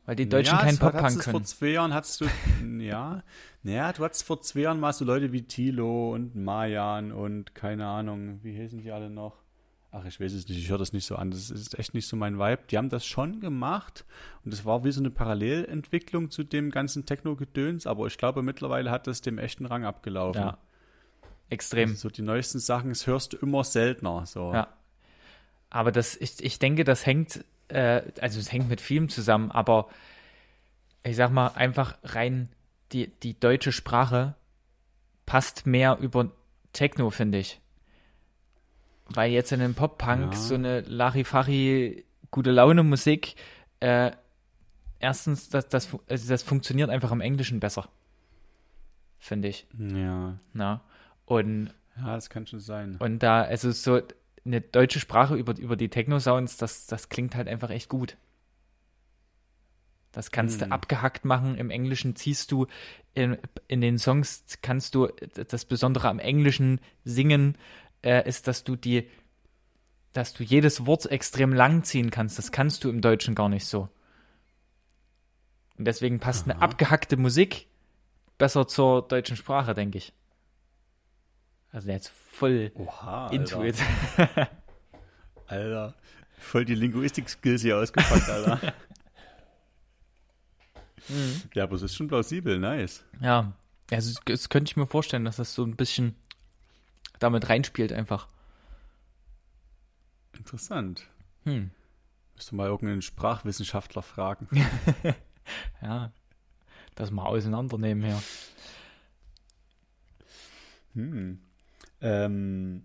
weil 0.05 0.15
die 0.15 0.27
Deutschen 0.27 0.55
ja, 0.57 0.61
keinen 0.61 0.77
Pop-Punk 0.77 1.19
können. 1.19 1.31
Vor 1.31 1.43
zwei 1.43 1.67
Jahren 1.67 1.93
hattest 1.93 2.21
du, 2.21 2.25
ja, 2.79 3.23
naja, 3.63 3.93
du 3.93 4.03
hattest 4.03 4.23
vor 4.23 4.41
zwei 4.41 4.61
Jahren 4.61 4.79
mal 4.79 4.93
so 4.93 5.05
Leute 5.05 5.31
wie 5.31 5.43
Tilo 5.43 6.13
und 6.13 6.35
Mayan 6.35 7.11
und 7.11 7.55
keine 7.55 7.87
Ahnung, 7.87 8.39
wie 8.43 8.57
heißen 8.57 8.81
die 8.81 8.91
alle 8.91 9.09
noch? 9.09 9.40
Ach, 9.93 10.05
ich 10.05 10.21
weiß 10.21 10.31
es 10.31 10.47
nicht, 10.47 10.57
ich 10.57 10.69
höre 10.69 10.77
das 10.77 10.93
nicht 10.93 11.05
so 11.05 11.17
an. 11.17 11.31
Das 11.31 11.49
ist 11.49 11.77
echt 11.77 11.93
nicht 11.93 12.07
so 12.07 12.15
mein 12.15 12.39
Vibe. 12.39 12.61
Die 12.69 12.77
haben 12.77 12.87
das 12.87 13.05
schon 13.05 13.41
gemacht 13.41 14.05
und 14.45 14.53
es 14.53 14.63
war 14.63 14.85
wie 14.85 14.91
so 14.91 15.01
eine 15.01 15.09
Parallelentwicklung 15.09 16.31
zu 16.31 16.43
dem 16.43 16.71
ganzen 16.71 17.05
Techno-Gedöns, 17.05 17.87
aber 17.87 18.07
ich 18.07 18.17
glaube, 18.17 18.41
mittlerweile 18.41 18.89
hat 18.89 19.07
das 19.07 19.21
dem 19.21 19.37
echten 19.37 19.65
Rang 19.65 19.83
abgelaufen. 19.83 20.41
Ja. 20.41 20.57
Extrem. 21.49 21.89
Also 21.89 22.07
so 22.07 22.09
die 22.09 22.21
neuesten 22.21 22.59
Sachen, 22.59 22.89
das 22.89 23.05
hörst 23.05 23.33
du 23.33 23.37
immer 23.37 23.65
seltener. 23.65 24.25
So. 24.25 24.53
Ja. 24.53 24.69
Aber 25.69 25.91
das, 25.91 26.15
ich, 26.15 26.41
ich 26.41 26.59
denke, 26.59 26.85
das 26.85 27.05
hängt, 27.05 27.43
äh, 27.67 28.01
also 28.21 28.39
es 28.39 28.51
hängt 28.51 28.69
mit 28.69 28.79
vielem 28.79 29.09
zusammen, 29.09 29.51
aber 29.51 29.89
ich 31.03 31.15
sag 31.17 31.31
mal, 31.31 31.47
einfach 31.49 31.97
rein 32.03 32.49
die, 32.91 33.07
die 33.07 33.39
deutsche 33.39 33.71
Sprache 33.71 34.35
passt 35.25 35.65
mehr 35.65 35.97
über 35.99 36.31
Techno, 36.73 37.09
finde 37.09 37.39
ich. 37.39 37.60
Weil 39.13 39.31
jetzt 39.31 39.51
in 39.51 39.59
den 39.59 39.73
Pop-Punk 39.73 40.33
Ja. 40.33 40.39
so 40.39 40.55
eine 40.55 40.81
Larifari 40.81 42.05
gute 42.29 42.51
Laune 42.51 42.83
Musik, 42.83 43.35
äh, 43.79 44.11
erstens, 44.99 45.49
das, 45.49 45.67
das, 45.69 45.89
also 46.09 46.29
das 46.29 46.43
funktioniert 46.43 46.89
einfach 46.89 47.11
im 47.11 47.21
Englischen 47.21 47.59
besser. 47.59 47.89
Finde 49.19 49.47
ich. 49.49 49.67
ja. 49.77 50.37
Na? 50.53 50.81
Und 51.25 51.73
Ja, 51.97 52.15
das 52.15 52.29
kann 52.29 52.47
schon 52.47 52.59
sein. 52.59 52.95
und 52.99 53.19
da, 53.19 53.41
also 53.43 53.71
so 53.71 54.01
eine 54.45 54.61
deutsche 54.61 54.99
Sprache 54.99 55.35
über, 55.35 55.57
über 55.57 55.75
die 55.75 55.89
Techno-Sounds, 55.89 56.57
das, 56.57 56.87
das 56.87 57.09
klingt 57.09 57.35
halt 57.35 57.47
einfach 57.47 57.69
echt 57.69 57.89
gut. 57.89 58.17
Das 60.11 60.31
kannst 60.31 60.59
Hm. 60.61 60.69
du 60.69 60.73
abgehackt 60.75 61.23
machen. 61.25 61.55
Im 61.57 61.69
Englischen 61.69 62.15
ziehst 62.15 62.51
du 62.51 62.67
in, 63.13 63.37
in 63.67 63.79
den 63.81 63.97
Songs, 63.97 64.43
kannst 64.61 64.95
du, 64.95 65.07
das 65.47 65.65
Besondere 65.65 66.09
am 66.09 66.19
Englischen 66.19 66.81
singen, 67.05 67.57
äh, 68.03 68.27
ist, 68.27 68.47
dass 68.47 68.63
du 68.63 68.75
die, 68.75 69.09
dass 70.13 70.33
du 70.33 70.43
jedes 70.43 70.85
Wort 70.85 71.05
extrem 71.05 71.53
lang 71.53 71.83
ziehen 71.83 72.11
kannst. 72.11 72.37
Das 72.37 72.51
kannst 72.51 72.83
du 72.83 72.89
im 72.89 73.01
Deutschen 73.01 73.35
gar 73.35 73.49
nicht 73.49 73.65
so. 73.65 73.89
Und 75.77 75.85
deswegen 75.85 76.19
passt 76.19 76.45
eine 76.45 76.57
Aha. 76.57 76.63
abgehackte 76.63 77.17
Musik 77.17 77.67
besser 78.37 78.67
zur 78.67 79.07
deutschen 79.07 79.37
Sprache, 79.37 79.73
denke 79.73 79.99
ich. 79.99 80.13
Also 81.71 81.89
jetzt 81.89 82.09
voll 82.09 82.71
Oha, 82.75 83.29
into 83.29 83.59
Alter. 83.59 83.83
it. 84.17 84.47
Alter, 85.47 85.95
voll 86.37 86.65
die 86.65 86.75
Linguistik-Skills 86.75 87.61
hier 87.61 87.77
ausgepackt, 87.77 88.29
Alter. 88.29 88.73
Mhm. 91.07 91.41
ja, 91.53 91.63
aber 91.63 91.75
es 91.75 91.81
ist 91.81 91.95
schon 91.95 92.07
plausibel, 92.07 92.59
nice. 92.59 93.03
Ja, 93.21 93.53
also 93.91 94.19
das 94.25 94.49
könnte 94.49 94.71
ich 94.71 94.77
mir 94.77 94.87
vorstellen, 94.87 95.25
dass 95.25 95.37
das 95.37 95.53
so 95.53 95.63
ein 95.63 95.75
bisschen 95.75 96.15
damit 97.21 97.49
reinspielt 97.49 97.93
einfach. 97.93 98.27
Interessant. 100.37 101.07
Hm. 101.43 101.71
Müsste 102.35 102.55
mal 102.55 102.67
irgendeinen 102.67 103.01
Sprachwissenschaftler 103.01 104.01
fragen. 104.01 104.47
Ja, 105.81 106.13
das 106.95 107.09
mal 107.09 107.25
auseinandernehmen 107.25 108.03
hier. 108.05 108.21
Hm. 110.93 111.39
Ähm, 111.99 112.83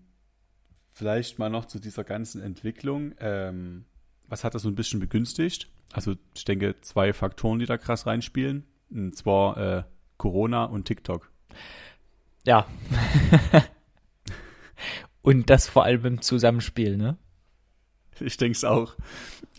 vielleicht 0.91 1.39
mal 1.39 1.49
noch 1.49 1.65
zu 1.65 1.79
dieser 1.79 2.03
ganzen 2.03 2.41
Entwicklung. 2.41 3.13
Ähm, 3.19 3.85
was 4.27 4.43
hat 4.43 4.55
das 4.55 4.63
so 4.63 4.69
ein 4.69 4.75
bisschen 4.75 4.99
begünstigt? 4.99 5.69
Also 5.93 6.15
ich 6.35 6.45
denke, 6.45 6.81
zwei 6.81 7.13
Faktoren, 7.13 7.59
die 7.59 7.65
da 7.65 7.77
krass 7.77 8.07
reinspielen. 8.07 8.65
Und 8.89 9.15
zwar 9.15 9.57
äh, 9.57 9.83
Corona 10.17 10.65
und 10.65 10.85
TikTok. 10.85 11.31
Ja. 12.43 12.65
Und 15.27 15.49
das 15.49 15.67
vor 15.67 15.83
allem 15.83 16.05
im 16.05 16.21
Zusammenspiel, 16.21 16.95
ne? 16.95 17.17
Ich 18.21 18.37
denke 18.37 18.55
es 18.55 18.63
auch. 18.63 18.95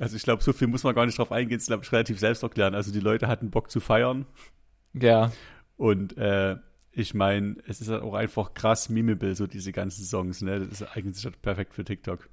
Also 0.01 0.17
ich 0.17 0.23
glaube, 0.23 0.43
so 0.43 0.55
viel 0.55 0.67
muss 0.67 0.83
man 0.83 0.95
gar 0.95 1.05
nicht 1.05 1.19
drauf 1.19 1.31
eingehen. 1.31 1.59
Das 1.59 1.65
ist, 1.65 1.67
glaube 1.67 1.85
ich, 1.85 1.93
relativ 1.93 2.19
selbst 2.19 2.43
erklären. 2.43 2.75
Also 2.75 2.91
die 2.91 3.01
Leute 3.01 3.29
hatten 3.29 3.51
Bock 3.51 3.71
zu 3.71 3.79
feiern 3.79 4.25
Ja. 4.95 5.31
Und 5.77 6.17
äh, 6.17 6.57
ich 6.91 7.13
meine, 7.13 7.57
es 7.67 7.83
ist 7.83 7.91
halt 7.91 8.03
auch 8.03 8.15
einfach 8.15 8.55
krass 8.55 8.89
memeable, 8.89 9.35
so 9.35 9.47
diese 9.47 9.73
ganzen 9.73 10.07
Songs, 10.07 10.41
ne? 10.41 10.59
Das 10.59 10.69
ist 10.69 10.83
eigentlich 10.85 11.23
halt 11.23 11.43
perfekt 11.43 11.75
für 11.75 11.85
TikTok. 11.85 12.31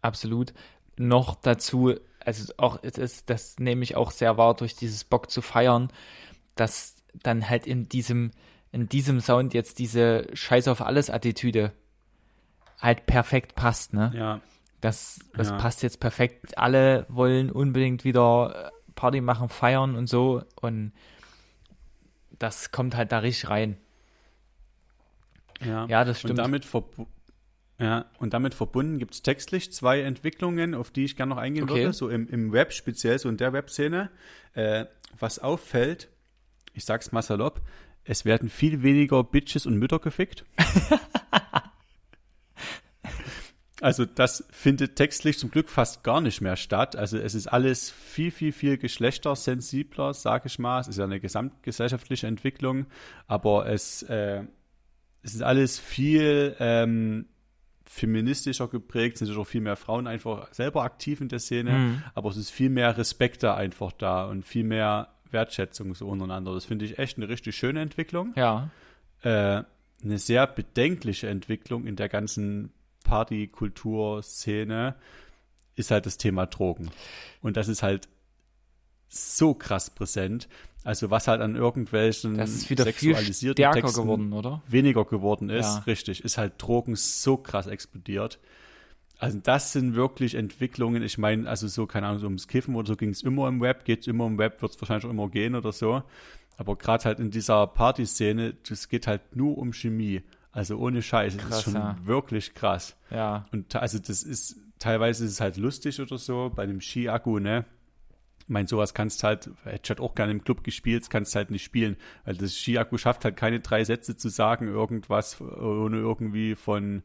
Absolut. 0.00 0.54
Noch 0.96 1.34
dazu, 1.34 1.96
also 2.20 2.50
auch, 2.56 2.78
es 2.80 2.96
ist, 2.96 3.28
das 3.28 3.58
nehme 3.58 3.82
ich 3.82 3.94
auch 3.94 4.10
sehr 4.10 4.38
wahr 4.38 4.56
durch 4.56 4.74
dieses 4.74 5.04
Bock 5.04 5.30
zu 5.30 5.42
feiern, 5.42 5.92
dass 6.54 6.96
dann 7.12 7.46
halt 7.46 7.66
in 7.66 7.90
diesem, 7.90 8.30
in 8.72 8.88
diesem 8.88 9.20
Sound 9.20 9.52
jetzt 9.52 9.78
diese 9.78 10.28
Scheiß 10.32 10.66
auf 10.66 10.80
alles 10.80 11.10
Attitüde 11.10 11.74
halt 12.80 13.06
perfekt 13.06 13.54
passt, 13.54 13.92
ne? 13.92 14.12
Ja. 14.14 14.40
Das, 14.80 15.18
das 15.36 15.48
Ja. 15.50 15.56
passt 15.58 15.82
jetzt 15.82 16.00
perfekt. 16.00 16.56
Alle 16.56 17.04
wollen 17.08 17.50
unbedingt 17.50 18.04
wieder 18.04 18.70
äh, 18.72 18.92
Party 18.94 19.20
machen, 19.20 19.48
feiern 19.48 19.94
und 19.96 20.08
so. 20.08 20.42
Und 20.60 20.92
das 22.38 22.70
kommt 22.72 22.96
halt 22.96 23.12
da 23.12 23.18
richtig 23.18 23.50
rein. 23.50 23.76
Ja, 25.62 25.84
Ja, 25.86 26.04
das 26.04 26.20
stimmt. 26.20 26.30
Und 26.32 26.36
damit, 26.38 26.64
verbu 26.64 27.06
ja, 27.78 28.06
und 28.18 28.34
damit 28.34 28.54
verbunden 28.54 28.98
gibt 28.98 29.14
es 29.14 29.22
textlich 29.22 29.72
zwei 29.72 30.00
Entwicklungen, 30.02 30.74
auf 30.74 30.90
die 30.90 31.04
ich 31.04 31.16
gerne 31.16 31.30
noch 31.34 31.40
eingehen 31.40 31.64
Okay. 31.64 31.80
würde, 31.84 31.92
so 31.94 32.08
im, 32.10 32.28
im 32.28 32.52
Web 32.52 32.72
speziell, 32.74 33.18
so 33.18 33.28
in 33.30 33.38
der 33.38 33.52
Webszene. 33.54 34.10
Äh, 34.54 34.84
was 35.18 35.38
auffällt, 35.38 36.08
ich 36.74 36.84
sag's 36.84 37.10
mal 37.12 37.22
salopp, 37.22 37.62
es 38.04 38.24
werden 38.26 38.48
viel 38.50 38.82
weniger 38.82 39.22
Bitches 39.24 39.64
und 39.66 39.76
Mütter 39.76 39.98
gefickt. 39.98 40.44
Also 43.80 44.04
das 44.04 44.44
findet 44.50 44.96
textlich 44.96 45.38
zum 45.38 45.50
Glück 45.50 45.70
fast 45.70 46.04
gar 46.04 46.20
nicht 46.20 46.40
mehr 46.40 46.56
statt. 46.56 46.96
Also 46.96 47.16
es 47.18 47.34
ist 47.34 47.46
alles 47.46 47.90
viel, 47.90 48.30
viel, 48.30 48.52
viel 48.52 48.76
geschlechtersensibler, 48.78 50.12
sage 50.14 50.48
ich 50.48 50.58
mal. 50.58 50.80
Es 50.80 50.88
ist 50.88 50.98
ja 50.98 51.04
eine 51.04 51.20
gesamtgesellschaftliche 51.20 52.26
Entwicklung, 52.26 52.86
aber 53.26 53.66
es, 53.66 54.02
äh, 54.04 54.42
es 55.22 55.34
ist 55.34 55.42
alles 55.42 55.78
viel 55.78 56.56
ähm, 56.58 57.26
feministischer 57.84 58.68
geprägt, 58.68 59.20
es 59.20 59.28
sind 59.28 59.36
auch 59.36 59.46
viel 59.46 59.60
mehr 59.60 59.76
Frauen 59.76 60.06
einfach 60.06 60.52
selber 60.54 60.82
aktiv 60.84 61.20
in 61.20 61.28
der 61.28 61.40
Szene, 61.40 61.70
Mhm. 61.72 62.02
aber 62.14 62.30
es 62.30 62.36
ist 62.36 62.50
viel 62.50 62.70
mehr 62.70 62.96
Respekt 62.96 63.42
da 63.42 63.54
einfach 63.56 63.90
da 63.92 64.26
und 64.26 64.44
viel 64.44 64.62
mehr 64.64 65.08
Wertschätzung 65.30 65.94
so 65.94 66.06
untereinander. 66.08 66.54
Das 66.54 66.64
finde 66.64 66.84
ich 66.84 66.98
echt 66.98 67.16
eine 67.16 67.28
richtig 67.28 67.56
schöne 67.56 67.80
Entwicklung 67.80 68.32
Ja, 68.36 68.70
äh, 69.22 69.62
eine 70.02 70.18
sehr 70.18 70.46
bedenkliche 70.46 71.28
Entwicklung 71.28 71.86
in 71.86 71.96
der 71.96 72.08
ganzen 72.08 72.72
Partykulturszene 73.10 74.94
ist 75.76 75.90
halt 75.90 76.06
das 76.06 76.16
Thema 76.16 76.46
Drogen. 76.46 76.90
Und 77.42 77.56
das 77.56 77.68
ist 77.68 77.82
halt 77.82 78.08
so 79.08 79.54
krass 79.54 79.90
präsent. 79.90 80.48
Also 80.84 81.10
was 81.10 81.28
halt 81.28 81.40
an 81.40 81.56
irgendwelchen 81.56 82.36
das 82.38 82.50
ist 82.50 82.70
wieder 82.70 82.84
viel 82.86 83.14
sexualisierten 83.14 83.62
stärker 83.62 83.80
Texten 83.82 84.02
geworden, 84.02 84.32
oder? 84.32 84.62
weniger 84.66 85.04
geworden 85.04 85.50
ist, 85.50 85.66
Ja. 85.66 85.78
richtig, 85.86 86.24
ist 86.24 86.38
halt 86.38 86.54
Drogen 86.58 86.96
so 86.96 87.36
krass 87.36 87.66
explodiert. 87.66 88.38
Also 89.18 89.38
das 89.42 89.72
sind 89.72 89.94
wirklich 89.94 90.34
Entwicklungen, 90.34 91.02
ich 91.02 91.18
meine, 91.18 91.48
also 91.48 91.68
so, 91.68 91.86
keine 91.86 92.06
Ahnung, 92.06 92.20
so 92.20 92.26
ums 92.26 92.48
Kiffen 92.48 92.74
oder 92.76 92.88
so 92.88 92.96
ging 92.96 93.10
es 93.10 93.22
immer 93.22 93.48
im 93.48 93.60
Web, 93.60 93.84
geht 93.84 94.00
es 94.00 94.06
immer 94.06 94.26
im 94.26 94.38
Web, 94.38 94.62
wird 94.62 94.72
es 94.72 94.80
wahrscheinlich 94.80 95.04
auch 95.04 95.10
immer 95.10 95.28
gehen 95.28 95.54
oder 95.54 95.72
so. 95.72 96.02
Aber 96.56 96.76
gerade 96.76 97.04
halt 97.04 97.18
in 97.20 97.30
dieser 97.30 97.66
Partyszene, 97.66 98.54
das 98.68 98.88
geht 98.88 99.06
halt 99.06 99.36
nur 99.36 99.58
um 99.58 99.72
Chemie. 99.72 100.22
Also 100.52 100.76
ohne 100.78 101.02
Scheiß, 101.02 101.36
das 101.36 101.46
Krass, 101.46 101.58
ist 101.58 101.64
schon 101.64 101.74
ja. 101.74 101.96
wirklich 102.04 102.54
krass. 102.54 102.96
Ja, 103.10 103.46
Und 103.52 103.74
also 103.76 103.98
das 103.98 104.22
ist, 104.22 104.56
teilweise 104.78 105.24
ist 105.24 105.32
es 105.32 105.40
halt 105.40 105.56
lustig 105.56 106.00
oder 106.00 106.18
so, 106.18 106.50
bei 106.54 106.64
einem 106.64 106.80
Ski-Akku, 106.80 107.38
ne? 107.38 107.64
Ich 108.40 108.48
meine, 108.48 108.66
sowas 108.66 108.94
kannst 108.94 109.22
halt, 109.22 109.48
hätte 109.62 109.80
ich 109.84 109.90
halt 109.90 110.00
auch 110.00 110.16
gerne 110.16 110.32
im 110.32 110.42
Club 110.42 110.64
gespielt, 110.64 111.08
kannst 111.08 111.36
halt 111.36 111.52
nicht 111.52 111.62
spielen, 111.62 111.96
weil 112.24 112.34
das 112.36 112.56
Ski-Akku 112.56 112.98
schafft 112.98 113.24
halt 113.24 113.36
keine 113.36 113.60
drei 113.60 113.84
Sätze 113.84 114.16
zu 114.16 114.28
sagen, 114.28 114.66
irgendwas, 114.66 115.40
ohne 115.40 115.98
irgendwie 115.98 116.56
von, 116.56 117.04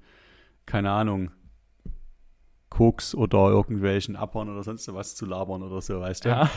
keine 0.65 0.89
Ahnung, 0.89 1.29
Koks 2.69 3.13
oder 3.13 3.47
irgendwelchen 3.49 4.15
Appern 4.15 4.49
oder 4.49 4.63
sonst 4.63 4.91
was 4.91 5.15
zu 5.15 5.27
labern 5.27 5.61
oder 5.61 5.81
so, 5.81 5.99
weißt 5.99 6.25
du? 6.25 6.29
ja, 6.29 6.49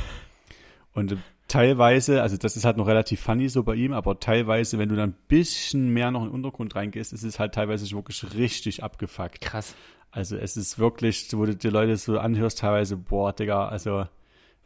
Und 0.94 1.16
teilweise, 1.48 2.22
also 2.22 2.36
das 2.36 2.56
ist 2.56 2.64
halt 2.64 2.76
noch 2.76 2.86
relativ 2.86 3.20
funny 3.20 3.48
so 3.48 3.62
bei 3.62 3.74
ihm, 3.74 3.92
aber 3.92 4.20
teilweise, 4.20 4.78
wenn 4.78 4.88
du 4.88 4.96
dann 4.96 5.10
ein 5.10 5.16
bisschen 5.28 5.88
mehr 5.88 6.10
noch 6.10 6.22
in 6.22 6.28
den 6.28 6.34
Untergrund 6.34 6.76
reingehst, 6.76 7.12
ist 7.12 7.24
es 7.24 7.38
halt 7.38 7.54
teilweise 7.54 7.90
wirklich 7.90 8.34
richtig 8.34 8.84
abgefuckt. 8.84 9.40
krass. 9.40 9.74
Also 10.10 10.36
es 10.36 10.56
ist 10.56 10.78
wirklich, 10.78 11.28
wo 11.32 11.44
du 11.44 11.54
die 11.54 11.68
Leute 11.68 11.96
so 11.96 12.18
anhörst, 12.18 12.60
teilweise, 12.60 12.96
boah, 12.96 13.32
Digga, 13.32 13.68
also 13.68 14.06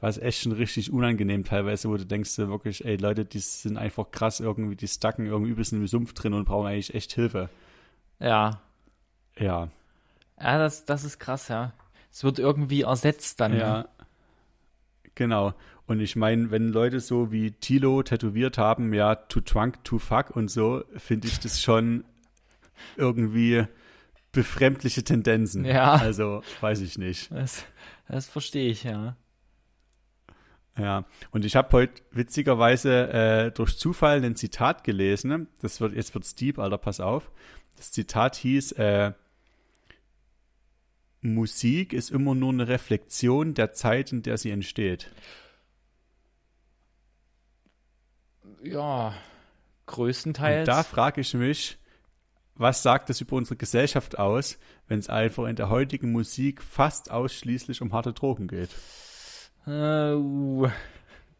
war 0.00 0.08
es 0.08 0.18
echt 0.18 0.42
schon 0.42 0.52
richtig 0.52 0.92
unangenehm 0.92 1.44
teilweise, 1.44 1.88
wo 1.88 1.96
du 1.96 2.04
denkst 2.04 2.30
so 2.30 2.48
wirklich, 2.48 2.84
ey 2.84 2.96
Leute, 2.96 3.24
die 3.24 3.38
sind 3.38 3.76
einfach 3.76 4.10
krass 4.10 4.40
irgendwie, 4.40 4.74
die 4.74 4.88
stacken 4.88 5.26
irgendwie 5.26 5.52
übelst 5.52 5.72
in 5.72 5.78
dem 5.80 5.86
Sumpf 5.86 6.12
drin 6.12 6.34
und 6.34 6.44
brauchen 6.44 6.66
eigentlich 6.66 6.94
echt 6.94 7.12
Hilfe. 7.12 7.48
Ja, 8.18 8.60
Ja, 9.38 9.68
ja, 10.40 10.58
das, 10.58 10.84
das 10.84 11.04
ist 11.04 11.18
krass, 11.20 11.48
ja. 11.48 11.72
Es 12.10 12.24
wird 12.24 12.38
irgendwie 12.38 12.82
ersetzt 12.82 13.40
dann. 13.40 13.56
ja, 13.56 13.88
genau. 15.14 15.54
Und 15.92 16.00
ich 16.00 16.16
meine, 16.16 16.50
wenn 16.50 16.72
Leute 16.72 17.00
so 17.00 17.32
wie 17.32 17.50
Tilo 17.50 18.02
tätowiert 18.02 18.56
haben, 18.56 18.94
ja, 18.94 19.14
to 19.14 19.42
trunk, 19.42 19.84
to 19.84 19.98
fuck 19.98 20.34
und 20.34 20.50
so, 20.50 20.82
finde 20.96 21.28
ich 21.28 21.38
das 21.38 21.60
schon 21.60 22.04
irgendwie 22.96 23.66
befremdliche 24.32 25.04
Tendenzen. 25.04 25.66
Ja. 25.66 25.92
Also, 25.96 26.42
weiß 26.62 26.80
ich 26.80 26.96
nicht. 26.96 27.30
Das, 27.30 27.66
das 28.08 28.26
verstehe 28.26 28.70
ich, 28.70 28.84
ja. 28.84 29.18
Ja, 30.78 31.04
und 31.30 31.44
ich 31.44 31.56
habe 31.56 31.70
heute 31.72 32.00
witzigerweise 32.10 33.12
äh, 33.12 33.50
durch 33.50 33.76
Zufall 33.76 34.24
ein 34.24 34.34
Zitat 34.34 34.84
gelesen. 34.84 35.46
Das 35.60 35.82
wird, 35.82 35.92
jetzt 35.92 36.14
wird's 36.14 36.34
deep, 36.34 36.58
Alter, 36.58 36.78
pass 36.78 37.00
auf. 37.00 37.30
Das 37.76 37.92
Zitat 37.92 38.36
hieß, 38.36 38.72
äh, 38.72 39.12
Musik 41.20 41.92
ist 41.92 42.10
immer 42.10 42.34
nur 42.34 42.50
eine 42.50 42.66
Reflexion 42.66 43.52
der 43.52 43.74
Zeit, 43.74 44.10
in 44.10 44.22
der 44.22 44.38
sie 44.38 44.52
entsteht. 44.52 45.10
Ja, 48.62 49.14
größtenteils. 49.86 50.68
Und 50.68 50.74
da 50.74 50.82
frage 50.82 51.20
ich 51.20 51.34
mich, 51.34 51.78
was 52.54 52.82
sagt 52.82 53.08
das 53.08 53.20
über 53.20 53.36
unsere 53.36 53.56
Gesellschaft 53.56 54.18
aus, 54.18 54.58
wenn 54.86 54.98
es 54.98 55.08
einfach 55.08 55.46
in 55.46 55.56
der 55.56 55.68
heutigen 55.68 56.12
Musik 56.12 56.62
fast 56.62 57.10
ausschließlich 57.10 57.82
um 57.82 57.92
harte 57.92 58.12
Drogen 58.12 58.46
geht? 58.46 58.70
Äh, 59.66 60.14
uh, 60.14 60.68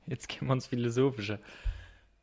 jetzt 0.07 0.29
gehen 0.29 0.47
wir 0.49 0.55
ins 0.55 0.67
Philosophische. 0.67 1.39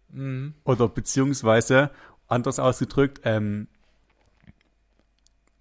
Mhm. 0.09 0.55
Oder 0.63 0.87
beziehungsweise, 0.87 1.91
anders 2.27 2.59
ausgedrückt, 2.59 3.21
ähm, 3.23 3.67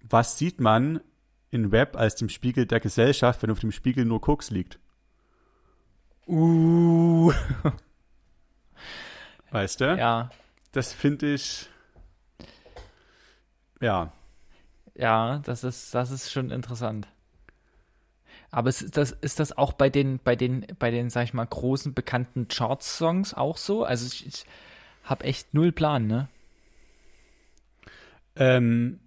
was 0.01 0.37
sieht 0.37 0.59
man 0.59 1.01
in 1.51 1.71
Web 1.71 1.95
als 1.95 2.15
dem 2.15 2.29
Spiegel 2.29 2.65
der 2.65 2.79
Gesellschaft, 2.79 3.43
wenn 3.43 3.51
auf 3.51 3.59
dem 3.59 3.71
Spiegel 3.71 4.05
nur 4.05 4.21
Koks 4.21 4.49
liegt? 4.49 4.79
Uh. 6.27 7.31
Weißt 9.51 9.81
du? 9.81 9.95
Ja, 9.97 10.29
Das 10.71 10.93
finde 10.93 11.33
ich, 11.33 11.67
ja, 13.81 14.11
ja, 14.95 15.39
das 15.45 15.63
ist, 15.63 15.93
das 15.95 16.11
ist 16.11 16.31
schon 16.31 16.51
interessant. 16.51 17.07
Aber 18.51 18.69
ist 18.69 18.97
das, 18.97 19.11
ist 19.11 19.39
das 19.39 19.57
auch 19.57 19.73
bei 19.73 19.89
den, 19.89 20.19
bei 20.23 20.35
den, 20.35 20.65
bei 20.79 20.91
den, 20.91 21.09
sag 21.09 21.23
ich 21.23 21.33
mal, 21.33 21.45
großen 21.45 21.93
bekannten 21.93 22.47
Charts-Songs 22.47 23.33
auch 23.33 23.57
so? 23.57 23.83
Also 23.83 24.05
ich, 24.07 24.25
ich 24.27 24.45
habe 25.03 25.23
echt 25.23 25.53
null 25.53 25.71
Plan, 25.71 26.07
ne? 26.07 26.27
ähm, 28.35 28.99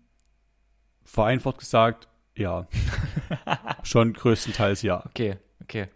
vereinfacht 1.05 1.59
gesagt, 1.59 2.09
ja. 2.35 2.67
Schon 3.83 4.13
größtenteils 4.13 4.83
ja. 4.83 5.05
Okay, 5.07 5.37
okay. 5.63 5.89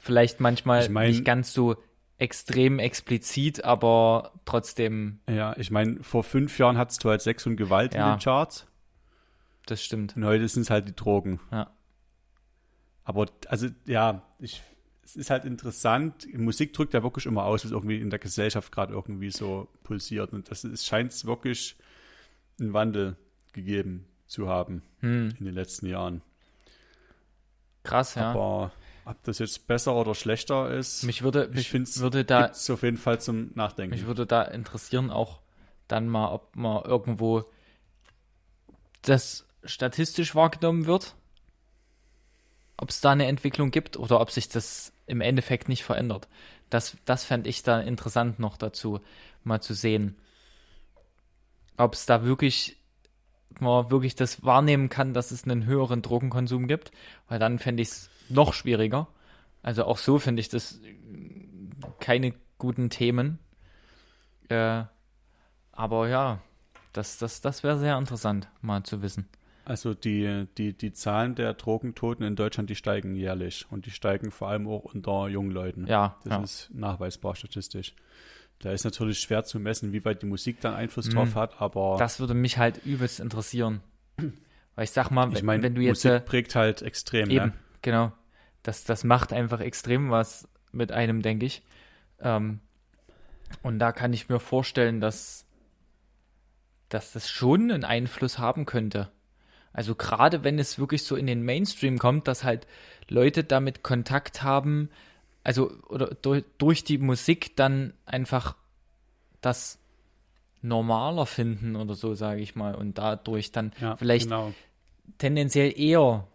Vielleicht 0.00 0.40
manchmal 0.40 0.82
Ich 0.84 0.88
mein- 0.90 1.10
nicht 1.10 1.24
ganz 1.24 1.52
so 1.52 1.76
extrem 2.20 2.78
explizit, 2.78 3.64
aber 3.64 4.32
trotzdem, 4.44 5.20
Ja, 5.28 5.56
ich 5.56 5.70
meine, 5.70 6.02
vor 6.04 6.22
fünf 6.22 6.58
Jahren 6.58 6.76
hattest 6.78 7.02
du 7.02 7.08
halt 7.10 7.22
Sex 7.22 7.46
und 7.46 7.56
Gewalt 7.56 7.94
in 7.94 8.00
Ja. 8.00 8.14
den 8.16 8.20
Charts 8.20 8.66
das 9.66 9.82
stimmt. 9.82 10.16
und 10.16 10.24
heute 10.24 10.46
sind 10.48 10.62
es 10.62 10.70
halt 10.70 10.88
die 10.88 10.94
Drogen. 10.96 11.40
Ja. 11.50 11.70
Aber 13.04 13.26
also 13.48 13.68
ja, 13.86 14.22
ich, 14.38 14.62
es 15.04 15.16
ist 15.16 15.30
halt 15.30 15.44
interessant. 15.44 16.26
Musik 16.36 16.72
drückt 16.72 16.94
ja 16.94 17.02
wirklich 17.02 17.26
immer 17.26 17.44
aus, 17.44 17.64
was 17.64 17.72
irgendwie 17.72 18.00
in 18.00 18.10
der 18.10 18.18
Gesellschaft 18.18 18.70
gerade 18.72 18.92
irgendwie 18.92 19.30
so 19.30 19.68
pulsiert. 19.82 20.32
Und 20.32 20.50
das 20.50 20.64
ist, 20.64 20.86
scheint 20.86 21.12
es 21.12 21.24
wirklich 21.24 21.76
einen 22.60 22.72
Wandel 22.72 23.16
gegeben 23.52 24.06
zu 24.26 24.48
haben 24.48 24.82
Hm, 25.00 25.34
in 25.38 25.44
den 25.46 25.54
letzten 25.54 25.86
Jahren. 25.86 26.22
krass, 27.82 28.14
ja. 28.14 28.30
Aber 28.32 28.72
ob 29.04 29.22
das 29.24 29.38
jetzt 29.38 29.66
besser 29.66 29.94
oder 29.94 30.14
schlechter 30.14 30.70
ist, 30.70 31.02
mich 31.04 31.22
würde, 31.22 31.46
ich 31.46 31.54
mich 31.54 31.70
finde 31.70 31.88
es 31.88 32.00
würde 32.00 32.24
da, 32.24 32.50
auf 32.50 32.82
jeden 32.82 32.96
Fall 32.96 33.20
zum 33.20 33.50
Nachdenken. 33.54 33.94
mich 33.94 34.06
würde 34.06 34.26
da 34.26 34.42
interessieren 34.42 35.10
auch 35.10 35.40
dann 35.88 36.08
mal, 36.08 36.32
ob 36.32 36.54
man 36.56 36.84
irgendwo 36.84 37.44
das 39.02 39.46
statistisch 39.64 40.34
wahrgenommen 40.34 40.86
wird. 40.86 41.14
Ob 42.76 42.90
es 42.90 43.00
da 43.00 43.10
eine 43.10 43.26
Entwicklung 43.26 43.70
gibt 43.70 43.96
oder 43.98 44.20
ob 44.20 44.30
sich 44.30 44.48
das 44.48 44.92
im 45.06 45.20
Endeffekt 45.20 45.68
nicht 45.68 45.84
verändert. 45.84 46.28
Das, 46.70 46.96
das 47.04 47.24
fände 47.24 47.50
ich 47.50 47.62
da 47.62 47.80
interessant 47.80 48.38
noch 48.38 48.56
dazu, 48.56 49.00
mal 49.42 49.60
zu 49.60 49.74
sehen. 49.74 50.16
Ob 51.76 51.94
es 51.94 52.06
da 52.06 52.24
wirklich, 52.24 52.76
man 53.58 53.90
wirklich 53.90 54.14
das 54.14 54.44
wahrnehmen 54.44 54.88
kann, 54.88 55.12
dass 55.12 55.30
es 55.30 55.44
einen 55.44 55.66
höheren 55.66 56.00
Drogenkonsum 56.00 56.68
gibt, 56.68 56.92
weil 57.28 57.38
dann 57.38 57.58
fände 57.58 57.82
ich 57.82 57.88
es 57.88 58.10
noch 58.30 58.52
schwieriger. 58.52 59.08
Also 59.62 59.84
auch 59.84 59.98
so 59.98 60.18
finde 60.18 60.40
ich 60.40 60.48
das 60.48 60.80
keine 61.98 62.34
guten 62.58 62.90
Themen. 62.90 63.38
Äh, 64.48 64.84
aber 65.72 66.08
ja, 66.08 66.40
das, 66.92 67.18
das, 67.18 67.40
das 67.40 67.62
wäre 67.62 67.78
sehr 67.78 67.96
interessant, 67.98 68.48
mal 68.62 68.82
zu 68.82 69.02
wissen. 69.02 69.28
Also 69.64 69.94
die, 69.94 70.46
die, 70.58 70.72
die 70.72 70.92
Zahlen 70.92 71.34
der 71.34 71.54
Drogentoten 71.54 72.26
in 72.26 72.34
Deutschland, 72.34 72.70
die 72.70 72.74
steigen 72.74 73.14
jährlich 73.14 73.66
und 73.70 73.86
die 73.86 73.90
steigen 73.90 74.30
vor 74.30 74.48
allem 74.48 74.66
auch 74.66 74.84
unter 74.84 75.28
jungen 75.28 75.52
Leuten. 75.52 75.86
Ja. 75.86 76.16
Das 76.24 76.32
ja. 76.32 76.42
ist 76.42 76.70
nachweisbar 76.74 77.36
statistisch. 77.36 77.94
Da 78.58 78.72
ist 78.72 78.84
natürlich 78.84 79.20
schwer 79.20 79.44
zu 79.44 79.58
messen, 79.58 79.92
wie 79.92 80.04
weit 80.04 80.22
die 80.22 80.26
Musik 80.26 80.60
dann 80.60 80.74
Einfluss 80.74 81.06
mhm. 81.08 81.12
drauf 81.12 81.34
hat, 81.34 81.60
aber. 81.60 81.96
Das 81.98 82.20
würde 82.20 82.34
mich 82.34 82.58
halt 82.58 82.84
übelst 82.84 83.20
interessieren. 83.20 83.80
Weil 84.74 84.84
ich 84.84 84.90
sag 84.90 85.10
mal, 85.10 85.32
ich 85.32 85.42
mein, 85.42 85.62
wenn 85.62 85.74
du 85.74 85.80
jetzt. 85.80 86.04
Musik 86.04 86.24
prägt 86.26 86.54
halt 86.54 86.82
extrem, 86.82 87.28
ne? 87.28 87.34
eben, 87.34 87.46
ne? 87.46 87.52
genau. 87.80 88.12
Das, 88.62 88.84
das 88.84 89.04
macht 89.04 89.32
einfach 89.32 89.60
extrem 89.60 90.10
was 90.10 90.48
mit 90.72 90.92
einem, 90.92 91.22
denke 91.22 91.46
ich. 91.46 91.62
Ähm, 92.20 92.60
und 93.62 93.78
da 93.78 93.92
kann 93.92 94.12
ich 94.12 94.28
mir 94.28 94.40
vorstellen, 94.40 95.00
dass, 95.00 95.46
dass 96.88 97.12
das 97.12 97.28
schon 97.28 97.70
einen 97.70 97.84
Einfluss 97.84 98.38
haben 98.38 98.66
könnte. 98.66 99.10
Also 99.72 99.94
gerade 99.94 100.44
wenn 100.44 100.58
es 100.58 100.78
wirklich 100.78 101.04
so 101.04 101.16
in 101.16 101.26
den 101.26 101.44
Mainstream 101.44 101.98
kommt, 101.98 102.26
dass 102.28 102.44
halt 102.44 102.66
Leute 103.08 103.44
damit 103.44 103.82
Kontakt 103.82 104.42
haben, 104.42 104.90
also 105.44 105.70
oder 105.88 106.08
durch, 106.08 106.44
durch 106.58 106.84
die 106.84 106.98
Musik 106.98 107.56
dann 107.56 107.94
einfach 108.04 108.56
das 109.40 109.78
normaler 110.62 111.26
finden 111.26 111.76
oder 111.76 111.94
so, 111.94 112.14
sage 112.14 112.40
ich 112.40 112.54
mal, 112.54 112.74
und 112.74 112.98
dadurch 112.98 113.52
dann 113.52 113.72
ja, 113.80 113.96
vielleicht 113.96 114.26
genau. 114.26 114.52
tendenziell 115.18 115.78
eher 115.78 116.26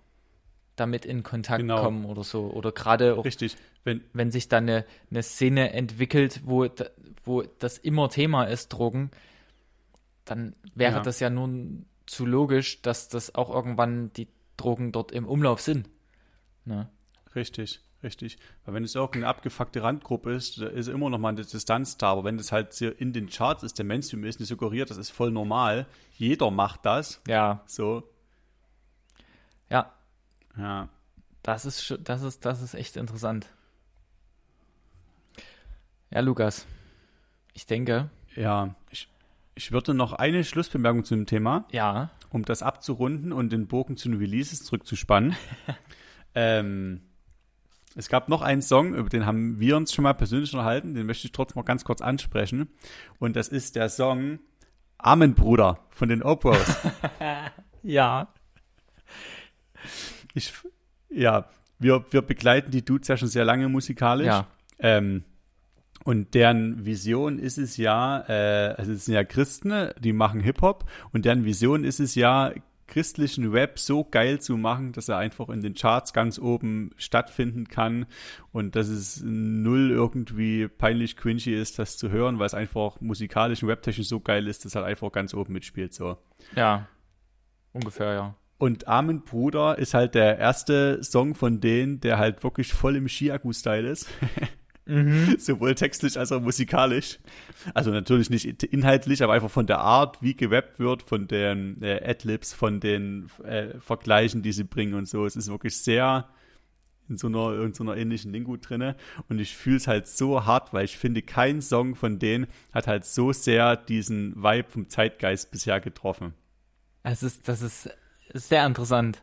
damit 0.75 1.05
in 1.05 1.23
Kontakt 1.23 1.61
genau. 1.61 1.81
kommen 1.81 2.05
oder 2.05 2.23
so. 2.23 2.47
Oder 2.47 2.71
gerade 2.71 3.23
Richtig. 3.23 3.55
Wenn, 3.83 4.01
wenn 4.13 4.31
sich 4.31 4.49
dann 4.49 4.63
eine, 4.63 4.85
eine 5.09 5.23
Szene 5.23 5.73
entwickelt, 5.73 6.41
wo, 6.43 6.67
wo 7.23 7.43
das 7.59 7.77
immer 7.77 8.09
Thema 8.09 8.45
ist, 8.45 8.69
Drogen, 8.69 9.11
dann 10.25 10.55
wäre 10.73 10.97
ja. 10.97 11.01
das 11.01 11.19
ja 11.19 11.29
nun 11.29 11.85
zu 12.05 12.25
logisch, 12.25 12.81
dass 12.81 13.09
das 13.09 13.35
auch 13.35 13.53
irgendwann 13.53 14.11
die 14.13 14.27
Drogen 14.57 14.91
dort 14.91 15.11
im 15.11 15.27
Umlauf 15.27 15.61
sind. 15.61 15.89
Ne? 16.65 16.89
Richtig, 17.35 17.81
richtig. 18.03 18.37
Weil 18.65 18.75
wenn 18.75 18.83
es 18.83 18.95
irgendeine 18.95 19.27
abgefuckte 19.27 19.83
Randgruppe 19.83 20.33
ist, 20.33 20.61
da 20.61 20.67
ist 20.67 20.87
immer 20.87 21.09
noch 21.09 21.19
mal 21.19 21.29
eine 21.29 21.43
Distanz 21.43 21.97
da. 21.97 22.11
Aber 22.11 22.23
wenn 22.23 22.37
das 22.37 22.51
halt 22.51 22.79
in 22.81 23.13
den 23.13 23.29
Charts 23.29 23.63
ist, 23.63 23.77
der 23.77 23.85
Mainstream 23.85 24.23
ist, 24.23 24.39
nicht 24.39 24.49
suggeriert, 24.49 24.89
das 24.89 24.97
ist 24.97 25.11
voll 25.11 25.31
normal. 25.31 25.85
Jeder 26.17 26.51
macht 26.51 26.85
das. 26.85 27.21
Ja. 27.27 27.63
So. 27.67 28.03
Ja. 29.69 29.94
Ja. 30.57 30.89
Das 31.43 31.65
ist, 31.65 31.99
das 32.03 32.23
ist, 32.23 32.45
das 32.45 32.61
ist 32.61 32.73
echt 32.73 32.97
interessant. 32.97 33.47
Ja, 36.09 36.21
Lukas. 36.21 36.65
Ich 37.53 37.65
denke. 37.65 38.09
Ja, 38.35 38.75
ich, 38.89 39.07
ich 39.53 39.71
würde 39.71 39.93
noch 39.93 40.13
eine 40.13 40.43
Schlussbemerkung 40.43 41.03
zu 41.03 41.15
dem 41.15 41.25
Thema. 41.25 41.65
Ja. 41.71 42.09
Um 42.29 42.43
das 42.43 42.63
abzurunden 42.63 43.31
und 43.31 43.51
den 43.51 43.67
Bogen 43.67 43.95
zu 43.95 44.09
den 44.09 44.17
Releases 44.17 44.63
zurückzuspannen. 44.63 45.35
ähm, 46.35 47.01
es 47.95 48.09
gab 48.09 48.27
noch 48.27 48.41
einen 48.41 48.61
Song, 48.61 48.93
über 48.93 49.07
den 49.07 49.25
haben 49.25 49.59
wir 49.59 49.77
uns 49.77 49.93
schon 49.93 50.03
mal 50.03 50.13
persönlich 50.13 50.53
unterhalten, 50.53 50.95
den 50.95 51.05
möchte 51.05 51.27
ich 51.27 51.31
trotzdem 51.31 51.59
noch 51.59 51.65
ganz 51.65 51.85
kurz 51.85 52.01
ansprechen. 52.01 52.67
Und 53.19 53.35
das 53.35 53.47
ist 53.47 53.75
der 53.77 53.87
Song 53.89 54.39
Amen 54.97 55.33
Bruder 55.33 55.79
von 55.89 56.09
den 56.09 56.23
Opros. 56.23 56.75
ja. 57.83 58.27
Ich, 60.35 60.53
ja, 61.09 61.49
wir, 61.79 62.05
wir 62.11 62.21
begleiten 62.21 62.69
die 62.69 62.85
Dudes 62.85 63.07
ja 63.07 63.17
schon 63.17 63.27
sehr 63.27 63.45
lange 63.45 63.67
musikalisch. 63.67 64.27
Ja. 64.27 64.47
Ähm, 64.77 65.23
und 66.03 66.35
deren 66.35 66.85
Vision 66.85 67.39
ist 67.39 67.57
es 67.57 67.77
ja, 67.77 68.23
äh, 68.29 68.75
also 68.75 68.91
es 68.91 69.05
sind 69.05 69.15
ja 69.15 69.23
Christen, 69.23 69.89
die 69.99 70.13
machen 70.13 70.39
Hip-Hop 70.41 70.85
und 71.11 71.25
deren 71.25 71.45
Vision 71.45 71.83
ist 71.83 71.99
es 71.99 72.13
ja, 72.13 72.53
christlichen 72.87 73.51
Rap 73.51 73.79
so 73.79 74.03
geil 74.03 74.39
zu 74.39 74.57
machen, 74.57 74.91
dass 74.91 75.09
er 75.09 75.17
einfach 75.17 75.49
in 75.49 75.61
den 75.61 75.73
Charts 75.73 76.13
ganz 76.13 76.37
oben 76.37 76.91
stattfinden 76.97 77.67
kann 77.67 78.05
und 78.51 78.75
dass 78.75 78.87
es 78.87 79.21
null 79.23 79.89
irgendwie 79.91 80.67
peinlich 80.67 81.17
cringy 81.17 81.53
ist, 81.53 81.79
das 81.79 81.97
zu 81.97 82.09
hören, 82.09 82.39
weil 82.39 82.45
es 82.45 82.53
einfach 82.53 83.01
musikalisch 83.01 83.63
und 83.63 83.69
webtechnisch 83.69 84.07
so 84.07 84.19
geil 84.19 84.47
ist, 84.47 84.65
dass 84.65 84.75
er 84.75 84.85
einfach 84.85 85.11
ganz 85.11 85.33
oben 85.33 85.53
mitspielt. 85.53 85.93
So. 85.93 86.17
Ja, 86.55 86.87
ungefähr, 87.73 88.13
ja. 88.13 88.35
Und 88.57 88.87
Armin 88.87 89.23
Bruder 89.23 89.77
ist 89.77 89.93
halt 89.93 90.15
der 90.15 90.37
erste 90.37 91.03
Song 91.03 91.35
von 91.35 91.59
denen, 91.59 91.99
der 91.99 92.17
halt 92.17 92.43
wirklich 92.43 92.73
voll 92.73 92.95
im 92.95 93.07
Ski-Akku-Style 93.07 93.89
ist. 93.89 94.07
Mhm. 94.87 95.37
Sowohl 95.39 95.73
textlich 95.73 96.19
als 96.19 96.31
auch 96.31 96.41
musikalisch. 96.41 97.17
Also 97.73 97.89
natürlich 97.89 98.29
nicht 98.29 98.63
inhaltlich, 98.63 99.23
aber 99.23 99.33
einfach 99.33 99.49
von 99.49 99.65
der 99.65 99.79
Art, 99.79 100.21
wie 100.21 100.35
gewappt 100.35 100.79
wird, 100.79 101.01
von 101.01 101.27
den 101.27 101.81
äh, 101.81 102.07
Adlibs, 102.07 102.53
von 102.53 102.79
den 102.79 103.29
äh, 103.43 103.79
Vergleichen, 103.79 104.43
die 104.43 104.51
sie 104.51 104.63
bringen 104.63 104.93
und 104.93 105.07
so. 105.07 105.25
Es 105.25 105.35
ist 105.35 105.49
wirklich 105.49 105.77
sehr 105.77 106.29
in 107.09 107.17
so 107.17 107.27
einer, 107.27 107.63
in 107.63 107.73
so 107.73 107.83
einer 107.83 107.97
ähnlichen 107.97 108.31
Lingo 108.31 108.57
drinne. 108.57 108.95
Und 109.27 109.39
ich 109.39 109.55
fühle 109.55 109.77
es 109.77 109.87
halt 109.87 110.07
so 110.07 110.45
hart, 110.45 110.73
weil 110.73 110.85
ich 110.85 110.97
finde, 110.97 111.21
kein 111.21 111.61
Song 111.61 111.95
von 111.95 112.19
denen 112.19 112.47
hat 112.71 112.87
halt 112.87 113.05
so 113.05 113.33
sehr 113.33 113.75
diesen 113.75 114.35
Vibe 114.35 114.69
vom 114.69 114.89
Zeitgeist 114.89 115.51
bisher 115.51 115.79
getroffen. 115.79 116.33
Es 117.03 117.23
ist, 117.23 117.47
das 117.47 117.61
ist 117.61 117.89
sehr 118.37 118.65
interessant. 118.65 119.21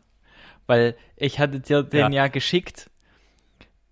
Weil 0.67 0.97
ich 1.17 1.39
hatte 1.39 1.61
dir 1.61 1.83
den 1.83 2.13
ja, 2.13 2.25
ja 2.25 2.29
geschickt 2.29 2.91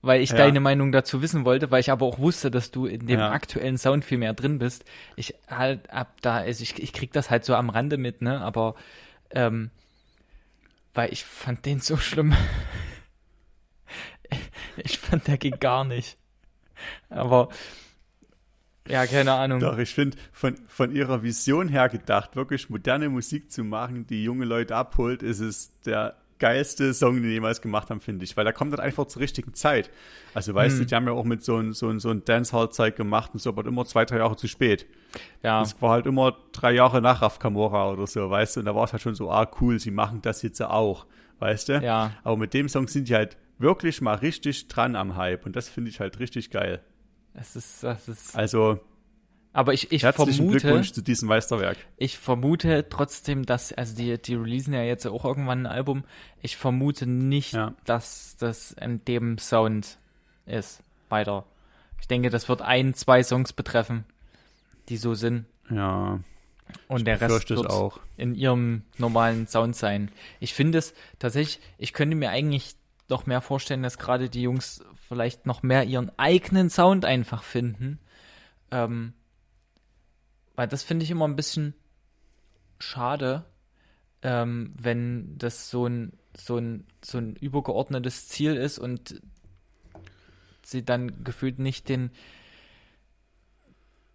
weil 0.02 0.22
ich 0.22 0.30
ja. 0.30 0.36
deine 0.36 0.60
Meinung 0.60 0.92
dazu 0.92 1.20
wissen 1.22 1.44
wollte, 1.44 1.70
weil 1.70 1.80
ich 1.80 1.90
aber 1.90 2.06
auch 2.06 2.18
wusste, 2.18 2.50
dass 2.50 2.70
du 2.70 2.86
in 2.86 3.06
dem 3.06 3.20
ja. 3.20 3.30
aktuellen 3.30 3.76
Sound 3.76 4.04
viel 4.04 4.18
mehr 4.18 4.32
drin 4.32 4.58
bist. 4.58 4.84
Ich 5.16 5.34
halt 5.48 5.90
ab 5.90 6.14
da, 6.22 6.36
also 6.36 6.62
ich, 6.62 6.82
ich 6.82 6.92
krieg 6.92 7.12
das 7.12 7.30
halt 7.30 7.44
so 7.44 7.54
am 7.54 7.70
Rande 7.70 7.98
mit, 7.98 8.22
ne, 8.22 8.40
aber 8.40 8.74
ähm, 9.30 9.70
weil 10.94 11.12
ich 11.12 11.24
fand 11.24 11.66
den 11.66 11.80
so 11.80 11.96
schlimm. 11.96 12.34
ich 14.76 14.98
fand, 14.98 15.26
der 15.26 15.38
ging 15.38 15.58
gar 15.60 15.84
nicht. 15.84 16.16
Aber 17.10 17.50
ja, 18.90 19.06
keine 19.06 19.32
Ahnung. 19.32 19.60
Doch, 19.60 19.78
ich 19.78 19.94
finde, 19.94 20.16
von, 20.32 20.56
von 20.66 20.94
ihrer 20.94 21.22
Vision 21.22 21.68
her 21.68 21.88
gedacht, 21.88 22.36
wirklich 22.36 22.70
moderne 22.70 23.08
Musik 23.08 23.50
zu 23.50 23.64
machen, 23.64 24.06
die 24.06 24.24
junge 24.24 24.44
Leute 24.44 24.76
abholt, 24.76 25.22
ist 25.22 25.40
es 25.40 25.78
der 25.82 26.16
geilste 26.40 26.92
Song, 26.92 27.14
den 27.14 27.22
die 27.22 27.30
jemals 27.30 27.60
gemacht 27.60 27.90
haben, 27.90 28.00
finde 28.00 28.24
ich. 28.24 28.36
Weil 28.36 28.44
da 28.44 28.52
kommt 28.52 28.72
dann 28.72 28.80
einfach 28.80 29.06
zur 29.06 29.22
richtigen 29.22 29.54
Zeit. 29.54 29.90
Also 30.34 30.54
weißt 30.54 30.76
hm. 30.76 30.80
du, 30.80 30.86
die 30.86 30.94
haben 30.94 31.06
ja 31.06 31.12
auch 31.12 31.24
mit 31.24 31.44
so 31.44 31.58
ein, 31.58 31.72
so 31.72 31.88
ein, 31.88 32.00
so 32.00 32.10
ein 32.10 32.24
Dancehall-Zeug 32.24 32.96
gemacht 32.96 33.30
und 33.32 33.40
so, 33.40 33.50
aber 33.50 33.64
immer 33.66 33.84
zwei, 33.84 34.04
drei 34.04 34.18
Jahre 34.18 34.36
zu 34.36 34.48
spät. 34.48 34.86
Ja. 35.42 35.60
Das 35.60 35.80
war 35.80 35.90
halt 35.90 36.06
immer 36.06 36.36
drei 36.52 36.72
Jahre 36.72 37.00
nach 37.00 37.22
Raf 37.22 37.38
Kamora 37.38 37.90
oder 37.90 38.06
so, 38.06 38.28
weißt 38.28 38.56
du, 38.56 38.60
und 38.60 38.66
da 38.66 38.74
war 38.74 38.84
es 38.84 38.92
halt 38.92 39.02
schon 39.02 39.14
so, 39.14 39.30
ah, 39.30 39.48
cool, 39.60 39.78
sie 39.78 39.90
machen 39.90 40.22
das 40.22 40.42
jetzt 40.42 40.60
auch, 40.62 41.06
weißt 41.38 41.68
du? 41.68 41.72
Ja. 41.80 42.12
Aber 42.24 42.36
mit 42.36 42.54
dem 42.54 42.68
Song 42.68 42.88
sind 42.88 43.08
die 43.08 43.14
halt 43.14 43.36
wirklich 43.58 44.00
mal 44.00 44.14
richtig 44.14 44.68
dran 44.68 44.96
am 44.96 45.16
Hype 45.16 45.44
und 45.44 45.54
das 45.54 45.68
finde 45.68 45.90
ich 45.90 46.00
halt 46.00 46.18
richtig 46.18 46.50
geil. 46.50 46.80
Es 47.34 47.56
ist, 47.56 47.82
das 47.82 48.08
ist. 48.08 48.36
Also, 48.36 48.80
aber 49.52 49.74
ich, 49.74 49.90
ich 49.90 50.04
Herzlichen 50.04 50.34
vermute, 50.34 50.58
Glückwunsch 50.60 50.92
zu 50.92 51.02
diesem 51.02 51.28
Meisterwerk. 51.28 51.76
Ich 51.96 52.18
vermute 52.18 52.88
trotzdem, 52.88 53.44
dass, 53.44 53.72
also 53.72 53.96
die, 53.96 54.16
die 54.20 54.34
releasen 54.34 54.74
ja 54.74 54.82
jetzt 54.82 55.06
auch 55.06 55.24
irgendwann 55.24 55.66
ein 55.66 55.72
Album. 55.72 56.04
Ich 56.40 56.56
vermute 56.56 57.06
nicht, 57.06 57.54
ja. 57.54 57.74
dass 57.84 58.36
das 58.38 58.72
in 58.72 59.04
dem 59.04 59.38
Sound 59.38 59.98
ist. 60.46 60.82
Weiter. 61.08 61.44
Ich 62.00 62.06
denke, 62.06 62.30
das 62.30 62.48
wird 62.48 62.62
ein, 62.62 62.94
zwei 62.94 63.22
Songs 63.22 63.52
betreffen, 63.52 64.04
die 64.88 64.96
so 64.96 65.14
sind. 65.14 65.46
Ja. 65.68 66.20
Und 66.86 67.06
der 67.06 67.20
Rest 67.20 67.50
wird 67.50 67.68
auch. 67.68 67.98
in 68.16 68.36
ihrem 68.36 68.82
normalen 68.96 69.48
Sound 69.48 69.74
sein. 69.74 70.12
Ich 70.38 70.54
finde 70.54 70.78
es 70.78 70.94
tatsächlich, 71.18 71.60
ich 71.78 71.92
könnte 71.92 72.14
mir 72.14 72.30
eigentlich 72.30 72.76
noch 73.10 73.26
mehr 73.26 73.40
vorstellen, 73.40 73.82
dass 73.82 73.98
gerade 73.98 74.30
die 74.30 74.42
Jungs 74.42 74.82
vielleicht 75.08 75.46
noch 75.46 75.62
mehr 75.62 75.84
ihren 75.84 76.10
eigenen 76.18 76.70
Sound 76.70 77.04
einfach 77.04 77.42
finden. 77.42 77.98
Ähm, 78.70 79.12
weil 80.54 80.68
das 80.68 80.82
finde 80.82 81.04
ich 81.04 81.10
immer 81.10 81.26
ein 81.26 81.36
bisschen 81.36 81.74
schade, 82.78 83.44
ähm, 84.22 84.72
wenn 84.78 85.36
das 85.38 85.70
so 85.70 85.86
ein, 85.86 86.12
so, 86.36 86.58
ein, 86.58 86.86
so 87.02 87.18
ein 87.18 87.36
übergeordnetes 87.36 88.28
Ziel 88.28 88.56
ist 88.56 88.78
und 88.78 89.20
sie 90.62 90.84
dann 90.84 91.24
gefühlt 91.24 91.58
nicht 91.58 91.88
den 91.88 92.10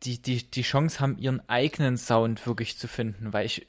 die, 0.03 0.21
die, 0.21 0.49
die 0.49 0.61
Chance 0.61 0.99
haben, 0.99 1.17
ihren 1.17 1.47
eigenen 1.49 1.97
Sound 1.97 2.45
wirklich 2.45 2.77
zu 2.77 2.87
finden, 2.87 3.33
weil 3.33 3.45
ich, 3.45 3.67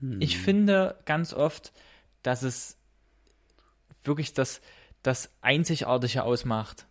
hm. 0.00 0.20
ich 0.20 0.38
finde 0.38 0.98
ganz 1.04 1.32
oft, 1.32 1.72
dass 2.22 2.42
es 2.42 2.76
wirklich 4.06 4.34
das, 4.34 4.60
das 5.02 5.30
Einzigartige 5.40 6.22
ausmacht. 6.22 6.86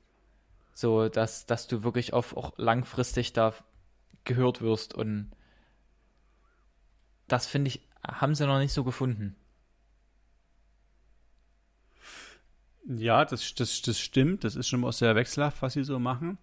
So, 0.74 1.07
dass, 1.09 1.45
dass 1.45 1.68
du 1.68 1.84
wirklich 1.84 2.13
auf 2.13 2.36
auch 2.36 2.53
langfristig 2.57 3.34
da 3.34 3.53
gehört 4.26 4.61
wirst 4.61 4.93
und 4.93 5.32
das 7.28 7.47
finde 7.47 7.70
ich, 7.70 7.82
haben 8.03 8.36
sie 8.36 8.45
noch 8.45 8.59
nicht 8.59 8.74
so 8.74 8.84
gefunden. 8.84 9.36
Ja, 12.88 13.26
das, 13.26 13.55
das, 13.55 13.82
das 13.82 13.99
stimmt. 13.99 14.43
Das 14.43 14.55
ist 14.55 14.68
schon 14.68 14.82
mal 14.82 14.91
sehr 14.91 15.16
wechselhaft, 15.16 15.61
was 15.61 15.74
sie 15.74 15.84
so 15.84 15.97
machen. 15.97 16.38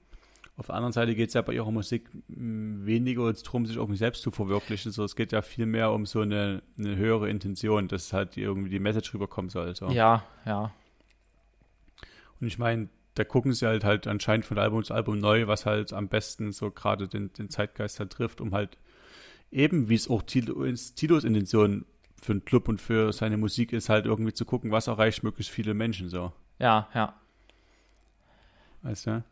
Auf 0.57 0.67
der 0.67 0.75
anderen 0.75 0.93
Seite 0.93 1.15
geht 1.15 1.29
es 1.29 1.35
ja 1.35 1.43
bei 1.43 1.55
ihrer 1.55 1.71
Musik 1.71 2.11
mm, 2.29 2.85
weniger 2.85 3.33
darum, 3.33 3.65
sich 3.65 3.77
irgendwie 3.77 3.97
selbst 3.97 4.23
zu 4.23 4.31
verwirklichen. 4.31 4.93
So, 4.93 5.05
es 5.05 5.17
geht 5.17 5.33
ja 5.33 5.43
viel 5.43 5.67
mehr 5.67 5.93
um 5.93 6.05
so 6.05 6.21
eine, 6.21 6.63
eine 6.79 6.97
höhere 6.97 7.31
Intention, 7.31 7.89
dass 7.89 8.13
halt 8.13 8.37
irgendwie 8.37 8.71
die 8.71 8.79
Message 8.79 9.15
rüberkommen 9.15 9.49
soll. 9.49 9.75
So. 9.75 9.89
Ja, 9.89 10.25
ja. 10.45 10.73
Und 12.41 12.47
ich 12.47 12.59
meine, 12.59 12.89
da 13.15 13.25
gucken 13.25 13.53
sie 13.53 13.67
halt 13.67 13.85
halt 13.85 14.07
anscheinend 14.07 14.45
von 14.45 14.59
Album 14.59 14.85
zu 14.85 14.95
Album 14.95 15.19
neu, 15.19 15.47
was 15.47 15.65
halt 15.67 15.93
am 15.93 16.09
besten 16.09 16.53
so 16.53 16.71
gerade 16.71 17.09
den, 17.09 17.33
den 17.33 17.51
Zeitgeist 17.51 17.99
halt 17.99 18.11
trifft, 18.11 18.41
um 18.41 18.53
halt 18.53 18.79
eben, 19.51 19.89
wie 19.89 19.95
es 19.95 20.09
auch 20.09 20.23
Tilos, 20.23 20.95
Tilos 20.95 21.25
Intention 21.25 21.87
für 22.21 22.33
einen 22.33 22.45
Club 22.45 22.69
und 22.69 22.81
für 22.81 23.13
seine 23.13 23.37
Musik 23.37 23.73
ist, 23.73 23.89
halt 23.89 24.07
irgendwie 24.07 24.33
zu 24.33 24.45
gucken, 24.45 24.71
was 24.71 24.87
erreicht 24.87 25.23
möglichst 25.23 25.53
viele 25.53 25.75
Menschen 25.75 26.09
so. 26.09 26.33
Ja, 26.59 26.89
ja. 26.95 27.15
Weißt 28.83 29.07
du? 29.07 29.25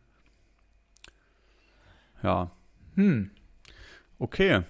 Ja. 2.23 2.51
Hm. 2.95 3.31
Okay. 4.19 4.63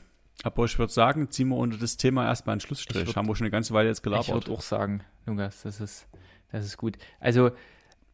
Aber 0.42 0.64
ich 0.64 0.78
würde 0.78 0.92
sagen, 0.92 1.30
ziehen 1.30 1.48
wir 1.48 1.56
unter 1.56 1.76
das 1.76 1.96
Thema 1.96 2.24
erstmal 2.26 2.54
einen 2.54 2.60
Schlussstrich. 2.60 3.06
würd, 3.06 3.16
Haben 3.16 3.28
wir 3.28 3.36
schon 3.36 3.44
eine 3.44 3.50
ganze 3.50 3.74
Weile 3.74 3.88
jetzt 3.88 4.02
gelabert. 4.02 4.28
Ich 4.28 4.34
würde 4.34 4.50
auch 4.52 4.62
sagen, 4.62 5.02
Lukas, 5.26 5.62
das 5.62 5.80
ist, 5.80 6.06
das 6.50 6.64
ist 6.64 6.76
gut. 6.78 6.96
Also, 7.18 7.50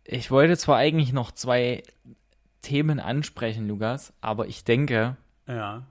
ich 0.02 0.30
wollte 0.30 0.56
zwar 0.56 0.76
eigentlich 0.76 1.12
noch 1.12 1.30
zwei 1.30 1.82
Themen 2.62 2.98
ansprechen, 2.98 3.68
Lukas, 3.68 4.12
aber 4.20 4.48
ich 4.48 4.64
denke, 4.64 5.16
ja. 5.46 5.84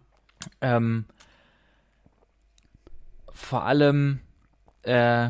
ähm, 0.60 1.06
vor 3.32 3.64
allem 3.64 4.20
äh, 4.84 5.30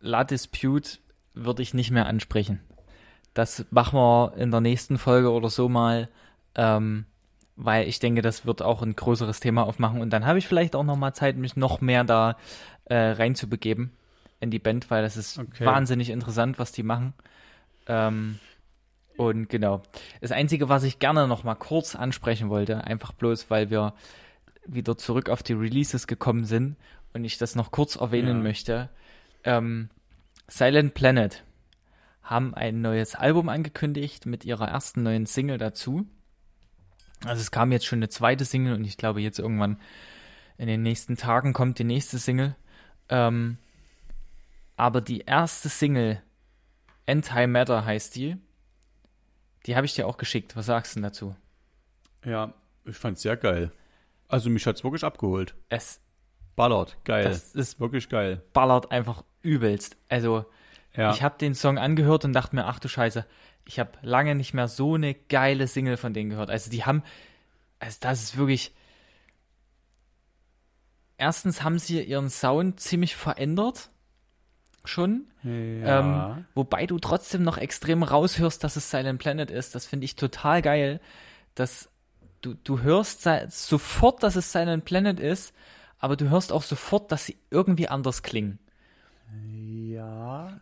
La 0.00 0.24
Dispute 0.24 0.98
würde 1.32 1.62
ich 1.62 1.72
nicht 1.72 1.90
mehr 1.90 2.06
ansprechen. 2.06 2.60
Das 3.34 3.64
machen 3.70 3.98
wir 3.98 4.34
in 4.36 4.50
der 4.50 4.60
nächsten 4.60 4.98
Folge 4.98 5.30
oder 5.30 5.48
so 5.48 5.68
mal, 5.68 6.08
ähm, 6.54 7.06
weil 7.56 7.86
ich 7.88 7.98
denke, 7.98 8.22
das 8.22 8.46
wird 8.46 8.62
auch 8.62 8.82
ein 8.82 8.96
größeres 8.96 9.40
Thema 9.40 9.64
aufmachen 9.64 10.00
und 10.00 10.10
dann 10.10 10.26
habe 10.26 10.38
ich 10.38 10.46
vielleicht 10.46 10.74
auch 10.74 10.84
noch 10.84 10.96
mal 10.96 11.12
Zeit, 11.14 11.36
mich 11.36 11.56
noch 11.56 11.80
mehr 11.80 12.04
da 12.04 12.36
äh, 12.86 12.94
reinzubegeben 12.96 13.92
in 14.40 14.50
die 14.50 14.58
Band, 14.58 14.90
weil 14.90 15.02
das 15.02 15.16
ist 15.16 15.38
Okay. 15.38 15.64
wahnsinnig 15.64 16.10
interessant, 16.10 16.58
was 16.58 16.72
die 16.72 16.82
machen. 16.82 17.14
Ähm, 17.86 18.38
und 19.16 19.48
genau. 19.48 19.82
Das 20.20 20.32
Einzige, 20.32 20.68
was 20.68 20.82
ich 20.84 20.98
gerne 20.98 21.28
noch 21.28 21.44
mal 21.44 21.54
kurz 21.54 21.94
ansprechen 21.94 22.48
wollte, 22.48 22.84
einfach 22.84 23.12
bloß, 23.12 23.50
weil 23.50 23.70
wir 23.70 23.94
wieder 24.66 24.96
zurück 24.96 25.28
auf 25.28 25.42
die 25.42 25.52
Releases 25.52 26.06
gekommen 26.06 26.44
sind 26.44 26.76
und 27.12 27.24
ich 27.24 27.38
das 27.38 27.54
noch 27.54 27.70
kurz 27.70 27.96
erwähnen 27.96 28.38
Ja. 28.38 28.42
möchte. 28.42 28.88
Ähm, 29.44 29.90
Silent 30.48 30.94
Planet 30.94 31.44
haben 32.22 32.54
ein 32.54 32.80
neues 32.80 33.14
Album 33.14 33.48
angekündigt 33.48 34.26
mit 34.26 34.44
ihrer 34.44 34.68
ersten 34.68 35.02
neuen 35.02 35.26
Single 35.26 35.58
dazu. 35.58 36.06
Also 37.24 37.40
es 37.40 37.50
kam 37.50 37.72
jetzt 37.72 37.86
schon 37.86 37.98
eine 38.00 38.08
zweite 38.08 38.44
Single 38.44 38.74
und 38.74 38.84
ich 38.84 38.96
glaube 38.96 39.20
jetzt 39.20 39.38
irgendwann 39.38 39.78
in 40.58 40.66
den 40.66 40.82
nächsten 40.82 41.16
Tagen 41.16 41.52
kommt 41.52 41.78
die 41.78 41.84
nächste 41.84 42.18
Single. 42.18 42.56
Ähm, 43.08 43.58
aber 44.76 45.00
die 45.00 45.20
erste 45.20 45.68
Single, 45.68 46.20
Anti-Matter 47.06 47.84
heißt 47.84 48.16
die, 48.16 48.36
die 49.66 49.76
habe 49.76 49.86
ich 49.86 49.94
dir 49.94 50.06
auch 50.06 50.16
geschickt. 50.16 50.56
Was 50.56 50.66
sagst 50.66 50.92
du 50.92 50.96
denn 50.96 51.04
dazu? 51.04 51.36
Ja, 52.24 52.52
ich 52.84 52.96
fand's 52.96 53.22
sehr 53.22 53.36
geil. 53.36 53.72
Also 54.28 54.50
mich 54.50 54.66
hat's 54.66 54.82
wirklich 54.82 55.04
abgeholt. 55.04 55.54
Es 55.68 56.00
Ballert, 56.54 56.96
geil. 57.04 57.24
Das 57.24 57.54
ist 57.54 57.80
wirklich 57.80 58.08
geil. 58.08 58.42
ballert 58.52 58.90
einfach 58.90 59.24
übelst. 59.40 59.96
Also 60.08 60.44
Ja. 60.94 61.12
ich 61.12 61.22
habe 61.22 61.38
den 61.38 61.54
Song 61.54 61.78
angehört 61.78 62.24
und 62.24 62.32
dachte 62.34 62.54
mir, 62.54 62.66
ach 62.66 62.78
du 62.78 62.88
Scheiße, 62.88 63.24
ich 63.64 63.78
habe 63.78 63.92
lange 64.02 64.34
nicht 64.34 64.54
mehr 64.54 64.68
so 64.68 64.94
eine 64.94 65.14
geile 65.14 65.66
Single 65.66 65.96
von 65.96 66.14
denen 66.14 66.30
gehört. 66.30 66.50
Also 66.50 66.70
die 66.70 66.84
haben, 66.84 67.02
also 67.78 67.98
das 68.00 68.22
ist 68.22 68.36
wirklich. 68.36 68.72
Erstens 71.16 71.62
haben 71.62 71.78
sie 71.78 72.02
ihren 72.02 72.30
Sound 72.30 72.80
ziemlich 72.80 73.14
verändert. 73.14 73.90
Schon. 74.84 75.28
ja. 75.44 76.00
Ähm, 76.00 76.46
wobei 76.54 76.86
du 76.86 76.98
trotzdem 76.98 77.44
noch 77.44 77.56
extrem 77.56 78.02
raushörst, 78.02 78.64
dass 78.64 78.74
es 78.74 78.90
Silent 78.90 79.20
Planet 79.20 79.48
ist. 79.48 79.76
Das 79.76 79.86
finde 79.86 80.06
ich 80.06 80.16
total 80.16 80.60
geil. 80.60 81.00
Dass 81.54 81.88
du, 82.40 82.54
du 82.54 82.80
hörst 82.80 83.28
sofort, 83.50 84.24
dass 84.24 84.34
es 84.34 84.50
Silent 84.50 84.84
Planet 84.84 85.20
ist, 85.20 85.54
aber 86.00 86.16
du 86.16 86.30
hörst 86.30 86.50
auch 86.50 86.64
sofort, 86.64 87.12
dass 87.12 87.26
sie 87.26 87.38
irgendwie 87.50 87.86
anders 87.86 88.24
klingen. 88.24 88.58
Ja. 89.46 90.60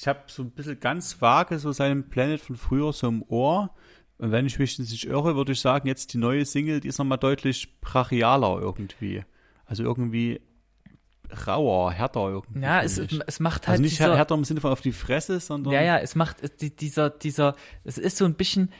Ich 0.00 0.06
habe 0.06 0.20
so 0.28 0.42
ein 0.44 0.50
bisschen 0.52 0.78
ganz 0.78 1.20
vage 1.20 1.58
so 1.58 1.72
seinen 1.72 2.08
Planet 2.08 2.40
von 2.40 2.56
früher 2.56 2.92
so 2.92 3.08
im 3.08 3.24
Ohr. 3.26 3.74
Und 4.18 4.30
wenn 4.30 4.46
ich 4.46 4.58
mich 4.60 4.78
nicht 4.78 5.04
irre, 5.06 5.34
würde 5.34 5.50
ich 5.52 5.60
sagen, 5.60 5.88
jetzt 5.88 6.12
die 6.14 6.18
neue 6.18 6.44
Single, 6.44 6.78
die 6.78 6.86
ist 6.86 6.98
nochmal 6.98 7.18
deutlich 7.18 7.80
brachialer 7.80 8.60
irgendwie. 8.60 9.24
Also 9.66 9.82
irgendwie 9.82 10.40
rauer, 11.46 11.90
härter 11.92 12.28
irgendwie. 12.28 12.60
Ja, 12.60 12.80
es, 12.82 12.96
es 12.98 13.40
macht 13.40 13.66
halt 13.66 13.72
also 13.74 13.82
nicht 13.82 13.98
dieser, 13.98 14.16
härter 14.16 14.36
im 14.36 14.44
Sinne 14.44 14.60
von 14.60 14.70
auf 14.70 14.80
die 14.80 14.92
Fresse, 14.92 15.40
sondern 15.40 15.72
ja, 15.72 15.82
ja, 15.82 15.98
es 15.98 16.14
macht 16.14 16.36
die- 16.62 16.74
dieser, 16.74 17.10
dieser, 17.10 17.56
es 17.84 17.98
ist 17.98 18.16
so 18.18 18.24
ein 18.24 18.34
bisschen 18.34 18.72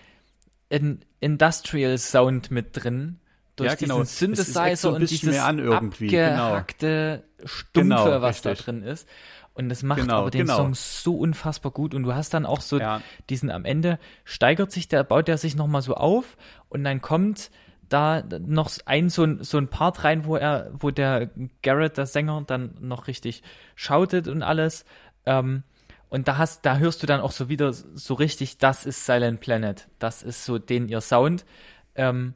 ein 0.71 1.01
Industrial 1.19 1.99
Sound 1.99 2.51
mit 2.53 2.69
drin. 2.73 3.19
Durch 3.57 3.71
Ja, 3.71 3.75
genau. 3.75 3.99
diesen 4.03 4.37
Synthesizer 4.37 4.77
so 4.77 4.89
ein 4.91 4.95
und 4.95 5.01
bisschen 5.01 5.19
dieses 5.19 5.35
mehr 5.35 5.45
an 5.47 5.59
irgendwie, 5.59 6.07
genau. 6.07 6.55
abgehackte, 6.55 7.25
stumpfe, 7.45 7.73
Genau, 8.05 8.23
was 8.23 8.41
da 8.41 8.51
richtig. 8.51 8.66
drin 8.66 8.83
ist. 8.85 9.09
Und 9.59 9.71
das 9.71 9.83
macht 9.83 10.01
Genau, 10.01 10.21
aber 10.21 10.31
den 10.31 10.43
genau. 10.43 10.57
Song 10.57 10.75
so 10.75 11.17
unfassbar 11.19 11.73
gut. 11.73 11.93
Und 11.93 12.05
du 12.05 12.15
hast 12.15 12.33
dann 12.33 12.47
auch 12.47 12.61
so 12.61 12.79
Ja. 12.79 13.03
diesen 13.29 13.51
am 13.51 13.65
Ende 13.65 13.99
steigert 14.25 14.71
sich 14.71 14.87
der, 14.87 15.03
baut 15.03 15.27
der 15.27 15.37
sich 15.37 15.57
nochmal 15.57 15.83
so 15.83 15.95
auf 15.95 16.37
und 16.69 16.85
dann 16.85 17.03
kommt 17.03 17.51
da 17.89 18.23
noch 18.23 18.71
ein 18.87 19.11
so 19.11 19.25
ein, 19.25 19.43
so 19.43 19.59
ein 19.59 19.67
Part 19.67 20.05
rein, 20.05 20.27
wo 20.27 20.37
er, 20.37 20.71
wo 20.75 20.93
der 20.93 21.31
Garrett, 21.63 21.97
der 21.97 22.07
Sänger, 22.07 22.45
dann 22.47 22.77
noch 22.81 23.09
richtig 23.09 23.43
schautet 23.75 24.29
und 24.29 24.45
alles. 24.45 24.85
Ähm, 25.27 25.65
und 26.09 26.29
da 26.29 26.39
hast, 26.39 26.65
da 26.65 26.77
hörst 26.79 27.03
du 27.03 27.09
dann 27.09 27.21
auch 27.21 27.33
so 27.33 27.49
wieder 27.49 27.73
so 27.73 28.15
richtig, 28.15 28.59
das 28.59 28.87
ist 28.87 29.07
Silent 29.07 29.41
Planet. 29.41 29.89
Das 29.99 30.23
ist 30.23 30.45
so 30.45 30.59
den 30.59 30.89
ihr 30.89 31.01
Sound, 31.01 31.45
ähm, 31.97 32.35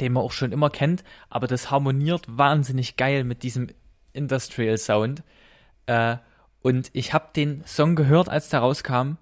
den 0.00 0.14
man 0.14 0.22
auch 0.22 0.32
schon 0.32 0.50
immer 0.50 0.70
kennt, 0.70 1.04
aber 1.28 1.46
das 1.46 1.70
harmoniert 1.70 2.24
wahnsinnig 2.26 2.96
geil 2.96 3.22
mit 3.24 3.42
diesem 3.42 3.68
Industrial 4.14 4.78
Sound. 4.78 5.22
Äh, 5.86 6.16
und 6.62 6.90
ich 6.92 7.12
habe 7.12 7.28
den 7.34 7.64
Song 7.64 7.96
gehört, 7.96 8.28
als 8.28 8.48
der 8.48 8.60
rauskam, 8.60 9.16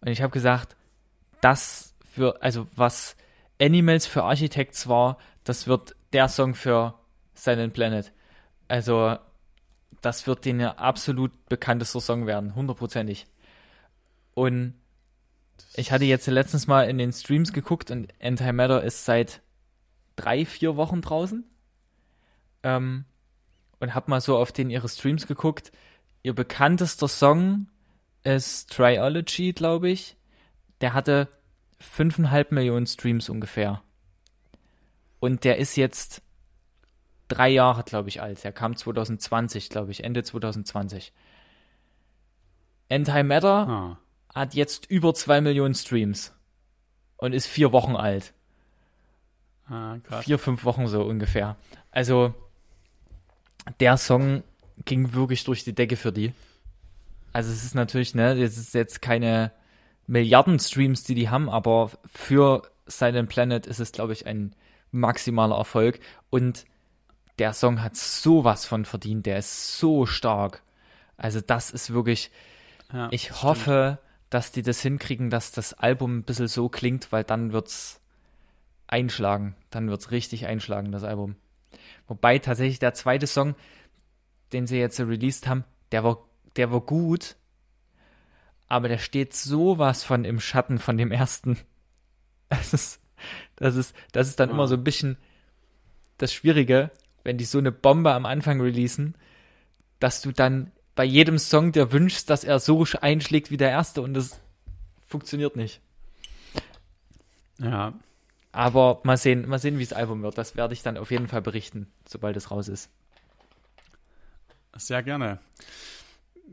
und 0.00 0.08
ich 0.08 0.22
habe 0.22 0.32
gesagt, 0.32 0.76
das 1.40 1.94
für, 2.10 2.42
also 2.42 2.66
was 2.74 3.16
Animals 3.60 4.06
für 4.06 4.24
Architects 4.24 4.88
war, 4.88 5.18
das 5.44 5.66
wird 5.66 5.94
der 6.12 6.28
Song 6.28 6.54
für 6.54 6.94
Silent 7.34 7.74
Planet. 7.74 8.12
Also, 8.68 9.16
das 10.00 10.26
wird 10.26 10.44
den 10.44 10.62
absolut 10.62 11.32
bekanntester 11.48 12.00
Song 12.00 12.26
werden, 12.26 12.54
hundertprozentig. 12.54 13.26
Und 14.34 14.74
ich 15.74 15.92
hatte 15.92 16.04
jetzt 16.04 16.26
letztens 16.26 16.66
mal 16.66 16.88
in 16.88 16.98
den 16.98 17.12
Streams 17.12 17.52
geguckt 17.52 17.90
und 17.90 18.12
Antimatter 18.22 18.82
ist 18.82 19.04
seit 19.04 19.40
drei, 20.16 20.44
vier 20.44 20.76
Wochen 20.76 21.00
draußen. 21.00 21.44
Ähm, 22.62 23.04
und 23.78 23.94
hab 23.94 24.08
mal 24.08 24.20
so 24.20 24.36
auf 24.36 24.52
den 24.52 24.70
ihre 24.70 24.88
Streams 24.88 25.26
geguckt. 25.26 25.72
Ihr 26.22 26.34
bekanntester 26.34 27.08
Song 27.08 27.68
ist 28.22 28.70
Triology, 28.70 29.52
glaube 29.52 29.90
ich. 29.90 30.16
Der 30.80 30.92
hatte 30.92 31.28
fünfeinhalb 31.78 32.52
Millionen 32.52 32.86
Streams 32.86 33.28
ungefähr. 33.28 33.82
Und 35.18 35.44
der 35.44 35.58
ist 35.58 35.76
jetzt 35.76 36.22
drei 37.28 37.48
Jahre, 37.48 37.84
glaube 37.84 38.08
ich, 38.08 38.20
alt. 38.20 38.42
Der 38.44 38.52
kam 38.52 38.76
2020, 38.76 39.70
glaube 39.70 39.92
ich, 39.92 40.04
Ende 40.04 40.22
2020. 40.22 41.12
Antimatter 42.90 43.68
Ah. 43.68 43.98
hat 44.34 44.54
jetzt 44.54 44.86
über 44.86 45.14
zwei 45.14 45.40
Millionen 45.40 45.74
Streams 45.74 46.34
und 47.16 47.32
ist 47.32 47.46
vier 47.46 47.72
Wochen 47.72 47.96
alt. 47.96 48.34
Ah. 49.68 49.98
Vier, 50.22 50.38
fünf 50.38 50.64
Wochen 50.64 50.88
so 50.88 51.02
ungefähr. 51.04 51.56
Also 51.92 52.34
der 53.78 53.96
Song 53.96 54.42
ging 54.84 55.12
wirklich 55.14 55.44
durch 55.44 55.64
die 55.64 55.74
Decke 55.74 55.96
für 55.96 56.12
die. 56.12 56.32
Also 57.32 57.52
es 57.52 57.64
ist 57.64 57.74
natürlich, 57.74 58.14
ne, 58.14 58.34
das 58.34 58.56
ist 58.56 58.74
jetzt 58.74 59.02
keine 59.02 59.52
Milliarden 60.06 60.58
Streams, 60.58 61.04
die 61.04 61.14
die 61.14 61.28
haben, 61.28 61.48
aber 61.48 61.90
für 62.12 62.62
Silent 62.86 63.28
Planet 63.28 63.66
ist 63.66 63.78
es, 63.78 63.92
glaube 63.92 64.12
ich, 64.12 64.26
ein 64.26 64.54
maximaler 64.90 65.56
Erfolg. 65.56 66.00
Und 66.30 66.64
der 67.38 67.52
Song 67.52 67.82
hat 67.82 67.96
sowas 67.96 68.66
von 68.66 68.84
verdient, 68.84 69.26
der 69.26 69.38
ist 69.38 69.78
so 69.78 70.06
stark. 70.06 70.62
Also 71.16 71.40
das 71.40 71.70
ist 71.70 71.92
wirklich, 71.92 72.30
Ja, 72.92 73.08
ich 73.12 73.28
das 73.28 73.42
hoffe, 73.42 73.98
dass 74.30 74.52
die 74.52 74.62
das 74.62 74.80
hinkriegen, 74.80 75.30
dass 75.30 75.52
das 75.52 75.74
Album 75.74 76.18
ein 76.18 76.22
bisschen 76.24 76.48
so 76.48 76.68
klingt, 76.68 77.12
weil 77.12 77.24
dann 77.24 77.52
wird's 77.52 78.00
einschlagen. 78.88 79.54
Dann 79.70 79.88
wird's 79.88 80.10
richtig 80.10 80.46
einschlagen, 80.46 80.90
das 80.90 81.04
Album. 81.04 81.36
Wobei 82.08 82.38
tatsächlich 82.38 82.80
der 82.80 82.94
zweite 82.94 83.26
Song, 83.26 83.54
den 84.52 84.66
sie 84.66 84.78
jetzt 84.78 85.00
released 85.00 85.46
haben, 85.46 85.64
der 85.92 86.04
war, 86.04 86.18
der 86.56 86.70
war 86.70 86.80
gut, 86.80 87.36
aber 88.68 88.88
der 88.88 88.98
steht 88.98 89.34
sowas 89.34 90.04
von 90.04 90.24
im 90.24 90.40
Schatten 90.40 90.78
von 90.78 90.96
dem 90.96 91.12
ersten. 91.12 91.58
Das 92.52 92.74
ist, 92.74 93.00
das 93.54 93.76
ist, 93.76 93.94
das 94.10 94.26
ist 94.26 94.40
dann 94.40 94.48
ja. 94.48 94.56
immer 94.56 94.66
so 94.66 94.74
ein 94.74 94.82
bisschen 94.82 95.18
das 96.18 96.32
Schwierige, 96.32 96.90
wenn 97.22 97.38
die 97.38 97.44
so 97.44 97.58
eine 97.58 97.70
Bombe 97.70 98.12
am 98.12 98.26
Anfang 98.26 98.60
releasen, 98.60 99.14
dass 100.00 100.20
du 100.20 100.32
dann 100.32 100.72
bei 100.96 101.04
jedem 101.04 101.38
Song 101.38 101.70
dir 101.70 101.92
wünschst, 101.92 102.28
dass 102.28 102.42
er 102.42 102.58
so 102.58 102.84
einschlägt 103.00 103.52
wie 103.52 103.56
der 103.56 103.70
erste 103.70 104.02
und 104.02 104.14
das 104.14 104.40
funktioniert 105.06 105.54
nicht. 105.54 105.80
Ja. 107.58 107.94
Aber 108.52 109.00
mal 109.04 109.16
sehen, 109.16 109.48
mal 109.48 109.58
sehen, 109.58 109.78
wie 109.78 109.84
das 109.84 109.92
Album 109.92 110.22
wird. 110.22 110.36
Das 110.36 110.56
werde 110.56 110.74
ich 110.74 110.82
dann 110.82 110.96
auf 110.96 111.10
jeden 111.10 111.28
Fall 111.28 111.42
berichten, 111.42 111.86
sobald 112.08 112.36
es 112.36 112.50
raus 112.50 112.68
ist. 112.68 112.90
Sehr 114.76 115.02
gerne. 115.02 115.38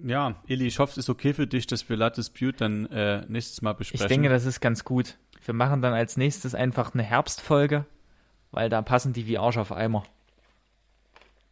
Ja, 0.04 0.36
Eli, 0.48 0.68
ich 0.68 0.80
hoffe, 0.80 0.92
es 0.92 0.98
ist 0.98 1.10
okay 1.10 1.34
für 1.34 1.48
dich, 1.48 1.66
dass 1.68 1.90
wir 1.90 1.98
La 1.98 2.10
Dispute 2.10 2.58
dann 2.58 2.86
äh, 2.88 3.26
nächstes 3.28 3.62
Mal 3.62 3.74
besprechen. 3.74 4.06
Ich 4.06 4.10
denke, 4.10 4.30
das 4.30 4.46
ist 4.46 4.62
ganz 4.62 4.84
gut. 4.84 5.18
Wir 5.44 5.54
machen 5.54 5.82
dann 5.82 5.94
als 5.94 6.18
nächstes 6.18 6.54
einfach 6.54 6.94
eine 6.94 7.04
Herbstfolge, 7.04 7.86
weil 8.52 8.70
da 8.70 8.82
passen 8.82 9.14
die 9.14 9.28
wie 9.28 9.38
Arsch 9.38 9.58
auf 9.58 9.72
Eimer. 9.72 10.04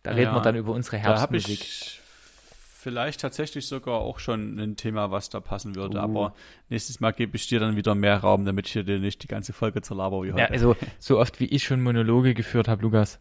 Da 0.04 0.12
ja, 0.12 0.18
reden 0.18 0.34
wir 0.34 0.42
dann 0.42 0.56
über 0.56 0.74
unsere 0.74 0.98
Herbstmusik. 0.98 1.48
Da 1.48 1.54
habe 1.54 1.64
ich 1.64 2.02
vielleicht 2.86 3.22
tatsächlich 3.22 3.68
sogar 3.68 3.96
auch 3.96 4.20
schon 4.20 4.60
ein 4.60 4.76
Thema, 4.76 5.10
was 5.10 5.30
da 5.30 5.40
passen 5.40 5.76
würde. 5.76 5.98
Uh. 5.98 6.02
Aber 6.02 6.36
nächstes 6.70 7.00
Mal 7.00 7.14
gebe 7.14 7.36
ich 7.36 7.48
dir 7.48 7.60
dann 7.60 7.76
wieder 7.76 7.96
mehr 7.96 8.18
Raum, 8.18 8.46
damit 8.46 8.68
ich 8.68 8.74
dir 8.74 9.00
nicht 9.00 9.24
die 9.24 9.28
ganze 9.28 9.54
Folge 9.54 9.82
zerlaber 9.82 10.22
wie 10.22 10.34
heute. 10.34 10.42
Ja, 10.42 10.50
also 10.50 10.76
so 11.00 11.20
oft 11.20 11.40
wie 11.40 11.46
ich 11.46 11.64
schon 11.64 11.82
Monologe 11.82 12.36
geführt 12.36 12.68
habe, 12.68 12.84
Lukas. 12.84 13.20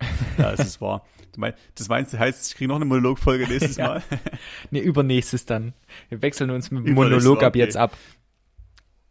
Ja, 0.38 0.52
es 0.52 0.60
ist 0.60 0.80
wahr. 0.80 1.06
Du 1.32 1.40
mein, 1.40 1.54
das 1.74 1.88
meinst 1.88 2.12
du, 2.12 2.18
heißt, 2.18 2.50
ich 2.50 2.56
kriege 2.56 2.68
noch 2.68 2.76
eine 2.76 2.84
Monologfolge 2.84 3.48
nächstes 3.48 3.76
ja. 3.78 3.88
Mal? 3.88 4.02
nee, 4.70 4.80
übernächstes 4.80 5.46
dann. 5.46 5.72
Wir 6.10 6.20
wechseln 6.20 6.50
uns 6.50 6.70
mit 6.70 6.86
dem 6.86 6.94
Monolog 6.94 7.42
ab 7.42 7.50
okay. 7.50 7.58
jetzt 7.58 7.76
ab. 7.76 7.96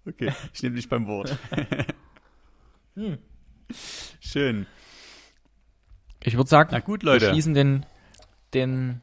Okay, 0.08 0.32
ich 0.54 0.62
nehme 0.62 0.76
dich 0.76 0.88
beim 0.88 1.08
Wort. 1.08 1.36
hm. 2.96 3.18
Schön. 4.20 4.68
Ich 6.24 6.38
würde 6.38 6.50
sagen, 6.50 6.70
Na 6.72 6.80
gut, 6.80 7.02
Leute. 7.02 7.26
wir 7.26 7.30
schließen 7.32 7.56
den, 7.56 7.86
den 8.54 9.02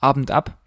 Abend 0.00 0.30
ab. 0.30 0.58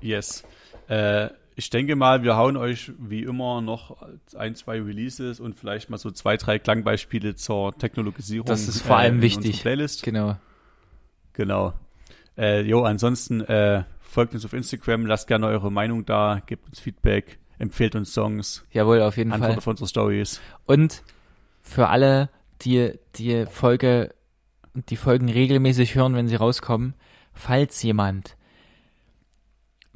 Yes. 0.00 0.44
Äh, 0.88 1.28
ich 1.58 1.70
denke 1.70 1.96
mal, 1.96 2.22
wir 2.22 2.36
hauen 2.36 2.58
euch 2.58 2.92
wie 2.98 3.22
immer 3.22 3.62
noch 3.62 3.96
ein, 4.36 4.54
zwei 4.54 4.78
Releases 4.78 5.40
und 5.40 5.54
vielleicht 5.54 5.88
mal 5.88 5.96
so 5.96 6.10
zwei, 6.10 6.36
drei 6.36 6.58
Klangbeispiele 6.58 7.34
zur 7.34 7.76
Technologisierung. 7.76 8.46
Das 8.46 8.68
ist 8.68 8.82
vor 8.82 8.98
allem 8.98 9.20
äh, 9.20 9.22
wichtig. 9.22 9.62
Playlist. 9.62 10.02
Genau. 10.02 10.36
Genau. 11.32 11.72
Äh, 12.36 12.60
jo, 12.60 12.84
ansonsten 12.84 13.40
äh, 13.40 13.84
folgt 14.02 14.34
uns 14.34 14.44
auf 14.44 14.52
Instagram, 14.52 15.06
lasst 15.06 15.28
gerne 15.28 15.46
eure 15.46 15.72
Meinung 15.72 16.04
da, 16.04 16.42
gebt 16.44 16.66
uns 16.68 16.78
Feedback, 16.78 17.38
empfehlt 17.58 17.94
uns 17.94 18.12
Songs. 18.12 18.66
Jawohl, 18.72 19.00
auf 19.00 19.16
jeden 19.16 19.32
Antwortet 19.32 19.54
Fall. 19.54 19.58
auf 19.58 19.66
unsere 19.66 19.88
Stories. 19.88 20.42
Und 20.66 21.02
für 21.62 21.88
alle, 21.88 22.28
die 22.60 22.92
die 23.14 23.46
Folge, 23.46 24.14
die 24.74 24.96
Folgen 24.96 25.30
regelmäßig 25.30 25.94
hören, 25.94 26.14
wenn 26.16 26.28
sie 26.28 26.36
rauskommen, 26.36 26.92
falls 27.32 27.82
jemand 27.82 28.36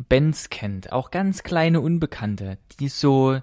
Bands 0.08 0.50
kennt, 0.50 0.92
auch 0.92 1.10
ganz 1.10 1.42
kleine 1.42 1.80
Unbekannte, 1.80 2.58
die 2.78 2.88
so 2.88 3.40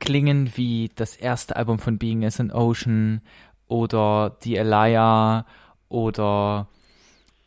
klingen 0.00 0.56
wie 0.56 0.90
das 0.94 1.16
erste 1.16 1.56
Album 1.56 1.78
von 1.78 1.98
Being 1.98 2.24
as 2.24 2.40
an 2.40 2.50
Ocean 2.50 3.22
oder 3.66 4.36
die 4.42 4.56
Elia 4.56 5.46
oder 5.88 6.68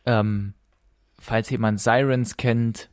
ähm, 0.06 0.54
falls 1.18 1.50
jemand 1.50 1.80
Sirens 1.80 2.36
kennt, 2.36 2.88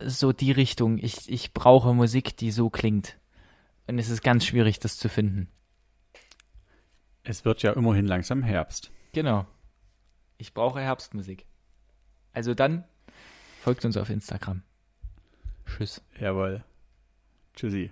so 0.00 0.32
die 0.32 0.52
Richtung. 0.52 0.98
Ich, 0.98 1.30
ich 1.30 1.52
brauche 1.52 1.94
Musik, 1.94 2.36
die 2.36 2.50
so 2.50 2.70
klingt. 2.70 3.18
Und 3.86 3.98
es 3.98 4.08
ist 4.08 4.22
ganz 4.22 4.44
schwierig, 4.44 4.78
das 4.78 4.96
zu 4.96 5.08
finden. 5.08 5.48
Es 7.24 7.44
wird 7.44 7.62
ja 7.62 7.72
immerhin 7.72 8.06
langsam 8.06 8.42
Herbst. 8.42 8.90
Genau. 9.12 9.46
Ich 10.38 10.54
brauche 10.54 10.80
Herbstmusik. 10.80 11.46
Also 12.32 12.54
dann 12.54 12.84
Folgt 13.62 13.84
uns 13.84 13.96
auf 13.96 14.08
Instagram. 14.10 14.62
Tschüss. 15.66 16.00
Jawohl. 16.18 16.64
Tschüssi. 17.54 17.90